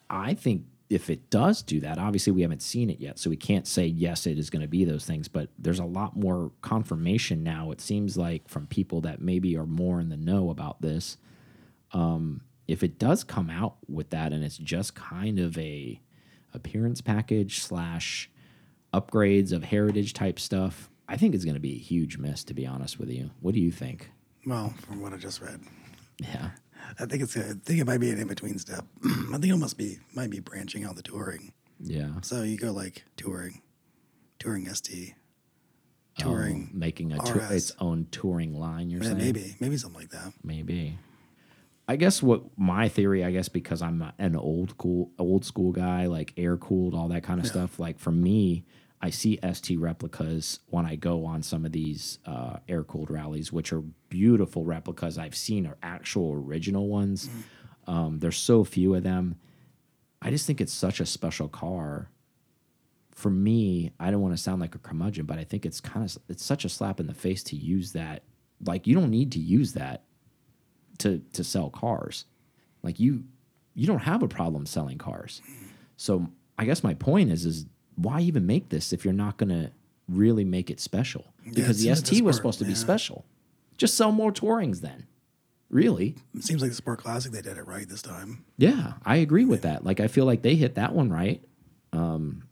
I 0.08 0.34
think 0.34 0.64
if 0.92 1.08
it 1.08 1.30
does 1.30 1.62
do 1.62 1.80
that, 1.80 1.98
obviously 1.98 2.32
we 2.32 2.42
haven't 2.42 2.62
seen 2.62 2.90
it 2.90 3.00
yet, 3.00 3.18
so 3.18 3.30
we 3.30 3.36
can't 3.36 3.66
say 3.66 3.86
yes, 3.86 4.26
it 4.26 4.38
is 4.38 4.50
going 4.50 4.60
to 4.62 4.68
be 4.68 4.84
those 4.84 5.06
things. 5.06 5.26
But 5.26 5.48
there's 5.58 5.78
a 5.78 5.84
lot 5.84 6.16
more 6.16 6.52
confirmation 6.60 7.42
now. 7.42 7.70
It 7.70 7.80
seems 7.80 8.16
like 8.16 8.48
from 8.48 8.66
people 8.66 9.00
that 9.02 9.20
maybe 9.20 9.56
are 9.56 9.66
more 9.66 10.00
in 10.00 10.10
the 10.10 10.16
know 10.16 10.50
about 10.50 10.82
this. 10.82 11.16
Um, 11.92 12.42
if 12.68 12.82
it 12.82 12.98
does 12.98 13.24
come 13.24 13.48
out 13.50 13.76
with 13.88 14.10
that, 14.10 14.32
and 14.32 14.44
it's 14.44 14.58
just 14.58 14.94
kind 14.94 15.38
of 15.38 15.56
a 15.58 16.00
appearance 16.54 17.00
package 17.00 17.60
slash 17.60 18.30
upgrades 18.92 19.52
of 19.52 19.64
heritage 19.64 20.12
type 20.12 20.38
stuff, 20.38 20.90
I 21.08 21.16
think 21.16 21.34
it's 21.34 21.44
going 21.44 21.54
to 21.54 21.60
be 21.60 21.74
a 21.74 21.78
huge 21.78 22.18
miss. 22.18 22.44
To 22.44 22.54
be 22.54 22.66
honest 22.66 22.98
with 22.98 23.10
you, 23.10 23.30
what 23.40 23.54
do 23.54 23.60
you 23.60 23.72
think? 23.72 24.10
Well, 24.46 24.74
from 24.86 25.00
what 25.00 25.12
I 25.12 25.16
just 25.16 25.40
read, 25.40 25.60
Yeah. 26.20 26.50
I 26.98 27.06
think 27.06 27.22
it's. 27.22 27.36
I 27.36 27.54
think 27.64 27.80
it 27.80 27.86
might 27.86 27.98
be 27.98 28.10
an 28.10 28.18
in 28.18 28.28
between 28.28 28.58
step. 28.58 28.84
I 29.04 29.38
think 29.38 29.46
it 29.46 29.56
must 29.56 29.78
be 29.78 29.98
might 30.14 30.30
be 30.30 30.40
branching 30.40 30.84
out 30.84 30.96
the 30.96 31.02
touring. 31.02 31.52
Yeah. 31.80 32.10
So 32.22 32.42
you 32.42 32.56
go 32.56 32.70
like 32.72 33.04
touring, 33.16 33.62
touring 34.38 34.72
ST, 34.72 35.14
oh, 36.20 36.22
touring. 36.22 36.70
Oh, 36.72 36.78
making 36.78 37.12
a 37.12 37.16
its 37.50 37.72
own 37.80 38.06
touring 38.10 38.54
line. 38.54 38.90
You're 38.90 39.02
Yeah, 39.02 39.08
saying 39.08 39.18
maybe 39.18 39.56
maybe 39.60 39.76
something 39.76 40.00
like 40.00 40.10
that. 40.10 40.32
maybe. 40.42 40.98
I 41.88 41.96
guess 41.96 42.22
what 42.22 42.42
my 42.56 42.88
theory, 42.88 43.24
I 43.24 43.32
guess, 43.32 43.48
because 43.48 43.82
I'm 43.82 44.04
an 44.18 44.36
old 44.36 44.78
cool, 44.78 45.10
old 45.18 45.44
school 45.44 45.72
guy, 45.72 46.06
like 46.06 46.32
air 46.36 46.56
cooled, 46.56 46.94
all 46.94 47.08
that 47.08 47.24
kind 47.24 47.40
of 47.40 47.46
stuff. 47.46 47.78
Like 47.80 47.98
for 47.98 48.12
me, 48.12 48.64
I 49.02 49.10
see 49.10 49.38
ST 49.52 49.80
replicas 49.80 50.60
when 50.68 50.86
I 50.86 50.94
go 50.94 51.24
on 51.24 51.42
some 51.42 51.64
of 51.64 51.72
these 51.72 52.20
uh, 52.24 52.58
air 52.68 52.84
cooled 52.84 53.10
rallies, 53.10 53.52
which 53.52 53.72
are 53.72 53.82
beautiful 54.08 54.64
replicas. 54.64 55.18
I've 55.18 55.34
seen 55.34 55.66
are 55.66 55.76
actual 55.82 56.32
original 56.34 56.86
ones. 56.86 57.28
Um, 57.88 58.20
there's 58.20 58.36
so 58.36 58.62
few 58.62 58.94
of 58.94 59.02
them. 59.02 59.36
I 60.22 60.30
just 60.30 60.46
think 60.46 60.60
it's 60.60 60.72
such 60.72 61.00
a 61.00 61.06
special 61.06 61.48
car. 61.48 62.10
For 63.10 63.28
me, 63.28 63.92
I 63.98 64.12
don't 64.12 64.20
want 64.20 64.36
to 64.36 64.42
sound 64.42 64.60
like 64.60 64.76
a 64.76 64.78
curmudgeon, 64.78 65.26
but 65.26 65.36
I 65.36 65.44
think 65.44 65.66
it's 65.66 65.80
kind 65.80 66.04
of 66.08 66.16
it's 66.28 66.44
such 66.44 66.64
a 66.64 66.68
slap 66.68 67.00
in 67.00 67.08
the 67.08 67.14
face 67.14 67.42
to 67.44 67.56
use 67.56 67.92
that. 67.92 68.22
Like 68.64 68.86
you 68.86 68.94
don't 68.94 69.10
need 69.10 69.32
to 69.32 69.40
use 69.40 69.72
that 69.72 70.04
to 70.98 71.18
to 71.32 71.42
sell 71.42 71.70
cars. 71.70 72.26
Like 72.84 73.00
you 73.00 73.24
you 73.74 73.88
don't 73.88 73.98
have 73.98 74.22
a 74.22 74.28
problem 74.28 74.64
selling 74.64 74.98
cars. 74.98 75.42
So 75.96 76.28
I 76.56 76.64
guess 76.64 76.84
my 76.84 76.94
point 76.94 77.32
is 77.32 77.44
is 77.44 77.66
why 77.96 78.20
even 78.20 78.46
make 78.46 78.68
this 78.70 78.92
if 78.92 79.04
you're 79.04 79.14
not 79.14 79.36
going 79.36 79.50
to 79.50 79.70
really 80.08 80.44
make 80.44 80.70
it 80.70 80.80
special? 80.80 81.32
Because 81.44 81.78
the 81.82 81.88
it's- 81.88 82.00
it's 82.00 82.08
ST 82.10 82.24
was 82.24 82.36
supposed 82.36 82.58
to 82.58 82.64
be 82.64 82.70
yeah. 82.72 82.76
special. 82.76 83.24
Just 83.78 83.96
sell 83.96 84.12
more 84.12 84.32
tourings 84.32 84.80
then. 84.80 85.06
Really? 85.70 86.16
It 86.34 86.44
seems 86.44 86.60
like 86.60 86.70
the 86.70 86.76
Sport 86.76 86.98
Classic 86.98 87.32
they 87.32 87.40
did 87.40 87.56
it 87.56 87.66
right 87.66 87.88
this 87.88 88.02
time. 88.02 88.44
Yeah, 88.58 88.92
I 89.06 89.16
agree 89.16 89.46
with 89.46 89.62
that. 89.62 89.84
Like 89.84 90.00
I 90.00 90.06
feel 90.06 90.26
like 90.26 90.42
they 90.42 90.54
hit 90.54 90.74
that 90.74 90.92
one 90.94 91.10
right. 91.10 91.42
Um 91.92 92.44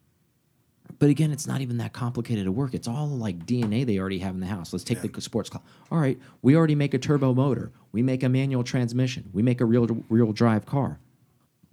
but 0.98 1.09
again, 1.09 1.31
it's 1.31 1.46
not 1.46 1.61
even 1.62 1.79
that 1.79 1.92
complicated 1.94 2.44
to 2.44 2.53
work. 2.53 2.74
It's 2.74 2.88
all 2.88 3.07
like 3.09 3.46
DNA 3.46 3.87
they 3.87 3.98
already 3.98 4.18
have 4.18 4.35
in 4.35 4.40
the 4.40 4.46
house. 4.46 4.72
Let's 4.72 4.85
take 4.85 5.00
the 5.00 5.20
sports 5.20 5.48
car. 5.48 5.62
All 5.90 5.98
right, 5.98 6.18
we 6.42 6.57
already 6.57 6.74
make 6.74 6.92
a 6.94 6.98
turbo 6.98 7.33
motor. 7.33 7.72
We 7.92 8.03
make 8.03 8.22
a 8.22 8.29
manual 8.29 8.64
transmission. 8.64 9.31
We 9.33 9.42
make 9.42 9.61
a 9.61 9.64
real 9.64 9.87
real 10.09 10.33
drive 10.33 10.66
car. 10.66 10.98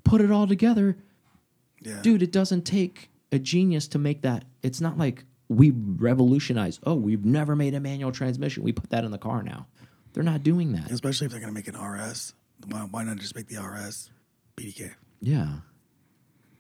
Put 0.03 0.21
it 0.21 0.31
all 0.31 0.47
together, 0.47 0.97
Yeah, 1.81 2.01
dude. 2.01 2.21
It 2.21 2.31
doesn't 2.31 2.61
take 2.63 3.09
a 3.31 3.39
genius 3.39 3.87
to 3.89 3.99
make 3.99 4.21
that. 4.21 4.45
It's 4.63 4.81
not 4.81 4.97
like 4.97 5.25
we 5.49 5.71
revolutionized. 5.71 6.81
Oh, 6.85 6.95
we've 6.95 7.25
never 7.25 7.55
made 7.55 7.73
a 7.73 7.79
manual 7.79 8.11
transmission. 8.11 8.63
We 8.63 8.71
put 8.71 8.89
that 8.89 9.03
in 9.03 9.11
the 9.11 9.17
car 9.17 9.43
now. 9.43 9.67
They're 10.13 10.23
not 10.23 10.43
doing 10.43 10.73
that. 10.73 10.89
especially 10.91 11.25
if 11.25 11.31
they're 11.31 11.41
gonna 11.41 11.51
make 11.51 11.67
an 11.67 11.79
RS. 11.79 12.33
Why, 12.67 12.79
why 12.79 13.03
not 13.03 13.17
just 13.17 13.35
make 13.35 13.47
the 13.47 13.61
RS 13.61 14.09
PDK? 14.55 14.93
Yeah. 15.21 15.59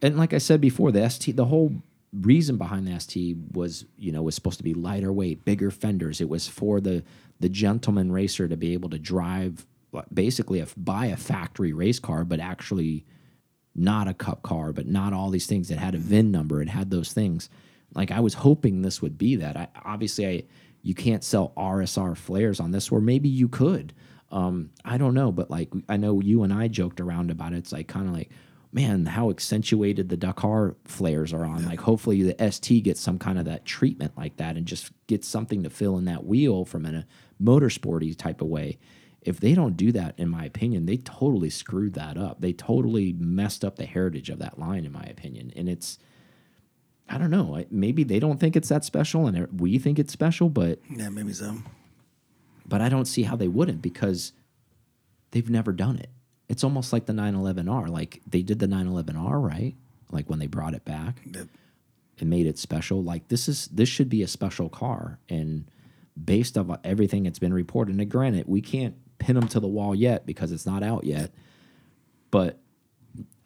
And 0.01 0.17
like 0.17 0.33
I 0.33 0.37
said 0.37 0.61
before, 0.61 0.91
the 0.91 1.09
ST, 1.09 1.35
the 1.35 1.45
whole 1.45 1.73
reason 2.13 2.57
behind 2.57 2.87
the 2.87 2.99
ST 2.99 3.35
was, 3.51 3.85
you 3.97 4.11
know, 4.11 4.21
was 4.21 4.35
supposed 4.35 4.57
to 4.57 4.63
be 4.63 4.73
lighter 4.73 5.11
weight, 5.11 5.43
bigger 5.43 5.71
fenders. 5.71 6.21
It 6.21 6.29
was 6.29 6.47
for 6.47 6.79
the 6.79 7.03
the 7.39 7.49
gentleman 7.49 8.11
racer 8.11 8.47
to 8.47 8.57
be 8.57 8.73
able 8.73 8.89
to 8.89 8.99
drive 8.99 9.65
basically 10.13 10.59
a, 10.59 10.67
buy 10.75 11.07
a 11.07 11.17
factory 11.17 11.73
race 11.73 11.99
car, 11.99 12.23
but 12.23 12.39
actually 12.39 13.05
not 13.77 14.07
a 14.07 14.13
cup 14.13 14.41
car, 14.41 14.73
but 14.73 14.87
not 14.87 15.13
all 15.13 15.29
these 15.29 15.45
things. 15.45 15.69
It 15.69 15.77
had 15.77 15.95
a 15.95 15.99
VIN 15.99 16.31
number. 16.31 16.61
It 16.61 16.69
had 16.69 16.89
those 16.89 17.13
things. 17.13 17.49
Like 17.93 18.11
I 18.11 18.19
was 18.19 18.33
hoping 18.33 18.81
this 18.81 19.01
would 19.01 19.17
be 19.17 19.35
that. 19.37 19.55
I 19.55 19.67
obviously 19.85 20.27
I 20.27 20.43
you 20.81 20.95
can't 20.95 21.23
sell 21.23 21.53
RSR 21.57 22.15
flares 22.15 22.59
on 22.59 22.71
this, 22.71 22.91
or 22.91 23.01
maybe 23.01 23.29
you 23.29 23.47
could. 23.47 23.93
Um, 24.31 24.71
I 24.83 24.97
don't 24.97 25.13
know, 25.13 25.31
but 25.31 25.49
like 25.49 25.69
I 25.87 25.97
know 25.97 26.21
you 26.21 26.43
and 26.43 26.53
I 26.53 26.67
joked 26.67 26.99
around 26.99 27.31
about 27.31 27.53
it. 27.53 27.57
It's 27.57 27.71
like 27.71 27.87
kind 27.87 28.07
of 28.07 28.13
like, 28.13 28.29
man, 28.71 29.05
how 29.05 29.29
accentuated 29.29 30.09
the 30.09 30.17
Dakar 30.17 30.75
flares 30.85 31.33
are 31.33 31.45
on. 31.45 31.65
Like 31.65 31.81
hopefully 31.81 32.23
the 32.23 32.51
ST 32.51 32.83
gets 32.83 32.99
some 32.99 33.19
kind 33.19 33.39
of 33.39 33.45
that 33.45 33.65
treatment 33.65 34.17
like 34.17 34.37
that 34.37 34.57
and 34.57 34.65
just 34.65 34.91
gets 35.07 35.27
something 35.27 35.63
to 35.63 35.69
fill 35.69 35.97
in 35.97 36.05
that 36.05 36.25
wheel 36.25 36.65
from 36.65 36.85
a 36.85 37.05
motorsporty 37.41 38.15
type 38.17 38.41
of 38.41 38.47
way. 38.47 38.77
If 39.27 39.41
they 39.41 39.53
don't 39.53 39.75
do 39.75 39.91
that, 39.91 40.15
in 40.17 40.29
my 40.29 40.45
opinion, 40.45 40.85
they 40.85 40.95
totally 40.97 41.49
screwed 41.49 41.93
that 41.95 42.17
up. 42.17 42.39
They 42.39 42.53
totally 42.53 43.11
messed 43.11 43.65
up 43.65 43.75
the 43.75 43.85
heritage 43.85 44.29
of 44.29 44.39
that 44.39 44.57
line, 44.57 44.85
in 44.85 44.91
my 44.93 45.03
opinion. 45.03 45.51
And 45.53 45.67
it's, 45.67 45.99
I 47.09 47.17
don't 47.17 47.29
know. 47.29 47.61
Maybe 47.69 48.05
they 48.05 48.19
don't 48.19 48.39
think 48.39 48.55
it's 48.55 48.69
that 48.69 48.85
special, 48.85 49.27
and 49.27 49.59
we 49.59 49.79
think 49.79 49.99
it's 49.99 50.13
special, 50.13 50.47
but 50.49 50.79
yeah, 50.89 51.09
maybe 51.09 51.33
so. 51.33 51.57
But 52.65 52.79
I 52.81 52.87
don't 52.87 53.03
see 53.05 53.23
how 53.23 53.35
they 53.35 53.49
wouldn't 53.49 53.81
because 53.81 54.31
they've 55.31 55.49
never 55.49 55.73
done 55.73 55.97
it. 55.97 56.09
It's 56.47 56.63
almost 56.63 56.93
like 56.93 57.05
the 57.05 57.13
911R. 57.13 57.89
Like 57.89 58.21
they 58.25 58.41
did 58.41 58.59
the 58.59 58.67
911R, 58.67 59.41
right? 59.45 59.75
Like 60.09 60.29
when 60.29 60.39
they 60.39 60.47
brought 60.47 60.73
it 60.73 60.85
back 60.85 61.19
Yep. 61.33 61.47
and 62.19 62.29
made 62.29 62.47
it 62.47 62.57
special. 62.57 63.03
Like 63.03 63.27
this 63.27 63.49
is 63.49 63.67
this 63.67 63.89
should 63.89 64.07
be 64.07 64.23
a 64.23 64.27
special 64.27 64.69
car, 64.69 65.19
and 65.27 65.69
based 66.23 66.57
on 66.57 66.77
everything 66.85 67.23
that's 67.23 67.39
been 67.39 67.53
reported. 67.53 67.97
And 67.99 68.09
granted, 68.09 68.45
we 68.47 68.61
can't 68.61 68.95
pin 69.19 69.35
them 69.35 69.47
to 69.49 69.59
the 69.59 69.67
wall 69.67 69.93
yet 69.95 70.25
because 70.25 70.51
it's 70.51 70.65
not 70.65 70.83
out 70.83 71.03
yet. 71.03 71.31
But 72.31 72.59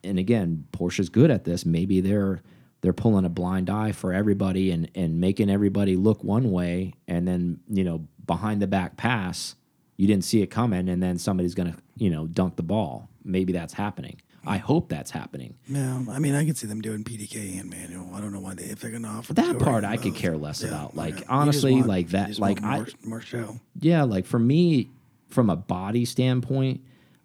and 0.03 0.17
again, 0.17 0.65
Porsche's 0.71 1.09
good 1.09 1.29
at 1.31 1.43
this. 1.43 1.65
Maybe 1.65 2.01
they're 2.01 2.41
they're 2.81 2.93
pulling 2.93 3.25
a 3.25 3.29
blind 3.29 3.69
eye 3.69 3.91
for 3.91 4.13
everybody 4.13 4.71
and 4.71 4.89
and 4.95 5.19
making 5.19 5.49
everybody 5.49 5.95
look 5.95 6.23
one 6.23 6.51
way, 6.51 6.93
and 7.07 7.27
then 7.27 7.59
you 7.67 7.83
know 7.83 8.07
behind 8.25 8.61
the 8.61 8.67
back 8.67 8.97
pass, 8.97 9.55
you 9.97 10.07
didn't 10.07 10.23
see 10.23 10.41
it 10.41 10.47
coming, 10.47 10.89
and 10.89 11.01
then 11.01 11.17
somebody's 11.17 11.53
gonna 11.55 11.75
you 11.95 12.09
know 12.09 12.27
dunk 12.27 12.55
the 12.55 12.63
ball. 12.63 13.09
Maybe 13.23 13.53
that's 13.53 13.73
happening. 13.73 14.19
I 14.43 14.57
hope 14.57 14.89
that's 14.89 15.11
happening. 15.11 15.53
Yeah, 15.67 16.01
I 16.09 16.17
mean, 16.17 16.33
I 16.33 16.43
can 16.43 16.55
see 16.55 16.65
them 16.65 16.81
doing 16.81 17.03
PDK 17.03 17.59
and 17.59 17.69
manual. 17.69 18.09
I 18.15 18.19
don't 18.21 18.33
know 18.33 18.39
why 18.39 18.55
they 18.55 18.63
if 18.63 18.79
they're 18.79 18.89
gonna 18.89 19.07
offer 19.07 19.35
that 19.35 19.59
part. 19.59 19.83
I 19.83 19.97
could 19.97 20.15
care 20.15 20.35
less 20.35 20.63
Yeah, 20.63 20.69
about. 20.69 20.95
Like 20.95 21.19
You 21.19 21.25
honestly, 21.29 21.75
want- 21.75 21.85
like 21.87 22.07
that. 22.09 22.39
Like 22.39 22.59
want 22.59 22.65
I 22.73 22.77
more, 22.77 22.87
more 23.03 23.21
show. 23.21 23.59
yeah, 23.79 24.01
like 24.01 24.25
for 24.25 24.39
me, 24.39 24.89
from 25.31 25.49
a 25.49 25.55
body 25.55 26.05
standpoint 26.05 26.81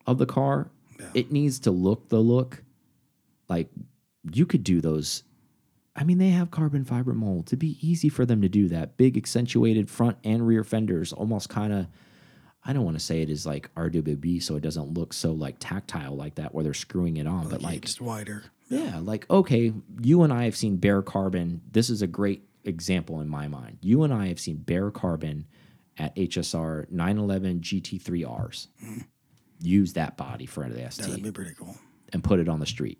of 0.06 0.18
the 0.18 0.26
car, 0.26 0.70
Yeah. 0.98 1.06
it 1.14 1.32
needs 1.32 1.58
to 1.60 1.70
look 1.70 2.08
the 2.08 2.20
look. 2.20 2.62
Like 3.48 3.68
you 4.32 4.46
could 4.46 4.64
do 4.64 4.80
those. 4.80 5.22
I 5.94 6.04
mean, 6.04 6.18
they 6.18 6.28
have 6.30 6.50
carbon 6.50 6.84
fiber 6.84 7.14
molds. 7.14 7.50
It'd 7.50 7.58
be 7.58 7.78
easy 7.80 8.08
for 8.08 8.26
them 8.26 8.42
to 8.42 8.48
do 8.48 8.68
that. 8.68 8.96
Big 8.96 9.16
accentuated 9.16 9.88
front 9.88 10.18
and 10.24 10.46
rear 10.46 10.62
fenders, 10.64 11.12
almost 11.12 11.48
kind 11.48 11.72
of. 11.72 11.86
I 12.68 12.72
don't 12.72 12.84
want 12.84 12.98
to 12.98 13.04
say 13.04 13.22
it 13.22 13.30
is 13.30 13.46
like 13.46 13.72
RWB, 13.76 14.42
so 14.42 14.56
it 14.56 14.60
doesn't 14.62 14.92
look 14.94 15.12
so 15.12 15.30
like 15.32 15.56
tactile 15.60 16.16
like 16.16 16.34
that, 16.34 16.52
where 16.52 16.64
they're 16.64 16.74
screwing 16.74 17.16
it 17.16 17.26
on. 17.26 17.48
but 17.48 17.62
like, 17.62 17.82
just 17.82 18.00
wider. 18.00 18.42
yeah, 18.68 18.98
like 19.00 19.28
okay, 19.30 19.72
you 20.02 20.22
and 20.22 20.32
I 20.32 20.44
have 20.44 20.56
seen 20.56 20.76
bare 20.76 21.00
carbon. 21.02 21.62
This 21.70 21.88
is 21.88 22.02
a 22.02 22.08
great 22.08 22.42
example 22.64 23.20
in 23.20 23.28
my 23.28 23.46
mind. 23.46 23.78
You 23.82 24.02
and 24.02 24.12
I 24.12 24.26
have 24.26 24.40
seen 24.40 24.56
bare 24.56 24.90
carbon 24.90 25.46
at 25.98 26.14
HSR 26.16 26.90
911 26.90 27.60
GT3Rs. 27.60 28.68
Use 29.60 29.92
that 29.94 30.16
body 30.16 30.44
for 30.46 30.68
the 30.68 30.90
ST 30.90 31.06
that'd 31.06 31.22
be 31.22 31.30
pretty 31.30 31.54
cool. 31.54 31.76
and 32.12 32.22
put 32.22 32.38
it 32.40 32.48
on 32.48 32.60
the 32.60 32.66
street, 32.66 32.98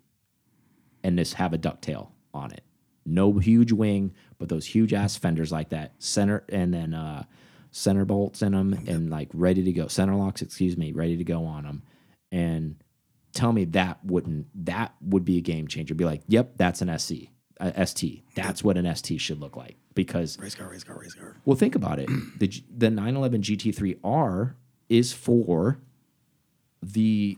and 1.03 1.17
just 1.17 1.35
have 1.35 1.53
a 1.53 1.57
ducktail 1.57 2.09
on 2.33 2.51
it. 2.51 2.63
No 3.05 3.37
huge 3.37 3.71
wing, 3.71 4.13
but 4.39 4.49
those 4.49 4.65
huge 4.65 4.93
ass 4.93 5.15
fenders 5.15 5.51
like 5.51 5.69
that 5.69 5.93
center, 5.99 6.43
and 6.49 6.73
then 6.73 6.93
uh, 6.93 7.23
center 7.71 8.05
bolts 8.05 8.41
in 8.41 8.53
them, 8.53 8.73
and 8.87 9.09
like 9.09 9.29
ready 9.33 9.63
to 9.63 9.71
go. 9.71 9.87
Center 9.87 10.15
locks, 10.15 10.41
excuse 10.41 10.75
me, 10.77 10.91
ready 10.91 11.15
to 11.17 11.23
go 11.23 11.45
on 11.45 11.63
them, 11.63 11.83
and 12.31 12.75
tell 13.33 13.53
me 13.53 13.65
that 13.65 14.03
wouldn't 14.03 14.47
that 14.65 14.95
would 15.01 15.23
be 15.23 15.37
a 15.37 15.41
game 15.41 15.67
changer. 15.67 15.93
Be 15.93 16.05
like, 16.05 16.23
yep, 16.27 16.53
that's 16.57 16.81
an 16.81 16.97
SC, 16.97 17.13
uh, 17.59 17.85
ST. 17.85 18.23
That's 18.35 18.63
what 18.63 18.77
an 18.77 18.93
ST 18.95 19.19
should 19.21 19.39
look 19.39 19.55
like 19.55 19.75
because 19.95 20.37
Race 20.39 20.55
car, 20.55 20.69
race 20.69 20.83
car, 20.83 20.97
race 20.99 21.13
car. 21.13 21.37
well, 21.45 21.57
think 21.57 21.75
about 21.75 21.99
it. 21.99 22.09
The 22.39 22.47
G- 22.47 22.63
the 22.75 22.89
911 22.89 23.41
GT3R 23.41 24.53
is 24.89 25.13
for 25.13 25.79
the 26.81 27.37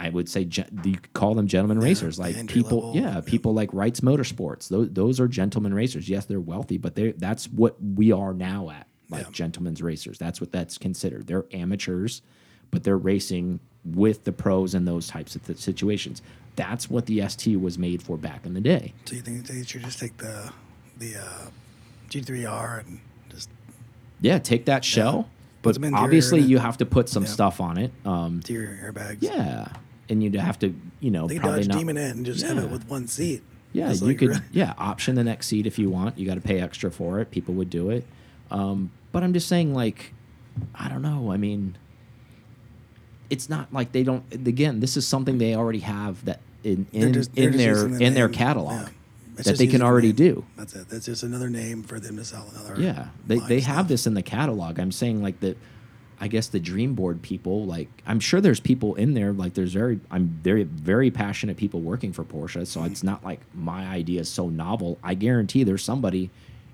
I 0.00 0.10
would 0.10 0.28
say 0.28 0.48
you 0.84 0.94
call 1.12 1.34
them 1.34 1.48
gentlemen 1.48 1.80
racers, 1.80 2.20
like 2.20 2.46
people, 2.46 2.92
level, 2.92 2.92
yeah, 2.94 3.14
yeah. 3.16 3.20
people 3.20 3.52
like 3.52 3.74
Wrights 3.74 4.00
Motorsports. 4.00 4.68
Those 4.68 4.90
those 4.90 5.18
are 5.18 5.26
gentlemen 5.26 5.74
racers. 5.74 6.08
Yes, 6.08 6.24
they're 6.26 6.38
wealthy, 6.40 6.78
but 6.78 6.94
they 6.94 7.12
that's 7.12 7.48
what 7.48 7.76
we 7.82 8.12
are 8.12 8.32
now 8.32 8.70
at, 8.70 8.86
like 9.10 9.24
Yeah. 9.24 9.30
gentlemen's 9.32 9.82
racers. 9.82 10.16
That's 10.18 10.40
what 10.40 10.52
that's 10.52 10.78
considered. 10.78 11.26
They're 11.26 11.46
amateurs, 11.52 12.22
but 12.70 12.84
they're 12.84 12.96
racing 12.96 13.58
with 13.84 14.24
the 14.24 14.32
pros 14.32 14.74
and 14.74 14.86
those 14.86 15.06
types 15.08 15.34
of 15.36 15.44
th- 15.46 15.58
situations. 15.58 16.20
That's 16.56 16.90
what 16.90 17.06
the 17.06 17.26
ST 17.28 17.60
was 17.60 17.78
made 17.78 18.02
for 18.02 18.16
back 18.16 18.44
in 18.44 18.54
the 18.54 18.60
day. 18.60 18.92
So 19.04 19.14
you 19.14 19.22
think 19.22 19.46
they 19.46 19.62
should 19.64 19.82
just 19.82 19.98
take 20.00 20.16
the 20.16 20.52
the 20.98 21.16
uh, 21.16 21.46
G3R 22.10 22.86
and 22.86 23.00
just 23.28 23.48
Yeah, 24.20 24.38
take 24.38 24.64
that 24.66 24.84
shell, 24.84 25.28
but 25.62 25.78
obviously 25.94 26.40
you 26.40 26.58
have 26.58 26.76
to 26.78 26.86
put 26.86 27.08
some 27.08 27.22
Yeah. 27.24 27.28
stuff 27.28 27.60
on 27.60 27.78
it. 27.78 27.92
Um, 28.04 28.36
interior 28.36 28.92
airbags? 28.92 29.18
Yeah, 29.20 29.68
and 30.08 30.22
you'd 30.22 30.34
have 30.34 30.58
to, 30.60 30.74
you 31.00 31.10
know, 31.12 31.28
They 31.28 31.38
probably 31.38 31.60
Dodge 31.60 31.68
not. 31.68 31.78
Demon 31.78 31.96
it 31.96 32.16
and 32.16 32.26
just 32.26 32.44
have 32.44 32.58
it 32.58 32.70
with 32.70 32.88
one 32.88 33.06
seat. 33.06 33.42
Yeah, 33.72 33.92
you 33.92 34.06
like- 34.06 34.18
could. 34.18 34.42
Yeah, 34.50 34.74
option 34.78 35.14
the 35.14 35.22
next 35.24 35.46
seat 35.46 35.66
if 35.66 35.78
you 35.78 35.90
want. 35.90 36.18
You 36.18 36.26
got 36.26 36.34
to 36.34 36.40
pay 36.40 36.60
extra 36.60 36.90
for 36.90 37.20
it. 37.20 37.30
People 37.30 37.54
would 37.54 37.70
do 37.70 37.90
it. 37.90 38.04
Um, 38.50 38.90
but 39.12 39.22
I'm 39.22 39.32
just 39.34 39.46
saying, 39.46 39.74
like, 39.74 40.14
I 40.74 40.88
don't 40.88 41.02
know. 41.02 41.30
I 41.30 41.36
mean, 41.36 41.76
it's 43.30 43.48
not 43.48 43.72
like 43.72 43.92
they 43.92 44.02
don't. 44.02 44.24
Again, 44.32 44.80
this 44.80 44.96
is 44.96 45.06
something 45.06 45.38
they 45.38 45.54
already 45.54 45.80
have 45.80 46.24
that 46.24 46.40
in 46.64 46.86
in, 46.92 47.12
just- 47.12 47.36
in 47.36 47.56
their 47.56 47.86
in 47.86 48.14
their 48.14 48.28
catalog 48.28 48.82
Yeah. 48.82 48.88
That 49.44 49.56
they 49.56 49.68
can 49.68 49.82
already 49.82 50.08
name. 50.08 50.16
do. 50.16 50.44
That's 50.56 50.74
it. 50.74 50.88
That's 50.88 51.06
just 51.06 51.22
another 51.22 51.48
name 51.48 51.84
for 51.84 52.00
them 52.00 52.16
to 52.16 52.24
sell 52.24 52.48
another. 52.52 52.80
Yeah, 52.80 53.08
they 53.24 53.38
they 53.38 53.60
have 53.60 53.86
this 53.86 54.04
in 54.06 54.14
the 54.14 54.22
catalog. 54.22 54.80
I'm 54.80 54.90
saying 54.90 55.22
like 55.22 55.38
the, 55.38 55.54
I 56.20 56.26
guess 56.26 56.48
the 56.48 56.58
dream 56.58 56.94
board 56.94 57.22
people. 57.22 57.64
Like 57.64 57.88
I'm 58.04 58.18
sure 58.18 58.40
there's 58.40 58.58
people 58.58 58.96
in 58.96 59.14
there. 59.14 59.32
Like 59.32 59.54
there's 59.54 59.72
very 59.72 60.00
I'm 60.10 60.26
very 60.42 60.64
very 60.64 61.12
passionate 61.12 61.56
people 61.56 61.80
working 61.80 62.12
for 62.12 62.24
Porsche. 62.24 62.66
So 62.66 62.82
it's 62.82 62.98
mm-hmm. 62.98 63.06
not 63.06 63.24
like 63.24 63.40
my 63.54 63.86
idea 63.86 64.22
is 64.22 64.28
so 64.28 64.48
novel. 64.48 64.98
I 65.04 65.14
guarantee 65.14 65.62
there's 65.62 65.84
somebody 65.84 66.30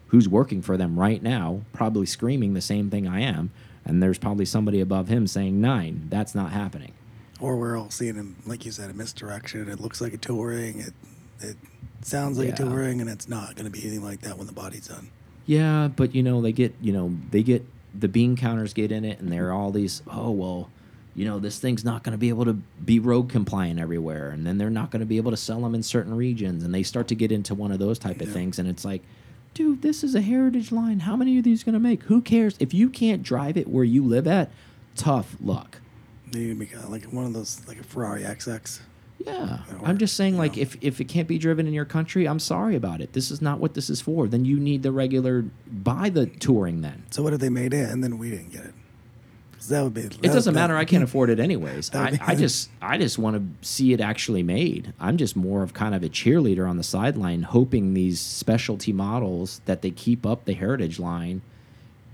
who's 0.09 0.29
working 0.29 0.63
for 0.63 0.79
them 0.79 0.99
right 0.99 1.23
now, 1.23 1.61
probably 1.75 2.07
screaming 2.07 2.55
the 2.55 2.63
same 2.63 2.89
thing 2.89 3.07
I 3.07 3.21
am. 3.21 3.51
And 3.85 4.03
there's 4.03 4.19
probably 4.19 4.45
somebody 4.45 4.81
above 4.81 5.09
him 5.09 5.27
saying 5.27 5.61
nine. 5.61 6.07
That's 6.09 6.35
not 6.35 6.53
happening. 6.53 6.93
Or 7.41 7.57
we're 7.57 7.79
all 7.79 7.91
seeing 7.91 8.15
him, 8.15 8.37
like 8.47 8.65
you 8.65 8.73
said, 8.73 8.91
a 8.91 8.95
misdirection. 8.95 9.69
It 9.69 9.81
looks 9.81 10.01
like 10.01 10.15
a 10.15 10.19
touring. 10.19 10.81
It 10.81 10.95
it 11.41 11.57
sounds 12.03 12.39
like 12.39 12.49
a 12.49 12.53
touring, 12.53 13.01
and 13.01 13.11
it's 13.11 13.29
not 13.29 13.57
going 13.57 13.67
to 13.67 13.71
be 13.71 13.81
anything 13.83 14.05
like 14.05 14.21
that 14.23 14.39
when 14.39 14.47
the 14.47 14.53
body's 14.53 14.89
done. 14.89 15.11
Yeah, 15.47 15.89
but 15.89 16.15
you 16.15 16.23
know 16.23 16.41
they 16.41 16.53
get 16.53 16.75
you 16.81 16.93
know 16.93 17.15
they 17.31 17.43
get 17.43 17.67
the 17.99 18.09
bean 18.09 18.37
counters 18.37 18.73
get 18.73 18.93
in 18.93 19.05
it, 19.05 19.21
and 19.21 19.31
they're 19.31 19.53
all 19.53 19.71
these. 19.71 20.03
Oh 20.11 20.31
well, 20.31 20.71
you 21.15 21.25
know 21.25 21.39
this 21.39 21.59
thing's 21.59 21.85
not 21.85 22.03
going 22.03 22.13
to 22.13 22.19
be 22.19 22.29
able 22.29 22.45
to 22.47 22.55
be 22.55 22.99
road 22.99 23.29
compliant 23.29 23.81
everywhere, 23.81 24.31
and 24.31 24.47
then 24.47 24.59
they're 24.59 24.71
not 24.71 24.91
going 24.91 25.01
to 25.01 25.07
be 25.07 25.17
able 25.17 25.33
to 25.33 25.37
sell 25.37 25.61
them 25.61 25.75
in 25.75 25.83
certain 25.83 26.17
regions, 26.17 26.65
and 26.65 26.75
they 26.75 26.83
start 26.83 27.09
to 27.09 27.15
get 27.15 27.31
into 27.33 27.55
one 27.55 27.73
of 27.73 27.79
those 27.79 27.99
type 27.99 28.21
of 28.21 28.31
things, 28.31 28.59
and 28.59 28.69
it's 28.69 28.85
like, 28.85 29.03
dude, 29.55 29.83
this 29.83 30.05
is 30.05 30.15
a 30.15 30.21
heritage 30.21 30.71
line. 30.73 31.01
How 31.01 31.17
many 31.17 31.39
of 31.39 31.45
these 31.45 31.63
going 31.65 31.73
to 31.75 31.79
make? 31.81 32.03
Who 32.05 32.21
cares 32.21 32.57
if 32.61 32.75
you 32.75 32.91
can't 32.91 33.23
drive 33.23 33.57
it 33.57 33.69
where 33.69 33.85
you 33.85 34.05
live 34.05 34.27
at? 34.27 34.51
Tough 34.97 35.37
luck. 35.41 35.79
They 36.31 36.41
need 36.41 36.49
to 36.49 36.55
make 36.55 36.75
a, 36.75 36.87
like 36.89 37.05
one 37.05 37.25
of 37.25 37.33
those, 37.33 37.67
like 37.67 37.79
a 37.79 37.85
Ferrari 37.85 38.23
XX. 38.23 38.81
Yeah, 39.19 39.61
Or, 39.81 39.89
I'm 39.89 39.97
just 39.97 40.17
saying, 40.17 40.37
like, 40.37 40.57
know. 40.57 40.63
if 40.63 40.77
if 40.83 41.01
it 41.01 41.05
can't 41.05 41.27
be 41.29 41.39
driven 41.39 41.67
in 41.67 41.73
your 41.73 41.87
country, 41.87 42.29
I'm 42.29 42.41
sorry 42.41 42.77
about 42.77 43.01
it. 43.01 43.15
This 43.15 43.31
is 43.31 43.41
not 43.41 43.59
what 43.59 43.73
this 43.73 43.89
is 43.89 44.01
for. 44.01 44.27
Then 44.29 44.45
you 44.45 44.59
need 44.59 44.83
the 44.83 44.93
regular 44.93 45.47
buy 45.67 46.11
the 46.11 46.27
touring 46.27 46.83
then. 46.83 47.05
So 47.11 47.23
what 47.23 47.33
if 47.33 47.41
they 47.41 47.49
made 47.49 47.73
it 47.73 47.89
and 47.89 48.05
then 48.05 48.19
we 48.19 48.29
didn't 48.31 48.51
get 48.51 48.65
it? 48.67 48.74
That 49.69 49.83
would 49.83 49.95
be. 49.95 50.03
It 50.03 50.33
doesn't 50.33 50.55
matter. 50.55 50.77
I 50.77 50.85
can't 50.85 51.05
afford 51.05 51.31
it 51.31 51.41
anyways. 51.41 51.91
I, 51.95 52.19
I 52.21 52.35
just 52.35 52.71
I 52.81 52.99
just 52.99 53.19
want 53.19 53.37
to 53.37 53.67
see 53.67 53.93
it 53.93 54.01
actually 54.01 54.43
made. 54.43 54.93
I'm 55.01 55.17
just 55.17 55.37
more 55.37 55.63
of 55.63 55.75
kind 55.75 55.95
of 55.95 56.03
a 56.03 56.09
cheerleader 56.09 56.69
on 56.69 56.77
the 56.77 56.83
sideline, 56.83 57.43
hoping 57.43 57.95
these 57.95 58.21
specialty 58.21 58.93
models 58.93 59.61
that 59.67 59.83
they 59.83 59.91
keep 59.91 60.27
up 60.27 60.45
the 60.45 60.55
heritage 60.55 60.99
line, 60.99 61.43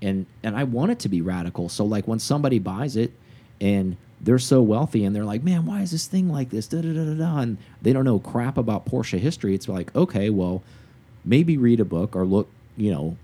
and 0.01 0.27
and 0.43 0.57
I 0.57 0.65
want 0.65 0.93
it 0.93 0.99
to 1.01 1.09
be 1.09 1.21
radical. 1.21 1.69
So 1.69 1.85
like 1.85 2.07
when 2.07 2.19
somebody 2.19 2.59
buys 2.59 2.97
it, 2.97 3.13
and 3.61 3.97
they're 4.21 4.39
so 4.39 4.61
wealthy 4.61 5.05
and 5.05 5.17
they're 5.17 5.25
like, 5.25 5.43
man, 5.43 5.65
why 5.65 5.81
is 5.81 5.91
this 5.91 6.07
thing 6.07 6.31
like 6.31 6.51
this? 6.51 6.67
Da 6.67 6.81
da 6.83 6.93
da 6.93 7.05
da 7.05 7.15
da. 7.15 7.39
And 7.39 7.59
they 7.81 7.93
don't 7.93 8.05
know 8.05 8.19
crap 8.19 8.59
about 8.59 8.87
Porsche 8.87 9.19
history. 9.19 9.55
It's 9.55 9.69
like, 9.69 9.95
okay, 9.97 10.31
well, 10.31 10.63
maybe 11.25 11.57
read 11.57 11.81
a 11.81 11.85
book 11.85 12.15
or 12.15 12.27
look, 12.27 12.49
you 12.77 12.91
know, 12.91 13.17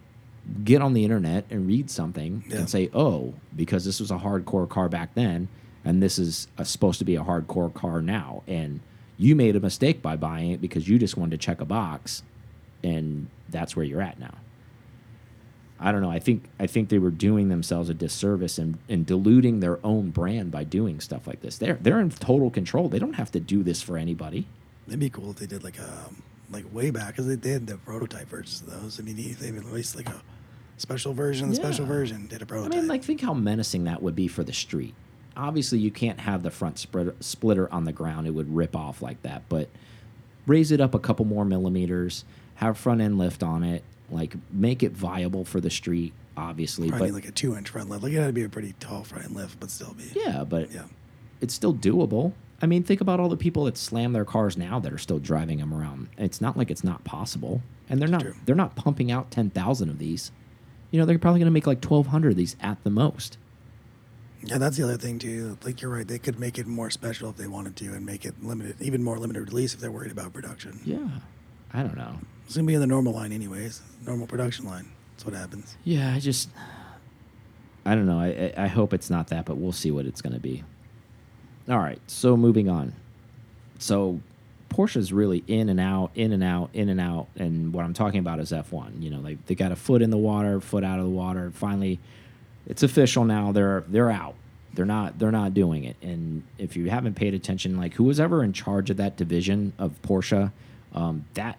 get 0.64 0.80
on 0.82 0.92
the 0.94 1.02
internet 1.04 1.44
and 1.50 1.66
read 1.66 1.90
something 1.90 2.44
Yeah. 2.48 2.58
and 2.58 2.70
say, 2.70 2.88
oh, 2.94 3.34
because 3.54 3.84
this 3.84 4.00
was 4.00 4.10
a 4.10 4.18
hardcore 4.18 4.68
car 4.68 4.88
back 4.88 5.14
then, 5.14 5.48
and 5.84 6.02
this 6.02 6.18
is 6.18 6.48
a, 6.58 6.64
supposed 6.64 6.98
to 7.00 7.04
be 7.04 7.16
a 7.16 7.22
hardcore 7.24 7.72
car 7.72 8.00
now, 8.00 8.42
and 8.46 8.80
you 9.16 9.34
made 9.34 9.56
a 9.56 9.60
mistake 9.60 10.02
by 10.02 10.14
buying 10.16 10.50
it 10.52 10.60
because 10.60 10.88
you 10.88 10.98
just 10.98 11.16
wanted 11.16 11.32
to 11.40 11.44
check 11.44 11.60
a 11.60 11.64
box, 11.64 12.22
and 12.84 13.28
that's 13.48 13.74
where 13.74 13.84
you're 13.84 14.02
at 14.02 14.18
now. 14.20 14.34
I 15.78 15.92
don't 15.92 16.00
know. 16.00 16.10
I 16.10 16.18
think 16.20 16.44
I 16.58 16.66
think 16.66 16.88
they 16.88 16.98
were 16.98 17.10
doing 17.10 17.48
themselves 17.50 17.90
a 17.90 17.94
disservice 17.94 18.56
and, 18.56 18.78
and 18.88 19.04
diluting 19.04 19.60
their 19.60 19.78
own 19.84 20.08
brand 20.10 20.50
by 20.50 20.64
doing 20.64 21.00
stuff 21.00 21.26
like 21.26 21.40
this. 21.42 21.58
They're 21.58 21.74
they're 21.80 22.00
in 22.00 22.08
total 22.10 22.50
control. 22.50 22.88
They 22.88 22.98
don't 22.98 23.12
have 23.14 23.30
to 23.32 23.40
do 23.40 23.62
this 23.62 23.82
for 23.82 23.98
anybody. 23.98 24.46
It'd 24.88 25.00
be 25.00 25.10
cool 25.10 25.30
if 25.32 25.36
they 25.36 25.46
did 25.46 25.62
like 25.64 25.78
a 25.78 26.08
like 26.50 26.64
way 26.72 26.90
back 26.90 27.08
because 27.08 27.26
they 27.26 27.36
did 27.36 27.66
the 27.66 27.76
prototype 27.76 28.28
versions 28.28 28.62
of 28.62 28.70
those. 28.80 28.98
I 28.98 29.02
mean, 29.02 29.16
they 29.38 29.50
released 29.50 29.96
like 29.96 30.08
a 30.08 30.22
special 30.76 31.12
version. 31.12 31.48
The 31.50 31.56
Yeah. 31.56 31.62
special 31.62 31.86
version 31.86 32.26
did 32.26 32.42
a 32.42 32.46
prototype. 32.46 32.74
I 32.74 32.80
mean, 32.80 32.88
like 32.88 33.02
think 33.04 33.20
how 33.20 33.34
menacing 33.34 33.84
that 33.84 34.02
would 34.02 34.14
be 34.16 34.28
for 34.28 34.44
the 34.44 34.52
street. 34.52 34.94
Obviously, 35.36 35.78
you 35.78 35.90
can't 35.90 36.20
have 36.20 36.42
the 36.42 36.50
front 36.50 36.78
splitter 37.20 37.72
on 37.72 37.84
the 37.84 37.92
ground; 37.92 38.26
it 38.26 38.30
would 38.30 38.54
rip 38.54 38.74
off 38.74 39.02
like 39.02 39.22
that. 39.22 39.42
But 39.48 39.68
raise 40.46 40.70
it 40.72 40.80
up 40.80 40.94
a 40.94 40.98
couple 40.98 41.24
more 41.26 41.44
millimeters, 41.44 42.24
have 42.56 42.78
front 42.78 43.00
end 43.00 43.18
lift 43.18 43.42
on 43.42 43.62
it, 43.62 43.82
like 44.10 44.34
make 44.52 44.82
it 44.82 44.92
viable 44.92 45.44
for 45.44 45.60
the 45.60 45.70
street. 45.70 46.12
Obviously, 46.38 46.88
probably 46.88 47.08
but 47.08 47.14
like 47.14 47.28
a 47.28 47.32
two 47.32 47.56
inch 47.56 47.68
front 47.70 47.88
lift. 47.90 48.02
Like 48.02 48.12
it 48.12 48.16
had 48.16 48.26
to 48.28 48.32
be 48.32 48.44
a 48.44 48.48
pretty 48.48 48.74
tall 48.80 49.04
front 49.04 49.34
lift, 49.34 49.58
but 49.60 49.70
still 49.70 49.94
be. 49.94 50.04
yeah, 50.18 50.44
but 50.44 50.70
Yeah. 50.72 50.84
it's 51.40 51.54
still 51.54 51.74
doable. 51.74 52.32
I 52.62 52.66
mean, 52.66 52.82
think 52.82 53.02
about 53.02 53.20
all 53.20 53.28
the 53.28 53.36
people 53.36 53.64
that 53.64 53.76
slam 53.76 54.12
their 54.14 54.24
cars 54.24 54.56
now 54.56 54.78
that 54.80 54.90
are 54.92 54.98
still 54.98 55.18
driving 55.18 55.58
them 55.58 55.74
around. 55.74 56.08
It's 56.16 56.40
not 56.40 56.56
like 56.56 56.70
it's 56.70 56.84
not 56.84 57.04
possible, 57.04 57.60
and 57.90 58.00
they're 58.00 58.08
not 58.08 58.22
True. 58.22 58.34
they're 58.46 58.54
not 58.54 58.74
pumping 58.76 59.10
out 59.10 59.30
ten 59.30 59.50
thousand 59.50 59.90
of 59.90 59.98
these. 59.98 60.30
You 60.90 61.00
know, 61.00 61.06
they're 61.06 61.18
probably 61.18 61.40
going 61.40 61.46
to 61.46 61.52
make 61.52 61.66
like 61.66 61.80
twelve 61.80 62.06
hundred 62.08 62.30
of 62.30 62.36
these 62.36 62.56
at 62.60 62.82
the 62.84 62.90
most. 62.90 63.38
Yeah, 64.42 64.58
that's 64.58 64.76
the 64.76 64.84
other 64.84 64.96
thing 64.96 65.18
too. 65.18 65.58
Like 65.64 65.82
you're 65.82 65.90
right, 65.90 66.06
they 66.06 66.18
could 66.18 66.38
make 66.38 66.58
it 66.58 66.66
more 66.66 66.90
special 66.90 67.30
if 67.30 67.36
they 67.36 67.48
wanted 67.48 67.76
to, 67.76 67.86
and 67.86 68.06
make 68.06 68.24
it 68.24 68.34
limited, 68.42 68.76
even 68.80 69.02
more 69.02 69.18
limited 69.18 69.48
release 69.48 69.74
if 69.74 69.80
they're 69.80 69.90
worried 69.90 70.12
about 70.12 70.32
production. 70.32 70.80
Yeah, 70.84 71.08
I 71.72 71.82
don't 71.82 71.96
know. 71.96 72.18
It's 72.44 72.54
gonna 72.54 72.66
be 72.66 72.74
in 72.74 72.80
the 72.80 72.86
normal 72.86 73.12
line 73.12 73.32
anyways, 73.32 73.82
normal 74.06 74.26
production 74.26 74.66
line. 74.66 74.88
That's 75.12 75.24
what 75.24 75.34
happens. 75.34 75.76
Yeah, 75.84 76.14
I 76.14 76.20
just 76.20 76.50
I 77.84 77.94
don't 77.94 78.06
know. 78.06 78.20
I 78.20 78.52
I 78.56 78.64
I 78.64 78.66
hope 78.66 78.92
it's 78.92 79.10
not 79.10 79.28
that, 79.28 79.46
but 79.46 79.56
we'll 79.56 79.72
see 79.72 79.90
what 79.90 80.06
it's 80.06 80.20
going 80.20 80.34
to 80.34 80.40
be. 80.40 80.62
All 81.68 81.78
right, 81.78 82.00
so 82.06 82.36
moving 82.36 82.68
on. 82.68 82.92
So 83.78 84.20
Porsche's 84.68 85.12
really 85.12 85.44
in 85.46 85.68
and 85.68 85.80
out, 85.80 86.10
in 86.14 86.32
and 86.32 86.42
out, 86.42 86.70
in 86.72 86.88
and 86.88 87.00
out, 87.00 87.28
and 87.36 87.72
what 87.72 87.84
I'm 87.84 87.94
talking 87.94 88.20
about 88.20 88.40
is 88.40 88.52
F1. 88.52 89.02
You 89.02 89.10
know, 89.10 89.22
they 89.22 89.34
they 89.46 89.54
got 89.54 89.72
a 89.72 89.76
foot 89.76 90.02
in 90.02 90.10
the 90.10 90.18
water, 90.18 90.60
foot 90.60 90.84
out 90.84 90.98
of 90.98 91.04
the 91.04 91.10
water. 91.10 91.50
Finally, 91.50 91.98
it's 92.66 92.82
official 92.82 93.24
now. 93.24 93.52
They're 93.52 93.84
they're 93.88 94.10
out. 94.10 94.34
They're 94.74 94.84
not 94.84 95.18
they're 95.18 95.32
not 95.32 95.54
doing 95.54 95.84
it. 95.84 95.96
And 96.02 96.42
if 96.58 96.76
you 96.76 96.90
haven't 96.90 97.14
paid 97.14 97.34
attention, 97.34 97.76
like 97.76 97.94
who 97.94 98.04
was 98.04 98.20
ever 98.20 98.44
in 98.44 98.52
charge 98.52 98.90
of 98.90 98.98
that 98.98 99.16
division 99.16 99.72
of 99.78 100.00
Porsche, 100.02 100.52
um, 100.94 101.24
that 101.34 101.58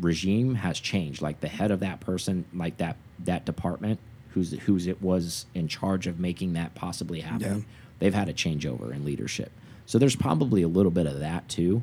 regime 0.00 0.56
has 0.56 0.78
changed. 0.78 1.22
Like 1.22 1.40
the 1.40 1.48
head 1.48 1.70
of 1.70 1.80
that 1.80 2.00
person, 2.00 2.44
like 2.54 2.76
that 2.78 2.96
that 3.24 3.44
department, 3.44 3.98
who's 4.30 4.52
who's 4.52 4.86
it 4.86 5.02
was 5.02 5.46
in 5.54 5.68
charge 5.68 6.06
of 6.06 6.20
making 6.20 6.52
that 6.52 6.74
possibly 6.74 7.20
happen. 7.20 7.58
Yeah. 7.58 7.64
They've 7.98 8.14
had 8.14 8.28
a 8.28 8.34
changeover 8.34 8.92
in 8.92 9.04
leadership. 9.04 9.52
So 9.86 9.98
there's 9.98 10.16
probably 10.16 10.62
a 10.62 10.68
little 10.68 10.90
bit 10.90 11.06
of 11.06 11.20
that 11.20 11.48
too, 11.48 11.82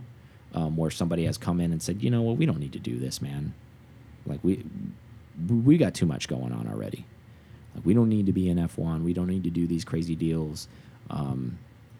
um, 0.53 0.75
where 0.75 0.89
somebody 0.89 1.25
has 1.25 1.37
come 1.37 1.59
in 1.59 1.71
and 1.71 1.81
said, 1.81 2.01
you 2.01 2.09
know 2.09 2.21
what, 2.21 2.37
we 2.37 2.45
don't 2.45 2.59
need 2.59 2.73
to 2.73 2.79
do 2.79 2.97
this, 2.97 3.21
man. 3.21 3.53
Like 4.25 4.39
we 4.43 4.63
we 5.47 5.77
got 5.77 5.93
too 5.93 6.05
much 6.05 6.27
going 6.27 6.51
on 6.51 6.67
already. 6.67 7.05
Like 7.75 7.85
we 7.85 7.93
don't 7.93 8.09
need 8.09 8.25
to 8.25 8.33
be 8.33 8.49
in 8.49 8.57
F1. 8.57 9.03
We 9.03 9.13
don't 9.13 9.27
need 9.27 9.43
to 9.45 9.49
do 9.49 9.67
these 9.67 9.85
crazy 9.85 10.15
deals. 10.15 10.67
Um, 11.09 11.57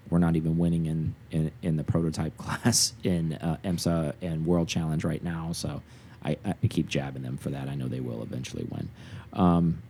we're 0.10 0.20
not 0.20 0.36
even 0.36 0.58
winning 0.58 0.88
in, 0.88 1.16
in, 1.32 1.52
in 1.62 1.78
the 1.78 1.84
prototype 1.84 2.38
class 2.38 2.94
in 3.04 3.34
uh, 3.34 3.58
IMSA 3.64 4.14
and 4.22 4.46
World 4.46 4.68
Challenge 4.68 5.04
right 5.04 5.24
now. 5.24 5.52
So 5.54 5.82
I, 6.24 6.38
I 6.44 6.68
keep 6.68 6.88
jabbing 6.88 7.24
them 7.24 7.38
for 7.38 7.50
that. 7.50 7.70
I 7.70 7.76
know 7.76 7.88
they 7.88 8.00
will 8.00 8.22
eventually 8.24 8.68
win. 8.70 8.90
Um, 9.34 9.82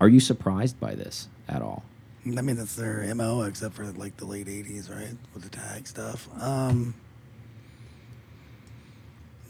are 0.00 0.08
you 0.08 0.20
surprised 0.20 0.80
by 0.80 0.94
this 0.94 1.28
at 1.46 1.62
all? 1.62 1.84
I 2.26 2.42
mean, 2.42 2.56
that's 2.56 2.74
their 2.74 3.14
mo, 3.14 3.42
except 3.42 3.74
for 3.74 3.84
like 3.92 4.16
the 4.18 4.26
late 4.26 4.46
'80s, 4.46 4.94
right, 4.94 5.16
with 5.32 5.42
the 5.42 5.48
TAG 5.48 5.86
stuff. 5.86 6.28
Um, 6.40 6.94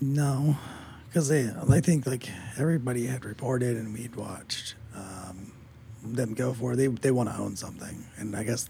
no, 0.01 0.57
because 1.09 1.28
they, 1.28 1.51
I 1.68 1.80
think 1.80 2.07
like 2.07 2.28
everybody 2.59 3.07
had 3.07 3.24
reported 3.24 3.76
and 3.76 3.92
we'd 3.92 4.16
watched 4.16 4.74
um, 4.94 5.53
them 6.03 6.34
go 6.34 6.53
for 6.53 6.72
it. 6.72 6.76
They 6.76 6.86
they 6.88 7.11
want 7.11 7.28
to 7.28 7.36
own 7.36 7.57
something, 7.57 8.05
and 8.16 8.34
I 8.36 8.44
guess 8.44 8.68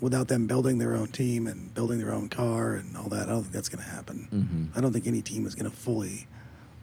without 0.00 0.28
them 0.28 0.46
building 0.46 0.78
their 0.78 0.94
own 0.94 1.08
team 1.08 1.46
and 1.46 1.72
building 1.74 1.98
their 1.98 2.12
own 2.12 2.28
car 2.28 2.74
and 2.74 2.96
all 2.96 3.08
that, 3.08 3.28
I 3.28 3.32
don't 3.32 3.42
think 3.42 3.52
that's 3.54 3.68
going 3.68 3.82
to 3.84 3.90
happen. 3.90 4.28
Mhm. 4.72 4.76
I 4.76 4.80
don't 4.80 4.92
think 4.92 5.06
any 5.06 5.22
team 5.22 5.46
is 5.46 5.54
going 5.54 5.70
to 5.70 5.76
fully 5.76 6.26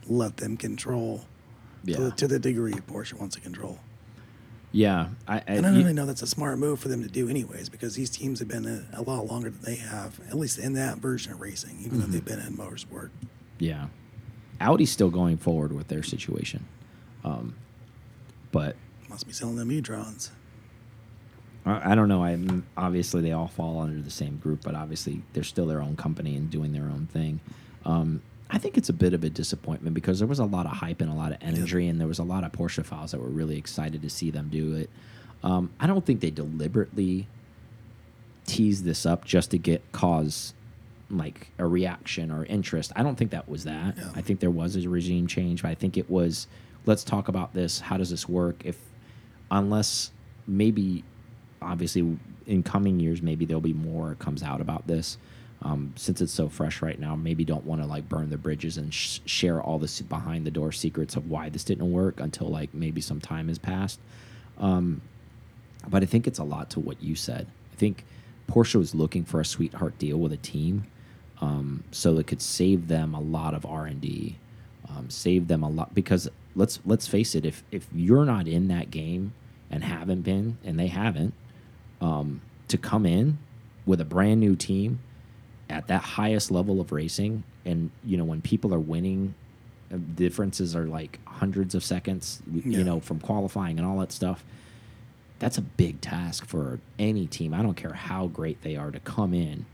let 0.08 0.38
them 0.38 0.58
control 0.58 1.26
Yeah. 1.84 1.98
to, 1.98 2.12
to 2.12 2.28
the 2.28 2.40
degree 2.40 2.74
Porsche 2.74 3.14
wants 3.14 3.36
to 3.36 3.42
control. 3.42 3.80
Yeah, 4.72 5.10
I, 5.28 5.36
I, 5.36 5.44
And 5.48 5.60
I 5.66 5.70
don't 5.70 5.74
you- 5.76 5.82
really 5.82 5.94
know 5.94 6.06
that's 6.06 6.22
a 6.22 6.28
smart 6.28 6.58
move 6.58 6.80
for 6.80 6.88
them 6.88 7.04
to 7.04 7.10
do, 7.10 7.28
anyways, 7.28 7.68
because 7.70 7.94
these 7.96 8.10
teams 8.10 8.40
have 8.40 8.48
been 8.48 8.66
a, 8.66 8.86
a 8.94 9.02
lot 9.02 9.28
longer 9.28 9.50
than 9.50 9.62
they 9.62 9.76
have, 9.76 10.20
at 10.30 10.36
least 10.38 10.58
in 10.58 10.74
that 10.74 10.98
version 11.00 11.34
of 11.34 11.42
racing, 11.42 11.82
even 11.86 12.00
though 12.00 12.08
they've 12.08 12.24
been 12.26 12.40
in 12.40 12.56
motorsport. 12.58 13.10
Yeah, 13.62 13.88
Audi's 14.60 14.92
still 14.92 15.12
going 15.12 15.38
forward 15.38 15.72
with 15.72 15.88
their 15.88 16.02
situation, 16.02 16.66
um, 17.24 17.56
but 18.52 18.76
Must 19.08 19.28
be 19.28 19.34
selling 19.34 19.56
them 19.56 19.72
e-trons. 19.72 20.32
I, 21.64 21.92
I 21.92 21.96
don't 21.96 22.08
know. 22.08 22.24
I 22.24 22.38
obviously 22.76 23.22
they 23.22 23.34
all 23.34 23.48
fall 23.48 23.80
under 23.80 24.02
the 24.02 24.10
same 24.10 24.38
group, 24.38 24.64
but 24.64 24.74
obviously 24.74 25.22
they're 25.34 25.44
still 25.44 25.68
their 25.68 25.80
own 25.82 25.96
company 25.96 26.36
and 26.36 26.50
doing 26.50 26.74
their 26.74 26.86
own 26.86 27.08
thing. 27.14 27.40
Um, 27.86 28.24
I 28.50 28.58
think 28.58 28.78
it's 28.78 28.90
a 28.90 28.94
bit 28.94 29.14
of 29.14 29.24
a 29.24 29.30
disappointment 29.30 29.94
because 29.94 30.18
there 30.18 30.28
was 30.28 30.40
a 30.40 30.46
lot 30.46 30.66
of 30.66 30.74
hype 30.74 31.00
and 31.02 31.12
a 31.12 31.14
lot 31.14 31.32
of 31.32 31.38
energy, 31.42 31.88
and 31.88 32.00
there 32.00 32.08
was 32.08 32.20
a 32.20 32.24
lot 32.24 32.44
of 32.44 32.52
Porsche 32.52 32.84
files 32.84 33.12
that 33.12 33.22
were 33.22 33.30
really 33.30 33.58
excited 33.58 34.02
to 34.02 34.10
see 34.10 34.32
them 34.32 34.50
do 34.50 34.76
it. 34.76 34.90
Um, 35.44 35.70
I 35.80 35.86
don't 35.88 36.04
think 36.04 36.20
they 36.20 36.32
deliberately 36.32 37.28
teased 38.48 38.84
this 38.86 39.06
up 39.06 39.24
just 39.24 39.52
to 39.52 39.60
get 39.60 39.84
cause 39.92 40.54
like 41.12 41.50
a 41.58 41.66
reaction 41.66 42.32
or 42.32 42.46
interest. 42.46 42.92
I 42.96 43.04
don't 43.04 43.16
think 43.16 43.32
that 43.32 43.48
was 43.50 43.64
that. 43.66 43.98
Yeah. 43.98 44.12
I 44.16 44.22
think 44.22 44.40
there 44.40 44.52
was 44.52 44.76
a 44.76 44.90
regime 44.90 45.28
change, 45.28 45.62
but 45.62 45.70
I 45.70 45.76
think 45.76 45.98
it 45.98 46.10
was 46.10 46.48
let's 46.86 47.04
talk 47.04 47.28
about 47.28 47.54
this. 47.54 47.80
How 47.80 47.98
does 47.98 48.10
this 48.10 48.28
work? 48.28 48.62
If 48.66 48.78
unless 49.50 50.12
maybe 50.48 51.04
obviously 51.62 52.18
in 52.48 52.64
coming 52.64 53.00
years 53.00 53.22
maybe 53.22 53.46
there'll 53.46 53.62
be 53.62 53.74
more 53.74 54.16
comes 54.16 54.44
out 54.44 54.62
about 54.62 54.88
this. 54.88 55.18
Um, 55.64 55.94
since 55.96 56.22
it's 56.22 56.34
so 56.34 56.50
fresh 56.50 56.82
right 56.82 57.00
now, 57.00 57.16
maybe 57.16 57.46
don't 57.46 57.66
want 57.66 57.82
to 57.82 57.88
like 57.88 58.10
burn 58.10 58.32
the 58.32 58.38
bridges 58.38 58.78
and 58.78 58.92
sh 58.92 59.20
share 59.26 59.62
all 59.62 59.78
the 59.78 60.04
behind 60.10 60.48
the 60.48 60.52
door 60.52 60.72
secrets 60.72 61.16
of 61.16 61.30
why 61.30 61.50
this 61.50 61.64
didn't 61.64 61.92
work 61.92 62.20
until 62.20 62.48
like 62.48 62.74
maybe 62.74 63.00
some 63.00 63.22
time 63.22 63.48
has 63.48 63.60
passed. 63.60 64.00
Um, 64.58 65.02
but 65.88 66.02
I 66.02 66.08
think 66.08 66.26
it's 66.26 66.40
a 66.40 66.44
lot 66.44 66.72
to 66.72 66.80
what 66.80 67.02
you 67.02 67.16
said. 67.16 67.46
I 67.72 67.76
think 67.76 68.06
Porsche 68.48 68.76
was 68.76 68.94
looking 68.94 69.24
for 69.24 69.40
a 69.40 69.46
sweetheart 69.46 69.98
deal 69.98 70.18
with 70.18 70.34
a 70.34 70.38
team, 70.38 70.86
um, 71.42 71.84
so 71.92 72.18
it 72.18 72.28
could 72.28 72.42
save 72.42 72.88
them 72.88 73.14
a 73.14 73.20
lot 73.20 73.54
of 73.54 73.66
R 73.66 73.86
and 73.86 74.00
D, 74.00 74.38
um, 74.90 75.10
save 75.10 75.48
them 75.48 75.64
a 75.64 75.70
lot 75.70 75.94
because 75.96 76.30
let's 76.56 76.80
let's 76.86 77.08
face 77.08 77.34
it, 77.36 77.46
if 77.46 77.64
if 77.72 77.88
you're 77.94 78.26
not 78.26 78.48
in 78.48 78.68
that 78.68 78.92
game 78.92 79.34
and 79.70 79.84
haven't 79.84 80.22
been, 80.22 80.58
and 80.64 80.80
they 80.80 80.88
haven't, 80.88 81.34
um, 82.02 82.42
to 82.68 82.78
come 82.78 83.06
in 83.06 83.38
with 83.86 84.00
a 84.02 84.06
brand 84.06 84.40
new 84.40 84.56
team 84.56 85.00
at 85.70 85.88
that 85.88 86.02
highest 86.04 86.52
level 86.52 86.80
of 86.82 86.92
racing, 86.92 87.44
and 87.66 87.90
you 88.06 88.18
know 88.18 88.26
when 88.26 88.42
people 88.42 88.74
are 88.74 88.80
winning, 88.80 89.34
uh, 89.94 89.98
differences 90.16 90.76
are 90.76 90.86
like 90.86 91.20
hundreds 91.26 91.74
of 91.74 91.84
seconds, 91.84 92.42
you 92.54 92.62
Yeah. 92.72 92.84
know, 92.84 93.00
from 93.00 93.20
qualifying 93.20 93.78
and 93.80 93.88
all 93.88 94.00
that 94.00 94.12
stuff 94.12 94.44
that's 95.40 95.58
a 95.58 95.62
big 95.64 96.00
task 96.02 96.46
for 96.46 96.80
any 97.00 97.26
team. 97.26 97.52
I 97.52 97.64
don't 97.64 97.74
care 97.74 97.94
how 97.94 98.28
great 98.28 98.62
they 98.62 98.76
are 98.76 98.92
to 98.92 99.00
come 99.00 99.34
in 99.34 99.66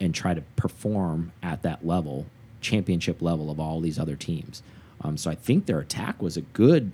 and 0.00 0.14
try 0.14 0.34
to 0.34 0.42
perform 0.56 1.32
at 1.42 1.62
that 1.62 1.86
level, 1.86 2.26
championship 2.60 3.22
level 3.22 3.50
of 3.50 3.60
all 3.60 3.80
these 3.80 3.98
other 3.98 4.16
teams. 4.16 4.62
Um, 5.00 5.16
so 5.16 5.30
I 5.30 5.34
think 5.34 5.66
their 5.66 5.80
attack 5.80 6.22
was 6.22 6.36
a 6.36 6.42
good 6.42 6.92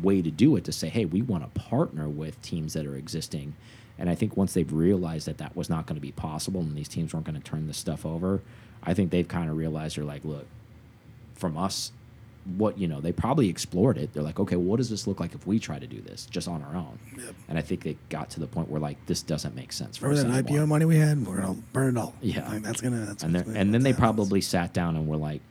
way 0.00 0.22
to 0.22 0.30
do 0.30 0.56
it 0.56 0.64
to 0.64 0.72
say, 0.72 0.88
hey, 0.88 1.04
we 1.04 1.22
want 1.22 1.42
to 1.42 1.60
partner 1.60 2.08
with 2.08 2.40
teams 2.42 2.74
that 2.74 2.86
are 2.86 2.96
existing. 2.96 3.54
And 3.98 4.08
I 4.08 4.14
think 4.14 4.36
once 4.36 4.52
they've 4.54 4.72
realized 4.72 5.26
that 5.26 5.38
that 5.38 5.56
was 5.56 5.68
not 5.68 5.86
going 5.86 5.96
to 5.96 6.00
be 6.00 6.12
possible 6.12 6.60
and 6.60 6.76
these 6.76 6.88
teams 6.88 7.12
weren't 7.12 7.26
going 7.26 7.40
to 7.40 7.50
turn 7.50 7.66
this 7.66 7.78
stuff 7.78 8.06
over, 8.06 8.40
I 8.82 8.94
think 8.94 9.10
they've 9.10 9.26
kind 9.26 9.50
of 9.50 9.56
realized 9.56 9.96
they're 9.96 10.04
like, 10.04 10.24
look, 10.24 10.46
from 11.34 11.56
us, 11.56 11.92
what 12.56 12.78
you 12.78 12.88
know, 12.88 13.00
they 13.00 13.12
probably 13.12 13.48
explored 13.48 13.98
it. 13.98 14.12
They're 14.14 14.22
like, 14.22 14.40
okay, 14.40 14.56
what 14.56 14.78
does 14.78 14.88
this 14.88 15.06
look 15.06 15.20
like 15.20 15.34
if 15.34 15.46
we 15.46 15.58
try 15.58 15.78
to 15.78 15.86
do 15.86 16.00
this 16.00 16.26
just 16.26 16.48
on 16.48 16.62
our 16.62 16.74
own? 16.74 16.98
Yep. 17.16 17.34
And 17.48 17.58
I 17.58 17.60
think 17.62 17.82
they 17.82 17.96
got 18.08 18.30
to 18.30 18.40
the 18.40 18.46
point 18.46 18.70
where 18.70 18.80
like 18.80 19.04
this 19.06 19.22
doesn't 19.22 19.54
make 19.54 19.72
sense 19.72 19.96
for 19.98 20.10
us 20.10 20.22
that. 20.22 20.46
IPO 20.46 20.66
money 20.66 20.84
we 20.86 20.96
had? 20.96 21.26
We're 21.26 21.40
gonna 21.40 21.54
burn 21.72 21.96
it 21.96 22.00
all. 22.00 22.14
Yeah. 22.22 22.48
Like, 22.48 22.62
that's 22.62 22.80
gonna. 22.80 23.04
That's 23.04 23.22
and 23.22 23.34
then 23.34 23.44
gonna- 23.44 23.58
and 23.58 23.74
then 23.74 23.82
they 23.82 23.90
happens. 23.90 24.00
probably 24.00 24.40
sat 24.40 24.72
down 24.72 24.96
and 24.96 25.06
were 25.06 25.16
like, 25.16 25.42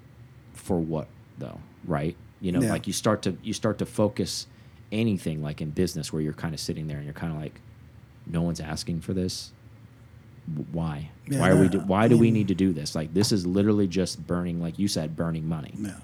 for 0.53 0.79
what 0.79 1.07
though, 1.37 1.59
right? 1.85 2.15
You 2.41 2.51
know, 2.51 2.61
Yeah. 2.61 2.71
like 2.71 2.87
you 2.87 2.93
start 2.93 3.21
to 3.23 3.37
you 3.43 3.53
start 3.53 3.77
to 3.79 3.85
focus 3.85 4.47
anything 4.91 5.41
like 5.43 5.61
in 5.61 5.69
business 5.71 6.11
where 6.13 6.21
you're 6.21 6.33
kind 6.33 6.53
of 6.53 6.59
sitting 6.59 6.87
there 6.87 6.97
and 6.97 7.05
you're 7.05 7.13
kind 7.13 7.33
of 7.33 7.39
like, 7.39 7.59
no 8.25 8.41
one's 8.41 8.59
asking 8.59 9.01
for 9.01 9.13
this. 9.13 9.51
Why? 10.71 11.09
Yeah, 11.27 11.41
why 11.41 11.49
are 11.49 11.57
we? 11.59 11.67
Do, 11.67 11.79
why 11.81 12.05
I 12.05 12.07
do 12.07 12.17
we 12.17 12.31
need 12.31 12.47
to 12.47 12.55
do 12.55 12.71
this? 12.71 12.95
Like 12.95 13.13
this 13.13 13.31
is 13.33 13.45
literally 13.45 13.85
just 13.87 14.25
burning, 14.25 14.61
like 14.61 14.79
you 14.79 14.87
said, 14.87 15.15
burning 15.15 15.47
money. 15.47 15.73
Yeah. 15.77 15.95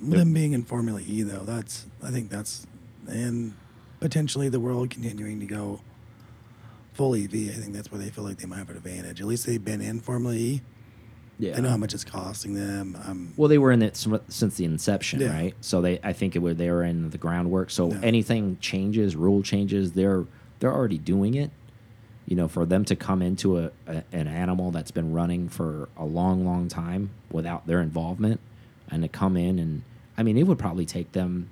Them 0.00 0.32
being 0.32 0.52
in 0.52 0.64
Formula 0.64 1.00
E 1.06 1.22
though, 1.22 1.44
that's 1.44 1.86
I 2.02 2.10
think 2.10 2.30
that's 2.30 2.66
and 3.08 3.54
potentially 4.00 4.48
the 4.48 4.60
world 4.60 4.90
continuing 4.90 5.40
to 5.40 5.46
go 5.46 5.80
full 6.94 7.14
EV. 7.14 7.32
I 7.34 7.52
think 7.60 7.72
that's 7.74 7.90
where 7.92 8.00
they 8.00 8.10
feel 8.10 8.24
like 8.24 8.38
they 8.38 8.46
might 8.46 8.58
have 8.58 8.70
an 8.70 8.76
advantage. 8.76 9.20
At 9.20 9.26
least 9.26 9.46
they've 9.46 9.62
been 9.64 9.80
in 9.80 10.00
Formula 10.00 10.34
E. 10.34 10.62
Yeah. 11.38 11.54
They 11.54 11.62
know 11.62 11.70
how 11.70 11.76
much 11.78 11.94
it's 11.94 12.04
costing 12.04 12.52
them. 12.54 12.98
Um, 13.06 13.32
Well, 13.36 13.48
they 13.48 13.56
were 13.56 13.72
in 13.72 13.80
it 13.80 13.96
since 14.28 14.56
the 14.56 14.64
inception, 14.66 15.20
Yeah. 15.20 15.32
right? 15.32 15.54
So 15.62 15.80
they, 15.80 15.98
I 16.02 16.12
think 16.12 16.36
it 16.36 16.40
were 16.40 16.52
they 16.52 16.70
were 16.70 16.82
in 16.84 17.08
the 17.10 17.18
groundwork. 17.18 17.70
So 17.70 17.90
Yeah. 17.90 18.00
anything 18.02 18.58
changes, 18.60 19.16
rule 19.16 19.42
changes, 19.42 19.92
they're 19.92 20.24
they're 20.58 20.72
already 20.72 20.98
doing 20.98 21.34
it. 21.34 21.50
You 22.26 22.36
know, 22.36 22.46
for 22.48 22.64
them 22.66 22.84
to 22.86 22.94
come 22.96 23.22
into 23.22 23.58
a, 23.58 23.70
a 23.86 24.02
an 24.12 24.28
animal 24.28 24.70
that's 24.70 24.90
been 24.90 25.12
running 25.12 25.48
for 25.48 25.88
a 25.96 26.04
long, 26.04 26.44
long 26.44 26.68
time 26.68 27.10
without 27.30 27.66
their 27.66 27.80
involvement, 27.80 28.40
and 28.90 29.02
to 29.02 29.08
come 29.08 29.36
in 29.36 29.58
and 29.58 29.82
I 30.20 30.22
mean, 30.22 30.36
it 30.36 30.42
would 30.42 30.58
probably 30.58 30.84
take 30.84 31.12
them, 31.12 31.48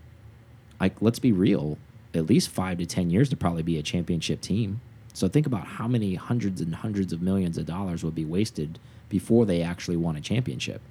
like, 0.78 1.00
let's 1.00 1.18
be 1.18 1.32
real, 1.32 1.78
at 2.12 2.26
least 2.26 2.50
five 2.50 2.76
to 2.76 2.84
ten 2.84 3.08
years 3.08 3.30
to 3.30 3.36
probably 3.36 3.62
be 3.62 3.78
a 3.78 3.82
championship 3.82 4.42
team. 4.42 4.82
So 5.14 5.26
think 5.26 5.46
about 5.46 5.66
how 5.66 5.88
many 5.88 6.16
hundreds 6.16 6.60
and 6.60 6.74
hundreds 6.74 7.14
of 7.14 7.22
millions 7.22 7.56
of 7.56 7.64
dollars 7.64 8.04
would 8.04 8.14
be 8.14 8.26
wasted 8.26 8.78
before 9.08 9.46
they 9.46 9.62
actually 9.62 9.96
won 9.96 10.16
a 10.16 10.20
championship. 10.20 10.82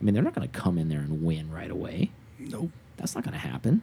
I 0.00 0.04
mean, 0.04 0.14
they're 0.14 0.22
not 0.24 0.34
going 0.34 0.48
to 0.48 0.60
come 0.60 0.78
in 0.78 0.88
there 0.88 0.98
and 0.98 1.24
win 1.24 1.48
right 1.52 1.70
away. 1.70 2.10
nope. 2.40 2.70
That's 2.96 3.14
not 3.14 3.22
going 3.22 3.34
to 3.34 3.38
happen. 3.38 3.82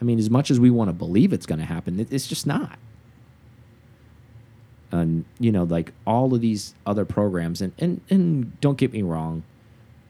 I 0.00 0.04
mean, 0.04 0.20
as 0.20 0.30
much 0.30 0.48
as 0.48 0.60
we 0.60 0.70
want 0.70 0.88
to 0.90 0.94
believe 0.94 1.32
it's 1.32 1.46
going 1.46 1.58
to 1.58 1.64
happen, 1.64 2.06
it's 2.08 2.28
just 2.28 2.46
not. 2.46 2.78
And 4.92 5.24
you 5.40 5.50
know, 5.50 5.64
like 5.64 5.92
all 6.06 6.32
of 6.32 6.40
these 6.40 6.76
other 6.86 7.04
programs, 7.04 7.60
and 7.60 7.72
and 7.80 8.00
and 8.10 8.60
don't 8.60 8.78
get 8.78 8.92
me 8.92 9.02
wrong, 9.02 9.42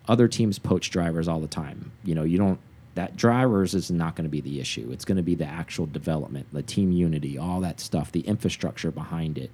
other 0.08 0.28
teams 0.28 0.58
poach 0.58 0.90
drivers 0.90 1.28
all 1.28 1.40
the 1.40 1.48
time. 1.48 1.92
You 2.04 2.14
know, 2.14 2.24
you 2.24 2.38
don't. 2.38 2.58
That 2.94 3.16
drivers 3.16 3.74
is 3.74 3.90
not 3.90 4.14
going 4.14 4.24
to 4.24 4.30
be 4.30 4.40
the 4.40 4.60
issue. 4.60 4.90
It's 4.92 5.04
going 5.04 5.16
to 5.16 5.22
be 5.22 5.34
the 5.34 5.46
actual 5.46 5.86
development, 5.86 6.46
the 6.52 6.62
team 6.62 6.92
unity, 6.92 7.36
all 7.36 7.60
that 7.60 7.80
stuff, 7.80 8.12
the 8.12 8.20
infrastructure 8.20 8.92
behind 8.92 9.36
it. 9.36 9.50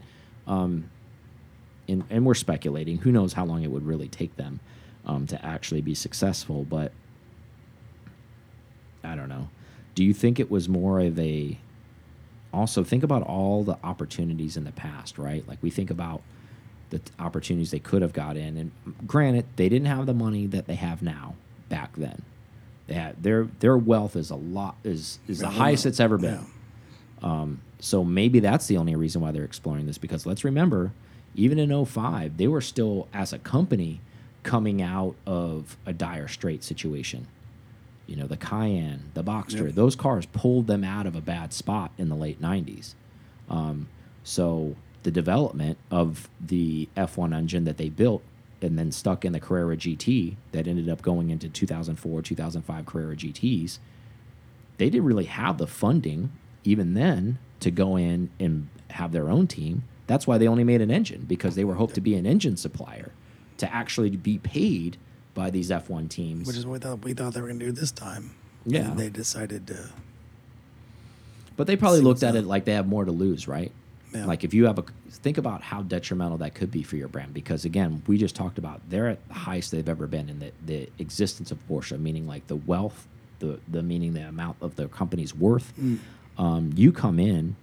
Um, 0.46 0.90
and, 1.88 2.05
and 2.11 2.26
we're 2.26 2.34
speculating. 2.34 2.98
Who 2.98 3.12
knows 3.12 3.32
how 3.32 3.46
long 3.46 3.62
it 3.62 3.70
would 3.70 3.86
really 3.86 4.09
take 4.09 4.36
them 4.36 4.61
um, 5.07 5.26
to 5.28 5.42
actually 5.42 5.80
be 5.80 5.94
successful? 5.94 6.64
But 6.64 6.92
I 9.03 9.14
don't 9.14 9.30
know. 9.30 9.48
Do 9.94 10.05
you 10.05 10.12
think 10.12 10.38
it 10.38 10.51
was 10.51 10.68
more 10.68 11.01
of 11.01 11.18
a 11.18 11.59
also 12.53 12.84
think 12.84 13.03
about 13.03 13.22
all 13.22 13.62
the 13.64 13.78
opportunities 13.82 14.57
in 14.57 14.64
the 14.64 14.72
past, 14.72 15.18
right? 15.18 15.46
Like 15.48 15.59
we 15.62 15.70
think 15.70 15.90
about 15.90 16.22
the 16.91 17.01
opportunities 17.18 17.70
they 17.70 17.78
could 17.78 18.03
have 18.03 18.12
got 18.12 18.36
in, 18.36 18.57
and 18.57 18.70
granted, 19.07 19.47
they 19.57 19.68
didn't 19.68 19.86
have 19.86 20.07
the 20.07 20.14
money 20.14 20.47
that 20.47 20.66
they 20.66 20.74
have 20.74 21.03
now 21.03 21.34
back 21.68 21.95
then. 21.97 22.22
They 22.86 22.95
had 22.95 23.22
their 23.22 23.45
their 23.61 23.76
wealth 23.78 24.16
is 24.16 24.30
a 24.30 24.36
lot 24.36 24.76
is 24.84 25.18
is 25.28 25.38
the 25.38 25.47
Yeah, 25.47 25.53
highest 25.53 25.86
it's 25.86 26.01
ever 26.01 26.18
been. 26.18 26.45
Yeah. 27.22 27.28
Um, 27.43 27.61
so 27.78 28.03
maybe 28.05 28.41
that's 28.41 28.66
the 28.66 28.76
only 28.76 28.95
reason 28.97 29.20
why 29.22 29.30
they're 29.30 29.45
exploring 29.45 29.86
this 29.86 29.99
because 29.99 30.26
let's 30.26 30.45
remember, 30.45 30.93
even 31.34 31.59
in 31.59 31.84
05, 31.84 32.36
they 32.36 32.47
were 32.49 32.61
still, 32.61 33.09
as 33.14 33.32
a 33.32 33.38
company, 33.38 34.01
coming 34.43 34.82
out 34.82 35.14
of 35.26 35.76
a 35.86 35.93
dire 35.93 36.28
strait 36.28 36.64
situation. 36.64 37.26
You 38.07 38.16
know, 38.16 38.26
the 38.26 38.36
Cayenne, 38.36 39.11
the 39.14 39.22
Boxster, 39.22 39.66
Yep. 39.66 39.74
those 39.74 39.95
cars 39.97 40.26
pulled 40.26 40.66
them 40.66 40.82
out 40.82 41.07
of 41.07 41.14
a 41.14 41.20
bad 41.20 41.53
spot 41.53 41.93
in 41.99 42.09
the 42.09 42.16
late 42.16 42.41
90s. 42.43 42.95
Um, 43.49 43.86
so 44.24 44.74
the 45.03 45.11
development 45.11 45.78
of 45.90 46.28
the 46.40 46.88
F1 46.96 47.34
engine 47.34 47.64
that 47.64 47.76
they 47.76 47.88
built 47.88 48.22
and 48.62 48.78
then 48.78 48.92
stuck 48.92 49.24
in 49.24 49.32
the 49.32 49.40
Carrera 49.40 49.76
GT 49.76 50.36
that 50.53 50.66
ended 50.66 50.88
up 50.88 51.03
going 51.03 51.30
into 51.30 51.48
2004, 51.48 52.22
2005 52.22 52.86
Carrera 52.86 53.16
GTs, 53.16 53.78
they 54.76 54.90
didn't 54.90 55.07
really 55.07 55.24
have 55.24 55.59
the 55.59 55.66
funding 55.66 56.30
even 56.64 56.94
then 56.94 57.38
to 57.61 57.70
go 57.70 57.96
in 57.96 58.30
and 58.38 58.68
have 58.90 59.12
their 59.12 59.28
own 59.28 59.46
team. 59.46 59.84
That's 60.07 60.26
why 60.26 60.38
they 60.38 60.48
only 60.48 60.64
made 60.64 60.80
an 60.80 60.90
engine 60.90 61.24
because 61.26 61.55
they 61.55 61.64
were 61.64 61.74
hoped 61.74 61.94
to 61.94 62.01
be 62.01 62.14
an 62.14 62.26
engine 62.26 62.57
supplier 62.57 63.12
to 63.59 63.72
actually 63.72 64.11
be 64.11 64.38
paid 64.38 64.96
by 65.34 65.51
these 65.51 65.70
F1 65.70 66.09
teams. 66.09 66.46
Which 66.46 66.57
is 66.57 66.66
what 66.66 66.72
we 66.72 66.78
thought 66.80 67.05
we 67.05 67.14
thought 67.14 67.34
they 67.34 67.40
were 67.40 67.48
going 67.48 67.61
to 67.61 67.66
do 67.66 67.72
this 67.72 67.92
time. 67.92 68.32
Yeah. 68.66 68.90
And 68.90 68.98
they 68.98 69.09
decided 69.09 69.66
to. 69.68 69.90
But 71.57 71.66
they 71.66 71.76
probably 71.76 72.01
looked 72.01 72.22
at 72.22 72.30
up. 72.30 72.36
it 72.36 72.46
like 72.46 72.64
they 72.64 72.72
have 72.72 72.88
more 72.88 73.05
to 73.05 73.12
lose, 73.12 73.46
right? 73.46 73.72
Yeah. 74.12 74.26
Like 74.26 74.42
if 74.44 74.52
you 74.52 74.66
have 74.66 74.78
a 74.78 74.84
think 75.08 75.38
about 75.38 75.62
how 75.62 75.82
detrimental 75.82 76.38
that 76.38 76.54
could 76.54 76.70
be 76.70 76.82
for 76.82 76.96
your 76.96 77.08
brand 77.08 77.32
because 77.32 77.64
again, 77.64 78.02
we 78.06 78.18
just 78.18 78.34
talked 78.34 78.58
about 78.58 78.80
they're 78.88 79.08
at 79.08 79.28
the 79.28 79.34
highest 79.34 79.70
they've 79.70 79.88
ever 79.88 80.06
been 80.06 80.28
in 80.28 80.40
the, 80.40 80.52
the 80.64 80.88
existence 80.98 81.50
of 81.50 81.58
Porsche, 81.68 81.98
meaning 81.98 82.26
like 82.26 82.46
the 82.48 82.56
wealth, 82.56 83.06
the 83.38 83.61
the 83.68 83.82
meaning 83.82 84.14
the 84.14 84.26
amount 84.26 84.56
of 84.61 84.76
the 84.76 84.88
company's 84.88 85.34
worth. 85.34 85.72
Mm. 85.80 85.98
Um, 86.38 86.72
you 86.74 86.90
come 86.90 87.18
in 87.18 87.56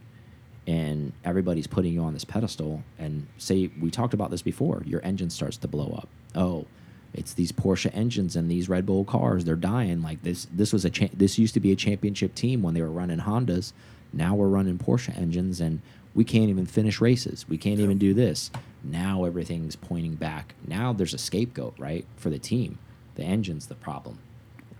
and 0.67 1.13
everybody's 1.23 1.67
putting 1.67 1.93
you 1.93 2.01
on 2.01 2.13
this 2.13 2.25
pedestal 2.25 2.83
and 2.99 3.27
say 3.37 3.69
we 3.79 3.89
talked 3.89 4.13
about 4.13 4.31
this 4.31 4.41
before, 4.41 4.83
your 4.85 5.01
engine 5.03 5.29
starts 5.29 5.57
to 5.57 5.67
blow 5.67 5.97
up. 5.97 6.09
Oh, 6.35 6.65
it's 7.13 7.33
these 7.33 7.51
Porsche 7.51 7.89
engines 7.93 8.35
and 8.35 8.51
these 8.51 8.69
Red 8.69 8.85
Bull 8.85 9.05
cars, 9.05 9.45
they're 9.45 9.55
dying. 9.55 10.01
Like 10.01 10.23
this 10.23 10.47
this 10.51 10.71
was 10.71 10.85
a 10.85 10.91
this 11.13 11.39
used 11.39 11.53
to 11.55 11.59
be 11.59 11.71
a 11.71 11.75
championship 11.75 12.35
team 12.35 12.61
when 12.61 12.73
they 12.73 12.81
were 12.81 12.91
running 12.91 13.19
Hondas. 13.19 13.73
Now 14.13 14.35
we're 14.35 14.47
running 14.47 14.77
Porsche 14.77 15.17
engines 15.17 15.59
and 15.59 15.81
we 16.17 16.23
can't 16.23 16.49
even 16.49 16.65
finish 16.65 16.99
races. 16.99 17.47
We 17.47 17.59
can't 17.59 17.79
even 17.79 17.99
do 17.99 18.11
this. 18.11 18.49
Now 18.83 19.23
everything's 19.23 19.75
pointing 19.75 20.15
back. 20.15 20.55
Now 20.65 20.91
there's 20.91 21.13
a 21.13 21.17
scapegoat, 21.19 21.75
right, 21.77 22.07
for 22.15 22.31
the 22.31 22.39
team. 22.39 22.79
The 23.13 23.23
engine's 23.23 23.67
the 23.67 23.75
problem. 23.75 24.17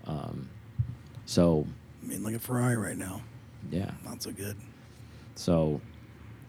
Um, 0.08 0.50
so, 1.28 1.68
I 2.04 2.08
mean, 2.08 2.24
look 2.24 2.34
at 2.34 2.42
Ferrari 2.42 2.76
right 2.76 2.98
now. 2.98 3.22
yeah. 3.70 3.92
Not 4.04 4.24
so 4.24 4.32
good. 4.32 4.58
So 5.36 5.80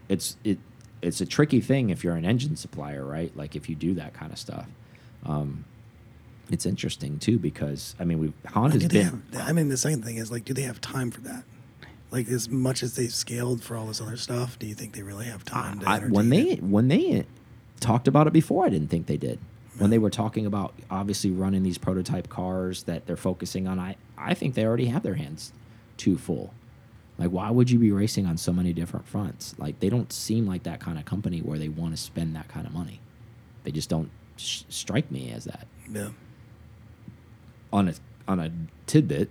it's 0.08 0.38
it 0.42 0.58
it's 1.02 1.20
a 1.20 1.26
tricky 1.26 1.60
thing 1.60 1.90
if 1.90 2.02
you're 2.02 2.16
an 2.16 2.24
engine 2.24 2.56
supplier, 2.56 3.04
right? 3.04 3.36
Like 3.36 3.54
if 3.54 3.68
you 3.68 3.74
do 3.76 3.92
that 3.94 4.14
kind 4.14 4.32
of 4.32 4.38
stuff. 4.38 4.68
Um, 5.26 5.66
it's 6.50 6.64
interesting 6.64 7.18
too 7.18 7.38
because 7.38 7.94
I 8.00 8.04
mean 8.04 8.20
we 8.20 8.32
Honda's 8.46 8.88
they 8.88 8.88
been 8.88 9.22
have, 9.34 9.48
I 9.48 9.52
mean, 9.52 9.68
the 9.68 9.76
second 9.76 10.02
thing 10.02 10.16
is 10.16 10.30
like, 10.30 10.46
do 10.46 10.54
they 10.54 10.62
have 10.62 10.80
time 10.80 11.10
for 11.10 11.20
that? 11.20 11.44
Like, 12.10 12.28
as 12.28 12.48
much 12.48 12.82
as 12.82 12.96
they've 12.96 13.12
scaled 13.12 13.62
for 13.62 13.76
all 13.76 13.86
this 13.86 14.00
other 14.00 14.16
stuff, 14.16 14.58
do 14.58 14.66
you 14.66 14.74
think 14.74 14.94
they 14.94 15.02
really 15.02 15.26
have 15.26 15.44
time 15.44 15.80
to 15.80 15.88
I, 15.88 15.98
when 16.00 16.30
they 16.30 16.52
it? 16.52 16.62
when 16.62 16.88
they 16.88 17.26
talked 17.80 18.08
about 18.08 18.26
it 18.26 18.32
before, 18.32 18.64
I 18.64 18.70
didn't 18.70 18.88
think 18.88 19.06
they 19.06 19.16
did. 19.18 19.38
When 19.76 19.90
they 19.90 19.98
were 19.98 20.10
talking 20.10 20.44
about 20.44 20.74
obviously 20.90 21.30
running 21.30 21.62
these 21.62 21.78
prototype 21.78 22.28
cars 22.28 22.84
that 22.84 23.06
they're 23.06 23.16
focusing 23.16 23.68
on, 23.68 23.78
I 23.78 23.96
I 24.16 24.34
think 24.34 24.54
they 24.54 24.64
already 24.64 24.86
have 24.86 25.02
their 25.02 25.14
hands 25.14 25.52
too 25.96 26.18
full. 26.18 26.52
Like, 27.18 27.30
why 27.30 27.50
would 27.50 27.70
you 27.70 27.78
be 27.78 27.90
racing 27.90 28.26
on 28.26 28.36
so 28.38 28.52
many 28.52 28.72
different 28.72 29.06
fronts? 29.06 29.54
Like, 29.58 29.80
they 29.80 29.88
don't 29.88 30.12
seem 30.12 30.46
like 30.46 30.62
that 30.62 30.78
kind 30.80 30.98
of 30.98 31.04
company 31.04 31.40
where 31.40 31.58
they 31.58 31.68
want 31.68 31.94
to 31.94 31.96
spend 32.00 32.34
that 32.36 32.48
kind 32.48 32.66
of 32.66 32.72
money. 32.72 33.00
They 33.64 33.72
just 33.72 33.88
don't 33.88 34.10
sh 34.36 34.62
strike 34.68 35.10
me 35.10 35.30
as 35.32 35.44
that. 35.44 35.66
Yeah. 35.90 36.10
On 37.72 37.88
a 37.88 37.94
on 38.26 38.40
a 38.40 38.50
tidbit 38.86 39.30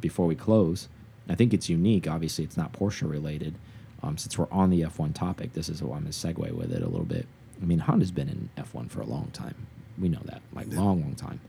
before 0.00 0.26
we 0.26 0.34
close, 0.34 0.88
I 1.30 1.36
think 1.36 1.54
it's 1.54 1.68
unique. 1.68 2.08
Obviously, 2.08 2.44
it's 2.44 2.56
not 2.56 2.72
Porsche 2.72 3.08
related. 3.08 3.54
Um, 4.02 4.18
since 4.18 4.36
we're 4.36 4.50
on 4.50 4.70
the 4.70 4.80
F1 4.80 5.14
topic, 5.14 5.52
this 5.52 5.68
is 5.68 5.80
why 5.82 5.96
I'm 5.96 6.02
going 6.02 6.12
to 6.12 6.18
segue 6.18 6.52
with 6.52 6.72
it 6.72 6.82
a 6.82 6.88
little 6.88 7.06
bit. 7.06 7.26
I 7.62 7.64
mean, 7.66 7.78
Honda's 7.78 8.10
been 8.10 8.28
in 8.28 8.50
F1 8.58 8.90
for 8.90 9.00
a 9.00 9.06
long 9.06 9.30
time. 9.32 9.54
We 9.98 10.08
know 10.08 10.20
that, 10.24 10.42
like 10.52 10.72
Yeah. 10.72 10.80
long, 10.80 11.02
long 11.02 11.14
time. 11.14 11.40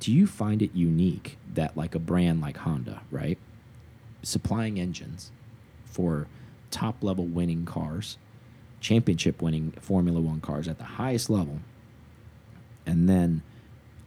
Do 0.00 0.12
you 0.12 0.26
find 0.26 0.62
it 0.62 0.70
unique 0.74 1.38
that 1.54 1.76
like 1.76 1.94
a 1.94 1.98
brand 2.00 2.40
like 2.40 2.56
Honda, 2.58 3.02
right, 3.10 3.38
supplying 4.22 4.80
engines 4.80 5.30
for 5.84 6.26
top 6.70 7.02
level 7.04 7.24
winning 7.24 7.64
cars, 7.66 8.18
championship 8.80 9.40
winning 9.40 9.72
Formula 9.80 10.20
One 10.20 10.40
cars 10.40 10.66
at 10.66 10.78
the 10.78 10.84
highest 10.84 11.30
level, 11.30 11.60
and 12.84 13.08
then 13.08 13.42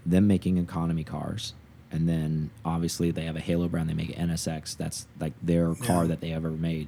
them 0.06 0.28
making 0.28 0.58
economy 0.58 1.04
cars, 1.04 1.54
and 1.92 2.08
then 2.08 2.50
obviously 2.64 3.12
they 3.12 3.24
have 3.26 3.36
a 3.36 3.40
Halo 3.40 3.68
brand. 3.68 3.90
They 3.90 3.94
make 3.94 4.18
an 4.18 4.30
NSX. 4.30 4.78
That's 4.78 5.08
like 5.20 5.34
their 5.42 5.74
car 5.76 6.04
Yeah. 6.04 6.10
that 6.10 6.22
they 6.22 6.32
ever 6.34 6.52
made. 6.52 6.88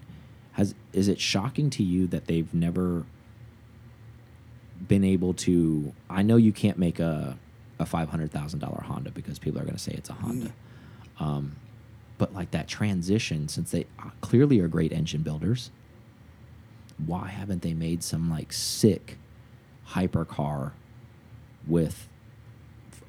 Has 0.54 0.76
is 0.94 1.08
it 1.08 1.20
shocking 1.20 1.70
to 1.72 1.84
you 1.84 2.08
that 2.08 2.26
they've 2.28 2.54
never 2.54 3.06
been 4.88 5.04
able 5.04 5.34
to? 5.34 5.94
I 6.10 6.22
know 6.24 6.36
you 6.38 6.52
can't 6.52 6.78
make 6.78 7.00
a 7.00 7.38
a 7.80 7.86
five 7.86 8.10
hundred 8.10 8.32
thousand 8.32 8.60
dollar 8.60 8.84
Honda 8.84 9.12
because 9.12 9.40
people 9.40 9.60
are 9.60 9.64
going 9.64 9.76
to 9.76 9.80
say 9.82 9.94
it's 9.94 10.10
a 10.10 10.14
Honda. 10.14 10.54
Um, 11.20 11.56
but 12.18 12.34
like 12.34 12.52
that 12.52 12.68
transition, 12.68 13.48
since 13.48 13.72
they 13.72 13.86
uh, 14.00 14.10
clearly 14.22 14.60
are 14.60 14.68
great 14.68 14.92
engine 14.92 15.22
builders, 15.24 15.72
why 17.04 17.28
haven't 17.30 17.62
they 17.64 17.74
made 17.74 18.04
some 18.04 18.30
like 18.30 18.54
sick 18.54 19.18
hypercar 19.90 20.72
with 21.66 22.08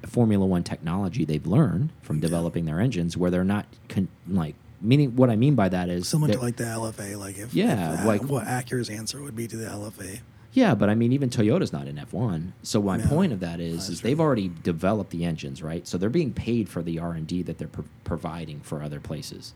Formula 0.07 0.45
One 0.45 0.63
technology 0.63 1.25
they've 1.25 1.45
learned 1.47 1.89
from 2.01 2.19
developing 2.19 2.65
their 2.65 2.79
engines, 2.79 3.15
where 3.17 3.31
they're 3.31 3.43
not 3.43 3.65
con 3.89 4.07
like 4.27 4.55
meaning 4.81 5.15
what 5.15 5.29
I 5.29 5.35
mean 5.37 5.55
by 5.55 5.69
that 5.69 5.89
is 5.89 6.07
Similar 6.09 6.27
that- 6.33 6.39
to 6.39 6.43
like 6.43 6.55
the 6.57 6.65
LFA, 6.65 7.17
like 7.17 7.37
if 7.37 7.53
Yeah, 7.53 7.99
if, 8.01 8.05
like- 8.05 8.23
what 8.23 8.45
Acura's 8.45 8.89
answer 8.89 9.21
would 9.21 9.35
be 9.35 9.47
to 9.47 9.55
the 9.57 9.65
LFA. 9.65 10.19
Yeah, 10.51 10.75
but 10.75 10.87
I 10.87 10.93
mean, 10.93 11.13
even 11.13 11.29
Toyota's 11.31 11.73
not 11.73 11.87
in 11.87 11.95
F1. 11.97 12.51
So 12.61 12.79
my 12.81 12.97
No, 12.97 13.07
point 13.07 13.33
of 13.33 13.39
that 13.39 13.59
is, 13.59 13.89
is 13.89 13.99
true. 14.01 14.09
they've 14.09 14.19
already 14.19 14.51
developed 14.61 15.09
the 15.09 15.25
engines, 15.25 15.63
right? 15.63 15.87
So 15.87 15.97
they're 15.97 16.09
being 16.11 16.31
paid 16.31 16.69
for 16.69 16.83
the 16.83 16.99
R 16.99 17.13
and 17.13 17.25
D 17.25 17.41
that 17.43 17.57
they're 17.57 17.67
pro 17.67 17.85
providing 18.03 18.59
for 18.59 18.83
other 18.83 18.99
places. 18.99 19.53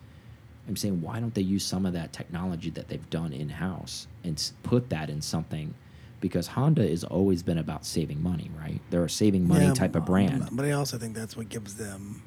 I'm 0.68 0.76
saying, 0.76 1.02
why 1.04 1.20
don't 1.20 1.36
they 1.36 1.42
use 1.44 1.64
some 1.64 1.86
of 1.86 1.94
that 1.94 2.14
technology 2.14 2.70
that 2.72 2.88
they've 2.88 3.08
done 3.12 3.32
in 3.32 3.50
house 3.50 4.08
and 4.24 4.42
put 4.64 4.90
that 4.90 5.10
in 5.12 5.22
something? 5.22 5.76
Because 6.20 6.48
Honda 6.48 6.88
has 6.88 7.04
always 7.04 7.44
been 7.44 7.58
about 7.60 7.86
saving 7.86 8.24
money, 8.24 8.50
right? 8.60 8.82
They're 8.90 9.06
a 9.06 9.10
saving 9.10 9.48
money 9.48 9.66
Yeah, 9.66 9.74
type 9.74 9.96
of 9.96 10.06
brand. 10.06 10.50
But 10.52 10.66
I 10.66 10.72
also 10.72 10.98
think 10.98 11.16
that's 11.16 11.38
what 11.38 11.50
gives 11.50 11.76
them 11.76 12.24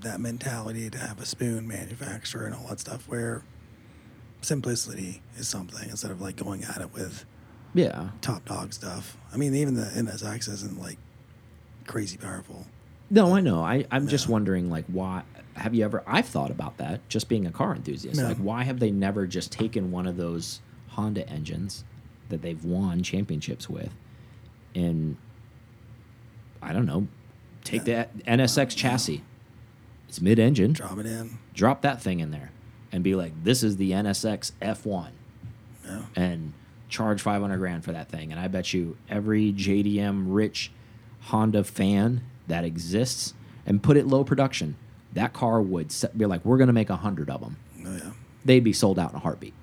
that 0.00 0.20
mentality 0.20 0.90
to 0.90 0.98
have 0.98 1.20
a 1.20 1.24
spoon 1.24 1.66
manufacturer 1.66 2.44
and 2.44 2.54
all 2.54 2.66
that 2.68 2.80
stuff 2.80 3.08
where 3.08 3.42
simplicity 4.40 5.22
is 5.36 5.48
something 5.48 5.88
instead 5.88 6.10
of 6.10 6.20
like 6.20 6.36
going 6.36 6.64
at 6.64 6.80
it 6.80 6.92
with 6.92 7.24
Yeah, 7.74 8.10
top 8.20 8.44
dog 8.44 8.72
stuff. 8.72 9.16
I 9.32 9.36
mean, 9.36 9.54
even 9.54 9.74
the 9.74 9.84
NSX 9.86 10.48
isn't 10.48 10.78
like 10.80 10.98
crazy 11.86 12.16
powerful. 12.18 12.66
No, 13.10 13.34
I 13.34 13.40
know. 13.40 13.62
I, 13.62 13.84
I'm 13.90 14.08
just 14.08 14.26
wondering, 14.28 14.70
like, 14.70 14.86
why 14.86 15.22
have 15.54 15.74
you 15.74 15.84
ever? 15.84 16.02
I've 16.06 16.26
thought 16.26 16.50
about 16.50 16.78
that. 16.78 17.06
Just 17.10 17.28
being 17.28 17.46
a 17.46 17.50
car 17.50 17.74
enthusiast, 17.74 18.18
No. 18.20 18.28
like, 18.28 18.38
why 18.38 18.62
have 18.64 18.80
they 18.80 18.90
never 18.90 19.26
just 19.26 19.52
taken 19.52 19.90
one 19.90 20.06
of 20.06 20.16
those 20.16 20.60
Honda 20.88 21.28
engines 21.28 21.84
that 22.32 22.42
they've 22.42 22.64
won 22.64 23.02
championships 23.04 23.68
with, 23.70 23.92
and 24.74 25.16
I 26.60 26.72
don't 26.72 26.86
know, 26.86 27.06
take 27.64 27.84
that 27.84 28.16
NSX 28.24 28.62
uh, 28.72 28.76
chassis, 28.76 29.22
it's 30.08 30.20
mid-engine, 30.20 30.72
Drop 30.72 30.98
it 30.98 31.06
in. 31.06 31.38
drop 31.54 31.82
that 31.82 32.02
thing 32.02 32.20
in 32.20 32.30
there, 32.30 32.50
and 32.90 33.04
be 33.04 33.14
like, 33.14 33.32
this 33.44 33.62
is 33.62 33.76
the 33.76 33.92
NSX 33.92 34.52
F1, 34.60 35.10
Yeah. 35.84 36.02
and 36.16 36.52
charge 36.88 37.20
500 37.22 37.56
grand 37.58 37.84
for 37.84 37.92
that 37.92 38.08
thing. 38.10 38.30
And 38.32 38.40
I 38.40 38.48
bet 38.48 38.72
you 38.74 38.96
every 39.08 39.52
JDM 39.52 40.24
rich 40.28 40.70
Honda 41.22 41.64
fan 41.64 42.22
that 42.48 42.64
exists 42.64 43.32
and 43.64 43.82
put 43.82 43.96
it 43.96 44.06
low 44.06 44.24
production, 44.24 44.76
that 45.14 45.32
car 45.32 45.60
would 45.62 45.92
set, 45.92 46.16
be 46.18 46.26
like, 46.26 46.44
we're 46.44 46.56
going 46.58 46.66
to 46.66 46.72
make 46.72 46.90
a 46.90 46.96
hundred 46.96 47.30
of 47.30 47.40
them. 47.40 47.56
Oh 47.86 47.94
yeah. 47.96 48.10
They'd 48.44 48.64
be 48.64 48.72
sold 48.72 48.98
out 48.98 49.10
in 49.10 49.16
a 49.16 49.20
heartbeat. 49.20 49.54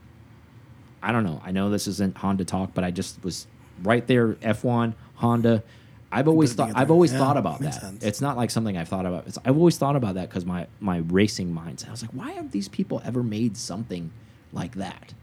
I 1.02 1.12
don't 1.12 1.24
know. 1.24 1.42
I 1.44 1.52
know 1.52 1.70
this 1.70 1.88
isn't 1.88 2.18
Honda 2.18 2.46
talk, 2.46 2.74
but 2.74 2.84
I 2.84 2.92
just 2.92 3.24
was 3.24 3.48
right 3.84 4.06
there. 4.08 4.34
F1 4.36 4.94
Honda. 5.16 5.64
I've 6.12 6.28
always 6.28 6.54
thought. 6.54 6.72
I've 6.76 6.90
always 6.92 7.12
Yeah, 7.14 7.20
thought 7.20 7.38
about 7.38 7.60
that. 7.60 7.74
sense. 7.82 8.04
It's 8.04 8.20
not 8.22 8.36
like 8.36 8.50
something 8.50 8.76
I've 8.78 8.88
thought 8.90 9.06
about. 9.06 9.28
It's, 9.28 9.38
I've 9.46 9.58
always 9.58 9.78
thought 9.78 9.96
about 9.96 10.16
that 10.16 10.30
because 10.30 10.46
my 10.46 10.66
my 10.80 10.98
racing 10.98 11.54
mindset. 11.54 11.90
I 11.90 11.92
was 11.92 12.02
like, 12.02 12.12
why 12.12 12.32
have 12.32 12.52
these 12.52 12.68
people 12.68 13.02
ever 13.06 13.22
made 13.24 13.56
something 13.58 14.12
like 14.52 14.76
that? 14.76 15.14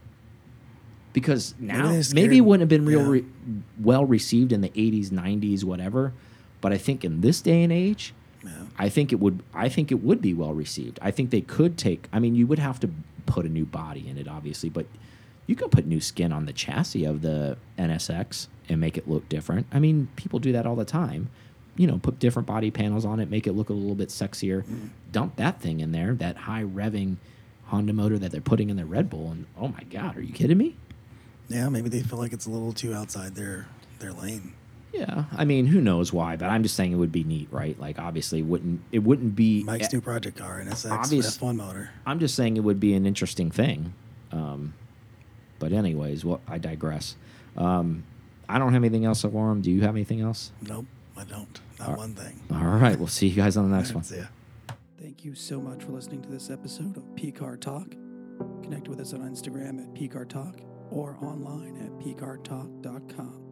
Because 1.12 1.54
now 1.58 1.90
they're 1.90 2.02
maybe, 2.12 2.36
it 2.36 2.40
wouldn't 2.42 2.60
have 2.60 2.68
been 2.68 2.84
real 2.84 3.00
yeah. 3.02 3.08
re 3.08 3.24
well 3.80 4.04
received 4.04 4.52
in 4.52 4.60
the 4.60 4.68
'80s, 4.70 5.08
'90s, 5.08 5.64
whatever. 5.64 6.12
But 6.60 6.72
I 6.72 6.78
think 6.78 7.04
in 7.04 7.20
this 7.20 7.40
day 7.40 7.62
and 7.62 7.72
age, 7.72 8.12
Yeah. 8.44 8.50
I 8.78 8.88
think 8.88 9.12
it 9.12 9.16
would. 9.18 9.42
I 9.54 9.68
think 9.68 9.90
it 9.90 10.02
would 10.02 10.20
be 10.20 10.34
well 10.34 10.52
received. 10.52 10.98
I 11.02 11.10
think 11.10 11.30
they 11.30 11.40
could 11.40 11.78
take. 11.78 12.06
I 12.12 12.18
mean, 12.20 12.34
you 12.34 12.46
would 12.46 12.58
have 12.58 12.78
to 12.80 12.90
put 13.24 13.44
a 13.46 13.48
new 13.48 13.64
body 13.64 14.06
in 14.08 14.18
it, 14.18 14.28
obviously, 14.28 14.68
but 14.68 14.86
you 15.46 15.54
could 15.56 15.70
put 15.70 15.86
new 15.86 16.00
skin 16.00 16.32
on 16.32 16.46
the 16.46 16.52
chassis 16.52 17.04
of 17.04 17.22
the 17.22 17.56
NSX 17.78 18.48
and 18.68 18.80
make 18.80 18.96
it 18.98 19.08
look 19.08 19.28
different. 19.28 19.66
I 19.72 19.78
mean, 19.78 20.08
people 20.16 20.38
do 20.38 20.52
that 20.52 20.66
all 20.66 20.76
the 20.76 20.84
time. 20.84 21.28
You 21.76 21.86
know, 21.86 21.98
put 21.98 22.18
different 22.18 22.46
body 22.46 22.70
panels 22.70 23.04
on 23.04 23.20
it, 23.20 23.30
make 23.30 23.46
it 23.46 23.52
look 23.52 23.68
a 23.68 23.74
little 23.74 23.94
bit 23.94 24.08
sexier. 24.08 24.64
Dump 25.12 25.36
that 25.36 25.60
thing 25.60 25.80
in 25.80 25.92
there, 25.92 26.14
that 26.14 26.36
high 26.36 26.62
revving 26.64 27.16
Honda 27.66 27.92
motor 27.92 28.18
that 28.18 28.32
they're 28.32 28.40
putting 28.40 28.70
in 28.70 28.76
their 28.76 28.86
Red 28.86 29.10
Bull, 29.10 29.30
and 29.30 29.46
oh 29.60 29.68
my 29.68 29.82
God, 29.90 30.16
are 30.16 30.22
you 30.22 30.32
kidding 30.32 30.56
me? 30.56 30.76
Yeah. 31.48 31.68
Maybe 31.68 31.88
they 31.88 32.00
feel 32.00 32.18
like 32.18 32.32
it's 32.32 32.46
a 32.46 32.50
little 32.50 32.72
too 32.72 32.94
outside 32.94 33.34
their 33.34 33.66
their 33.98 34.12
lane. 34.12 34.52
Yeah, 34.92 35.24
I 35.36 35.44
mean, 35.44 35.66
who 35.66 35.80
knows 35.82 36.10
why? 36.12 36.36
But 36.36 36.46
I'm 36.46 36.62
just 36.62 36.74
saying 36.74 36.92
it 36.92 36.96
would 36.96 37.12
be 37.12 37.22
neat, 37.24 37.48
right? 37.50 37.78
Like, 37.78 37.98
obviously, 37.98 38.40
wouldn't 38.40 38.80
it 38.92 39.00
wouldn't 39.00 39.36
be 39.36 39.62
Mike's 39.64 39.92
new 39.92 40.00
project 40.00 40.38
car, 40.38 40.62
NSX 40.64 40.90
Obvious- 40.90 41.36
F1 41.36 41.56
motor. 41.56 41.90
I'm 42.06 42.18
just 42.18 42.34
saying 42.34 42.56
it 42.56 42.60
would 42.60 42.80
be 42.80 42.94
an 42.94 43.04
interesting 43.04 43.50
thing. 43.50 43.92
Um, 44.32 44.72
but 45.58 45.72
anyways, 45.72 46.24
well, 46.24 46.40
I 46.48 46.58
digress. 46.58 47.16
Um, 47.56 48.04
I 48.48 48.58
don't 48.58 48.72
have 48.72 48.82
anything 48.82 49.04
else 49.04 49.22
for 49.22 49.50
him. 49.52 49.60
Do 49.62 49.70
you 49.70 49.80
have 49.82 49.94
anything 49.94 50.20
else? 50.20 50.52
Nope, 50.62 50.86
I 51.16 51.24
don't. 51.24 51.60
Not 51.78 51.88
All- 51.90 51.96
one 51.96 52.14
thing. 52.14 52.40
All 52.52 52.58
right, 52.78 52.98
we'll 52.98 53.08
see 53.08 53.28
you 53.28 53.34
guys 53.36 53.56
on 53.56 53.70
the 53.70 53.76
next 53.76 53.92
one. 53.94 54.04
See 54.04 54.16
ya. 54.18 54.24
Thank 55.00 55.24
you 55.24 55.34
so 55.34 55.60
much 55.60 55.82
for 55.84 55.92
listening 55.92 56.22
to 56.22 56.28
this 56.28 56.50
episode 56.50 56.96
of 56.96 57.02
PCAR 57.14 57.60
Talk. 57.60 57.90
Connect 58.62 58.88
with 58.88 59.00
us 59.00 59.12
on 59.12 59.20
Instagram 59.20 59.80
at 59.80 59.94
PCAR 59.94 60.28
Talk 60.28 60.60
or 60.90 61.16
online 61.22 61.76
at 61.78 61.90
PCARTalk.com. 62.04 63.42